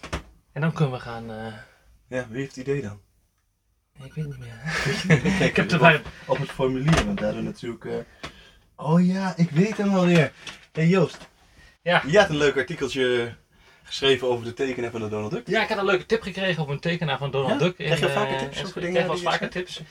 en 0.54 0.62
dan 0.62 0.74
kunnen 0.74 0.94
we 0.94 1.00
gaan. 1.00 1.32
eh, 1.32 1.54
Ja, 2.08 2.28
wie 2.30 2.40
heeft 2.40 2.56
het 2.56 2.68
idee 2.68 2.82
dan? 2.82 3.00
ik 4.04 4.14
weet 4.14 4.26
niet 4.26 4.38
meer. 4.40 4.58
Kijk, 5.38 5.40
ik 5.50 5.56
heb 5.56 5.72
er 5.72 5.82
maar. 5.82 6.02
op 6.26 6.38
het 6.38 6.50
formulier, 6.50 7.06
want 7.06 7.20
daar 7.20 7.44
natuurlijk... 7.44 7.86
eh, 7.86 7.94
Oh 8.76 9.06
ja, 9.06 9.34
ik 9.38 9.50
weet 9.50 9.78
hem 9.78 9.96
alweer. 9.96 10.18
Hé 10.72 10.82
hey 10.82 10.88
Joost. 10.88 11.18
Ja. 11.82 12.04
Je 12.08 12.18
had 12.20 12.30
een 12.30 12.38
leuk 12.38 12.58
artikeltje 12.58 13.36
geschreven 13.84 14.28
over 14.28 14.46
de 14.46 14.54
tekenaar 14.54 14.92
van 14.92 15.02
de 15.02 15.10
Donald 15.10 15.32
Duck. 15.32 15.48
Ja, 15.48 15.62
ik 15.64 15.70
had 15.70 15.78
een 15.78 15.86
leuke 15.86 16.06
tip 16.06 16.22
gekregen 16.22 16.62
over 16.62 16.74
een 16.74 16.80
tekenaar 16.80 17.18
van 17.18 17.32
Donald 17.32 17.52
Ja? 17.54 17.58
Duck. 17.66 17.76
Krijg 17.76 18.00
je 18.00 18.06
in, 18.06 18.12
vaker 18.12 18.34
eh, 18.36 18.40
tips 18.40 18.64
over 18.66 18.84
ik 18.84 18.92
krijg 18.92 19.08
wel 19.08 19.18
vaker 19.18 19.50
tips. 19.50 19.82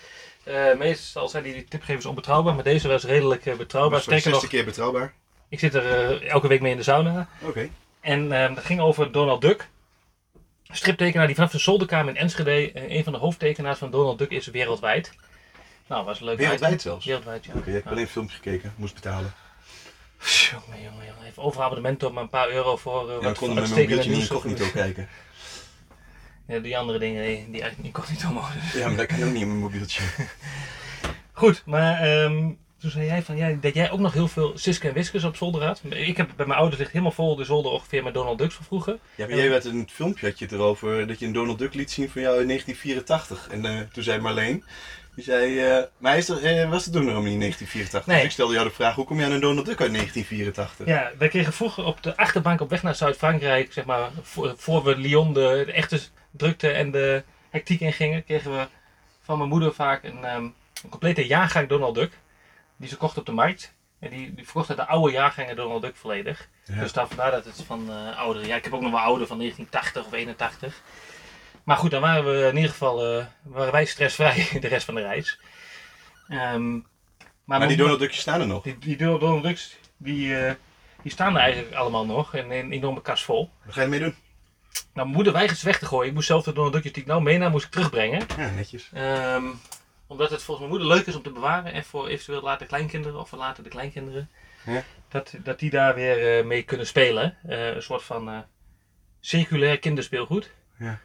Meestal 0.78 1.28
zijn 1.28 1.42
die 1.42 1.64
tipgevers 1.64 2.06
onbetrouwbaar, 2.06 2.54
maar 2.54 2.64
deze 2.64 2.88
was 2.88 3.04
redelijk 3.04 3.56
betrouwbaar. 3.56 3.90
was 3.98 4.04
voor 4.04 4.12
de 4.14 4.20
zesde 4.20 4.48
keer 4.48 4.64
betrouwbaar. 4.64 5.14
Ik 5.48 5.58
zit 5.58 5.74
er 5.74 6.10
eh, 6.20 6.30
elke 6.30 6.48
week 6.48 6.60
mee 6.60 6.70
in 6.70 6.76
de 6.76 6.82
sauna. 6.82 7.28
Oké. 7.42 7.68
En 8.00 8.32
ehm 8.32 8.54
dat 8.54 8.64
ging 8.64 8.80
over 8.80 9.12
Donald 9.12 9.40
Duck. 9.40 9.68
Striptekenaar 10.70 11.26
die 11.26 11.34
vanaf 11.34 11.50
de 11.50 11.58
zolderkamer 11.58 12.14
in 12.14 12.20
Enschede, 12.20 12.72
eh, 12.72 12.96
een 12.96 13.04
van 13.04 13.12
de 13.12 13.18
hoofdtekenaars 13.18 13.78
van 13.78 13.90
Donald 13.90 14.18
Duck 14.18 14.30
is 14.30 14.46
wereldwijd. 14.46 15.12
Nou, 15.86 16.04
was 16.04 16.20
een 16.20 16.24
leuk 16.24 16.38
Wereldwijd 16.38 16.72
item. 16.72 16.82
zelfs? 16.82 17.04
Wereldwijd, 17.04 17.44
ja. 17.44 17.52
Oké, 17.54 17.68
ik 17.68 17.74
heb 17.74 17.86
alleen 17.86 18.02
een 18.02 18.08
filmpje 18.08 18.36
gekeken, 18.36 18.72
moest 18.76 18.94
betalen. 18.94 19.32
Jongen, 20.18 20.82
jongen, 20.82 21.06
jongen. 21.06 21.26
Even 21.26 21.42
overal 21.42 21.66
abonnement 21.66 22.02
op, 22.02 22.12
maar 22.12 22.22
een 22.22 22.28
paar 22.28 22.50
euro 22.50 22.76
voor 22.76 23.10
uh, 23.10 23.16
Ja, 23.20 23.32
kon 23.32 23.48
ik 23.48 23.54
met 23.54 23.68
mijn 23.68 23.80
mobieltje 23.80 24.10
niet 24.10 24.20
incognito 24.20 24.66
kijken. 24.72 25.08
Ja, 26.46 26.58
die 26.58 26.78
andere 26.78 26.98
dingen 26.98 27.22
die, 27.26 27.50
die 27.50 27.60
eigenlijk 27.62 27.94
incognito 27.94 28.32
mogen. 28.32 28.60
Ja, 28.74 28.88
maar 28.88 28.96
dat 28.96 29.06
kan 29.06 29.22
ook 29.22 29.32
niet 29.32 29.40
in 29.40 29.48
mijn 29.48 29.60
mobieltje. 29.60 30.02
Goed, 31.32 31.62
maar 31.66 32.00
ehm, 32.00 32.50
toen 32.80 32.90
zei 32.90 33.06
jij 33.06 33.22
van, 33.22 33.36
ja, 33.36 33.52
dat 33.60 33.74
jij 33.74 33.90
ook 33.90 33.98
nog 33.98 34.12
heel 34.12 34.28
veel 34.28 34.52
Siske 34.54 34.88
en 34.88 34.94
Wiskes 34.94 35.24
op 35.24 35.36
zolder 35.36 35.64
had. 35.64 35.80
Ik 35.88 36.16
heb 36.16 36.30
bij 36.36 36.46
mijn 36.46 36.58
ouders 36.58 36.78
ligt 36.78 36.92
helemaal 36.92 37.12
vol 37.12 37.36
de 37.36 37.44
zolder 37.44 37.72
ongeveer 37.72 38.02
met 38.02 38.14
Donald 38.14 38.38
Ducks 38.38 38.54
van 38.54 38.64
vroeger. 38.64 38.98
Ja, 39.14 39.26
maar 39.26 39.36
jij 39.36 39.50
werd 39.50 39.64
het 39.64 39.92
filmpje 39.92 40.26
had 40.26 40.38
je 40.38 40.44
het 40.44 40.54
erover 40.54 41.06
dat 41.06 41.18
je 41.18 41.26
een 41.26 41.32
Donald 41.32 41.58
Duck 41.58 41.74
liet 41.74 41.90
zien 41.90 42.10
van 42.10 42.22
jou 42.22 42.40
in 42.40 42.46
1984. 42.46 43.48
En 43.50 43.64
eh, 43.64 43.86
toen 43.92 44.02
zei 44.02 44.20
Marleen, 44.20 44.64
die 45.14 45.24
zei, 45.24 45.58
eh, 45.58 45.82
maar 45.98 46.10
hij 46.10 46.20
is 46.20 46.28
er, 46.28 46.44
eh, 46.44 46.70
was 46.70 46.90
toen 46.90 47.04
nog 47.04 47.22
niet 47.22 47.32
in 47.32 47.38
1984? 47.38 48.06
Nee. 48.06 48.16
Dus 48.16 48.24
ik 48.24 48.30
stelde 48.30 48.54
jou 48.54 48.68
de 48.68 48.74
vraag, 48.74 48.94
hoe 48.94 49.04
kom 49.04 49.18
je 49.18 49.24
aan 49.24 49.32
een 49.32 49.40
Donald 49.40 49.66
Duck 49.66 49.80
uit 49.80 49.92
1984? 49.92 50.86
Ja, 50.86 51.10
wij 51.18 51.28
kregen 51.28 51.52
vroeger 51.52 51.84
op 51.84 52.02
de 52.02 52.16
achterbank 52.16 52.60
op 52.60 52.70
weg 52.70 52.82
naar 52.82 52.94
Zuid-Frankrijk, 52.94 53.72
zeg 53.72 53.84
maar, 53.84 54.10
voor, 54.22 54.54
voor 54.56 54.84
we 54.84 54.96
Lyon 54.96 55.32
de, 55.32 55.62
de 55.66 55.72
echte 55.72 56.00
drukte 56.30 56.70
en 56.70 56.90
de 56.90 57.22
hectiek 57.50 57.80
ingingen, 57.80 58.24
kregen 58.24 58.52
we 58.52 58.66
van 59.22 59.38
mijn 59.38 59.50
moeder 59.50 59.74
vaak 59.74 60.04
een, 60.04 60.24
ehm, 60.24 60.42
een 60.82 60.90
complete 60.90 61.26
jaargang 61.26 61.68
Donald 61.68 61.94
Duck. 61.94 62.12
Die 62.78 62.88
ze 62.88 62.96
kocht 62.96 63.18
op 63.18 63.26
de 63.26 63.32
markt. 63.32 63.76
En 63.98 64.10
die, 64.10 64.34
die 64.34 64.44
verkochten 64.44 64.76
de 64.76 64.86
oude 64.86 65.12
jaargangen 65.12 65.56
Donald 65.56 65.82
Duck 65.82 65.96
volledig. 65.96 66.48
Ja. 66.64 66.80
Dus 66.80 66.92
daar 66.92 67.08
vandaar 67.08 67.30
dat 67.30 67.44
het 67.44 67.62
van 67.66 67.90
eh 67.90 68.18
oudere. 68.18 68.46
Ja, 68.46 68.56
ik 68.56 68.64
heb 68.64 68.72
ook 68.72 68.80
nog 68.80 68.90
wel 68.90 69.00
oude 69.00 69.26
van 69.26 69.38
1980 69.38 70.06
of 70.06 70.12
81. 70.12 70.82
Maar 71.64 71.76
goed, 71.76 71.90
dan 71.90 72.00
waren 72.00 72.24
we 72.24 72.46
in 72.48 72.56
ieder 72.56 72.70
geval 72.70 73.18
eh, 73.18 73.26
waren 73.42 73.72
wij 73.72 73.84
stressvrij 73.84 74.48
de 74.60 74.68
rest 74.68 74.84
van 74.84 74.94
de 74.94 75.00
reis. 75.00 75.40
Ehm, 76.28 76.78
maar 77.44 77.68
die 77.68 77.76
Donald 77.76 77.98
Duckjes 77.98 78.20
staan 78.20 78.40
er 78.40 78.46
nog. 78.46 78.62
die, 78.62 78.78
die 78.78 78.96
Donald 78.96 79.42
Ducks, 79.42 79.76
die, 79.96 80.36
eh, 80.36 80.54
die 81.02 81.12
staan 81.12 81.34
er 81.34 81.40
eigenlijk 81.40 81.74
allemaal 81.74 82.06
nog. 82.06 82.34
En 82.34 82.50
een 82.50 82.72
enorme 82.72 83.02
kast 83.02 83.24
vol. 83.24 83.50
Wat 83.64 83.74
ga 83.74 83.80
je 83.80 83.86
ermee 83.86 84.00
doen? 84.00 84.14
Nou, 84.72 85.06
mijn 85.06 85.08
moeder 85.08 85.32
weigert 85.32 85.58
ze 85.58 85.66
weg 85.66 85.78
te 85.78 85.86
gooien. 85.86 86.08
Ik 86.08 86.14
moest 86.14 86.26
zelf 86.26 86.44
de 86.44 86.52
Donald 86.52 86.72
Duckjes 86.72 86.92
die 86.92 87.02
ik 87.02 87.08
nou 87.08 87.22
meenam, 87.22 87.50
moest 87.50 87.64
ik 87.64 87.70
terugbrengen. 87.70 88.26
Ja, 88.36 88.50
netjes. 88.50 88.90
Ehm, 88.92 89.44
omdat 90.08 90.30
het 90.30 90.42
volgens 90.42 90.68
mijn 90.68 90.78
moeder 90.78 90.96
leuk 90.96 91.06
is 91.06 91.16
om 91.16 91.22
te 91.22 91.30
bewaren. 91.30 91.72
En 91.72 91.84
voor 91.84 92.08
eventueel 92.08 92.42
later 92.42 92.66
kleinkinderen 92.66 93.20
of 93.20 93.28
voor 93.28 93.38
later 93.38 93.62
de 93.62 93.70
kleinkinderen. 93.70 94.30
Ja. 94.66 94.84
Dat, 95.08 95.34
dat 95.42 95.58
die 95.58 95.70
daar 95.70 95.94
weer 95.94 96.38
eh, 96.38 96.44
mee 96.44 96.62
kunnen 96.62 96.86
spelen. 96.86 97.36
Eh, 97.46 97.74
een 97.74 97.82
soort 97.82 98.02
van 98.02 98.28
eh, 98.28 98.38
circulair 99.20 99.78
kinderspeelgoed. 99.78 100.50
Ja. 100.78 101.00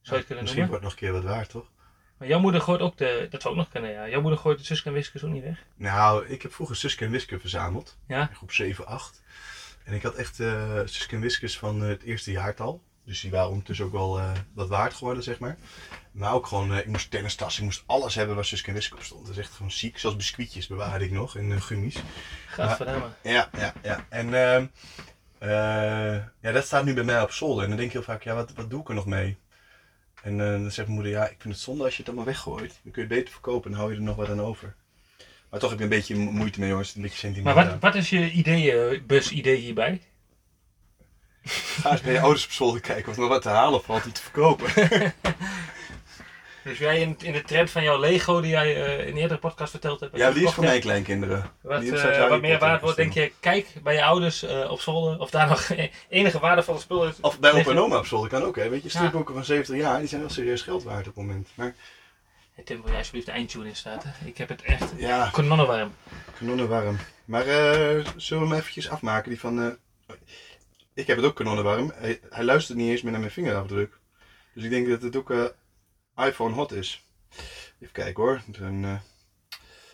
Zou 0.00 0.16
je 0.16 0.16
het 0.16 0.26
kunnen 0.26 0.44
Misschien 0.44 0.62
noemen. 0.62 0.68
wordt 0.68 0.72
het 0.72 0.82
nog 0.82 0.92
een 0.92 0.98
keer 0.98 1.12
wat 1.12 1.36
waard, 1.36 1.50
toch? 1.50 1.70
Maar 2.18 2.28
jouw 2.28 2.40
moeder 2.40 2.60
gooit 2.60 2.80
ook 2.80 2.96
de... 2.96 3.26
Dat 3.30 3.42
zou 3.42 3.54
ook 3.54 3.60
nog 3.60 3.70
kunnen, 3.70 3.90
ja. 3.90 4.08
Jouw 4.08 4.20
moeder 4.20 4.38
gooit 4.38 4.58
de 4.58 4.64
Suske 4.64 4.88
en 4.88 4.94
Wiskes 4.94 5.24
ook 5.24 5.30
niet 5.30 5.42
weg. 5.42 5.64
Nou, 5.76 6.26
ik 6.26 6.42
heb 6.42 6.52
vroeger 6.52 6.76
Suske 6.76 7.04
en 7.04 7.10
Wiske 7.10 7.40
verzameld. 7.40 7.98
Ja? 8.06 8.28
In 8.28 8.34
groep 8.34 8.52
7, 8.52 8.86
8. 8.86 9.22
En 9.84 9.94
ik 9.94 10.02
had 10.02 10.14
echt 10.14 10.40
eh 10.40 10.80
Suske 10.84 11.14
en 11.14 11.20
Wiskes 11.20 11.58
van 11.58 11.80
het 11.80 12.02
eerste 12.02 12.30
jaartal. 12.30 12.82
Dus 13.08 13.20
die 13.20 13.30
waren 13.30 13.48
ondertussen 13.48 13.84
ook 13.86 13.92
wel 13.92 14.18
eh, 14.18 14.30
wat 14.54 14.68
waard 14.68 14.94
geworden, 14.94 15.22
zeg 15.22 15.38
maar. 15.38 15.56
Maar 16.12 16.32
ook 16.32 16.46
gewoon, 16.46 16.72
eh, 16.72 16.78
ik 16.78 16.86
moest 16.86 17.10
tennistassen, 17.10 17.62
ik 17.62 17.68
moest 17.68 17.82
alles 17.86 18.14
hebben 18.14 18.34
waar 18.34 18.44
Suske 18.44 18.68
en 18.68 18.74
Wiske 18.74 18.94
op 18.94 19.02
stond. 19.02 19.26
Dat 19.26 19.36
is 19.36 19.40
echt 19.42 19.52
gewoon 19.52 19.70
ziek. 19.70 19.98
Zelfs 19.98 20.16
biscuitjes 20.16 20.66
bewaarde 20.66 21.04
ik 21.04 21.10
nog 21.10 21.36
in 21.36 21.50
uh, 21.50 21.60
gummies. 21.60 21.96
Gadverdamme. 22.46 23.06
Ja, 23.22 23.50
ja, 23.58 23.72
ja. 23.82 24.06
En 24.08 24.34
ehm, 24.34 24.66
eh, 25.38 26.22
ja, 26.40 26.52
dat 26.52 26.64
staat 26.64 26.84
nu 26.84 26.94
bij 26.94 27.04
mij 27.04 27.22
op 27.22 27.30
zolder. 27.30 27.62
En 27.62 27.68
dan 27.68 27.78
denk 27.78 27.88
ik 27.88 27.94
heel 27.94 28.04
vaak, 28.04 28.22
ja, 28.22 28.34
wat, 28.34 28.52
wat 28.52 28.70
doe 28.70 28.80
ik 28.80 28.88
er 28.88 28.94
nog 28.94 29.06
mee? 29.06 29.36
En 30.22 30.40
eh, 30.40 30.46
dan 30.46 30.62
zegt 30.70 30.76
mijn 30.88 30.90
moeder, 31.00 31.12
ja, 31.12 31.24
ik 31.28 31.36
vind 31.38 31.54
het 31.54 31.62
zonde 31.62 31.84
als 31.84 31.92
je 31.92 31.98
het 31.98 32.06
allemaal 32.06 32.26
weggooit. 32.26 32.80
Dan 32.82 32.92
kun 32.92 33.02
je 33.02 33.08
het 33.08 33.16
beter 33.18 33.32
verkopen 33.32 33.64
en 33.64 33.70
dan 33.70 33.78
hou 33.80 33.92
je 33.92 33.98
er 33.98 34.04
nog 34.04 34.16
wat 34.16 34.28
aan 34.28 34.40
over. 34.40 34.74
Maar 35.50 35.60
toch 35.60 35.70
heb 35.70 35.78
ik 35.78 35.84
een 35.84 35.90
beetje 35.90 36.16
mo- 36.16 36.30
moeite 36.30 36.60
mee, 36.60 36.68
jongens. 36.68 36.94
Een 36.94 37.02
beetje 37.02 37.28
Maar 37.28 37.34
sentimenteel. 37.34 37.72
wat, 37.72 37.80
wat 37.80 37.94
is 37.94 38.10
je 38.10 38.30
idee, 38.30 39.02
bus 39.02 39.30
idee 39.30 39.56
hierbij? 39.56 40.00
Ga 41.80 41.90
eens 41.90 42.00
bij 42.00 42.12
je 42.12 42.20
ouders 42.20 42.44
op 42.44 42.50
zolder 42.50 42.80
kijken 42.80 43.08
of 43.08 43.14
er 43.14 43.20
nog 43.20 43.30
wat 43.30 43.42
te 43.42 43.48
halen 43.48 43.82
valt 43.82 44.04
om 44.04 44.12
te 44.12 44.22
verkopen. 44.22 44.70
Dus 46.68 46.78
jij 46.78 47.00
in, 47.00 47.16
in 47.22 47.32
de 47.32 47.42
trend 47.42 47.70
van 47.70 47.82
jouw 47.82 47.98
Lego 47.98 48.40
die 48.40 48.50
jij 48.50 48.84
eh, 48.84 49.06
in 49.06 49.14
de 49.14 49.20
eerdere 49.20 49.40
podcast 49.40 49.70
verteld 49.70 50.00
hebt. 50.00 50.16
Ja, 50.16 50.30
die 50.30 50.44
is 50.46 50.52
voor 50.52 50.64
mijn 50.64 50.80
kleinkinderen. 50.80 51.50
Wat, 51.60 51.80
Die 51.80 51.92
eh, 51.92 51.98
staat 51.98 52.28
wat 52.28 52.40
meer 52.40 52.58
waard 52.58 52.80
wordt, 52.80 52.96
denk 52.96 53.12
je, 53.12 53.32
kijk 53.40 53.66
bij 53.82 53.94
je 53.94 54.04
ouders 54.04 54.42
eh, 54.42 54.70
op 54.70 54.80
zolder 54.80 55.20
of 55.20 55.30
daar 55.30 55.48
nog 55.48 55.70
enige 56.08 56.38
waardevolle 56.38 56.78
spullen 56.78 57.14
Of 57.20 57.38
bij 57.38 57.52
opa 57.52 57.70
en 57.70 57.78
oma 57.78 57.98
op 57.98 58.06
zolder 58.06 58.30
kan 58.30 58.42
ook, 58.42 58.56
hè. 58.56 58.68
Weet 58.68 58.82
je, 58.82 58.88
Ja. 58.88 58.94
stripboeken 58.94 59.34
van 59.34 59.44
70 59.44 59.76
jaar, 59.76 59.98
die 59.98 60.08
zijn 60.08 60.20
wel 60.20 60.30
serieus 60.30 60.62
geld 60.62 60.82
waard 60.82 61.08
op 61.08 61.14
het 61.16 61.24
moment. 61.26 61.48
Maar 61.54 61.74
Hey, 62.54 62.64
Tim, 62.64 62.76
wil 62.80 62.88
jij 62.88 62.98
alsjeblieft 62.98 63.26
de 63.26 63.32
eindtune 63.32 63.68
instarten? 63.68 64.12
Ik 64.24 64.38
heb 64.38 64.48
het 64.48 64.62
echt 64.62 64.92
ja, 64.96 65.28
kanonnenwarm. 65.32 65.94
kanonnenwarm. 66.38 66.96
Maar 67.24 67.44
zullen 67.44 68.42
we 68.42 68.48
hem 68.48 68.52
eventjes 68.52 68.88
afmaken, 68.88 69.30
die 69.30 69.40
van... 69.40 69.76
eh, 70.98 71.02
ik 71.02 71.06
heb 71.06 71.16
het 71.16 71.26
ook 71.26 71.34
kanonnenwarm. 71.36 71.92
Hij, 71.94 72.20
hij 72.30 72.44
luistert 72.44 72.78
niet 72.78 72.90
eens 72.90 73.02
meer 73.02 73.10
naar 73.12 73.20
mijn 73.20 73.32
vingerafdruk. 73.32 73.98
Dus 74.54 74.64
ik 74.64 74.70
denk 74.70 74.88
dat 74.88 75.02
het 75.02 75.16
ook 75.16 75.30
eh, 75.30 75.44
iPhone 76.26 76.54
hot 76.54 76.72
is. 76.72 77.02
Even 77.80 77.92
kijken 77.92 78.22
hoor. 78.22 78.40
Dan, 78.46 78.84
eh, 78.84 78.94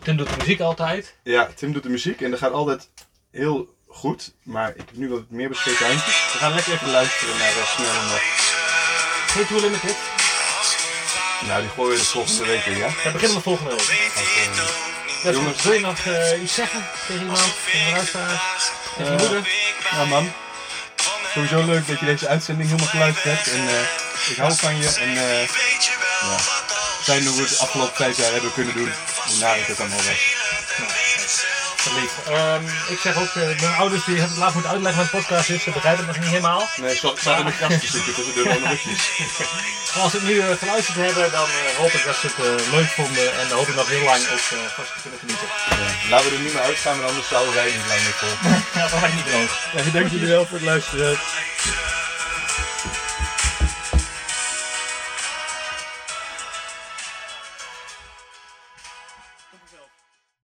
Tim 0.02 0.16
doet 0.16 0.28
de 0.28 0.36
muziek 0.38 0.60
altijd. 0.60 1.14
ja, 1.22 1.46
Tim 1.54 1.72
doet 1.72 1.82
de 1.82 1.88
muziek 1.88 2.20
en 2.20 2.30
dat 2.30 2.38
gaat 2.38 2.52
altijd 2.52 2.88
heel 3.30 3.76
goed. 3.86 4.34
Maar 4.42 4.68
ik 4.70 4.76
heb 4.76 4.92
nu 4.92 5.08
wat 5.08 5.30
meer 5.30 5.48
beschikte. 5.48 5.84
We 5.84 5.98
gaan 6.38 6.54
lekker 6.54 6.72
even 6.72 6.90
luisteren 6.90 7.38
naar 7.38 7.48
uh, 7.56 7.66
Snel 7.66 7.86
en 8.00 8.06
Nog. 8.06 8.22
Geen 9.26 9.46
Tour 9.46 9.62
Limited. 9.62 9.96
Nou, 11.46 11.60
die 11.60 11.70
gooien 11.70 11.90
we 11.92 11.98
de 11.98 12.04
volgende 12.04 12.46
week 12.46 12.64
in, 12.64 12.76
ja? 12.76 12.88
Daar 13.04 13.12
beginnen 13.12 13.36
we 13.36 13.42
volgende 13.42 13.70
week. 13.70 14.12
Ja, 15.22 15.30
Jongens. 15.30 15.62
Wil 15.62 15.72
je 15.72 15.80
nog 15.80 15.98
eh, 16.06 16.42
iets 16.42 16.54
zeggen 16.54 16.84
tegen 17.06 17.20
iemand? 17.22 17.54
Tegen 17.64 17.84
de 17.86 17.90
luisteraars? 17.92 18.70
Tegen 18.96 19.12
je 19.12 19.18
Eh, 19.18 19.22
moeder? 19.22 19.48
Nou 19.92 20.08
man, 20.08 20.32
sowieso 21.34 21.64
leuk 21.64 21.86
dat 21.86 21.98
je 21.98 22.06
deze 22.06 22.28
uitzending 22.28 22.68
helemaal 22.68 22.90
geluisterd 22.90 23.24
hebt. 23.24 23.52
En 23.52 23.68
eh, 23.68 24.30
ik 24.30 24.36
hou 24.36 24.54
van 24.56 24.76
je. 24.76 24.94
En 25.00 25.16
eh 25.16 25.48
ja, 26.20 26.38
fijn 27.02 27.26
hoe 27.26 27.36
we 27.36 27.42
het 27.42 27.58
afgelopen 27.58 27.96
vijf 27.96 28.16
jaar 28.16 28.32
hebben 28.32 28.52
kunnen 28.52 28.74
doen. 28.74 28.92
Hoe 29.26 29.38
naar 29.38 29.56
het 29.66 29.80
allemaal 29.80 29.96
was. 29.96 30.33
Ehm, 31.84 32.64
ik 32.94 32.98
zeg 32.98 33.16
ook, 33.16 33.34
eh, 33.34 33.60
mijn 33.60 33.74
ouders 33.82 34.04
die 34.04 34.14
hebben 34.14 34.34
het 34.34 34.44
laat 34.44 34.54
moeten 34.54 34.70
uitleggen 34.70 35.02
wat 35.02 35.12
een 35.12 35.18
podcast 35.18 35.48
is. 35.50 35.62
Ze 35.62 35.70
begrijpen 35.70 36.04
het 36.04 36.14
nog 36.14 36.24
niet 36.24 36.34
helemaal. 36.34 36.68
Nee, 36.76 36.92
ik 36.92 36.98
zat 36.98 37.18
zat 37.18 37.38
in 37.38 37.44
de 37.44 37.56
kast 37.60 37.80
te 37.80 37.86
zoeken 37.86 38.14
tussen 38.14 38.34
de 38.34 38.42
rondertjes. 38.42 39.02
Maar 39.94 40.02
als 40.04 40.12
ze 40.12 40.18
het 40.18 40.26
nu 40.26 40.38
eh, 40.40 40.46
geluisterd 40.62 40.96
hebben, 40.96 41.30
dan 41.38 41.48
eh, 41.58 41.76
hoop 41.80 41.92
ik 41.98 42.04
dat 42.04 42.16
ze 42.16 42.26
het 42.26 42.70
leuk 42.70 42.90
vonden. 42.98 43.26
En 43.40 43.48
dan 43.48 43.58
hoop 43.58 43.68
ik 43.68 43.74
nog 43.74 43.88
heel 43.88 44.04
lang 44.04 44.22
ook 44.32 44.44
vast 44.78 44.92
kunnen 45.02 45.20
genieten. 45.22 45.48
Ja, 45.70 46.08
laten 46.10 46.28
we 46.30 46.36
er 46.36 46.42
niet 46.42 46.52
meer 46.52 46.62
uitgaan, 46.70 46.96
want 46.96 47.08
anders 47.08 47.28
zouden 47.28 47.54
wij 47.54 47.64
niet 47.64 47.88
lang 47.90 48.02
meer 48.06 48.18
vol. 48.22 48.34
Ja, 48.76 48.88
dat 48.88 49.00
lijkt 49.00 49.16
niet 49.16 49.26
droog. 49.26 49.52
Dank 49.92 50.10
jullie 50.10 50.28
wel 50.28 50.46
voor 50.46 50.58
het 50.58 50.66
luisteren. 50.66 51.18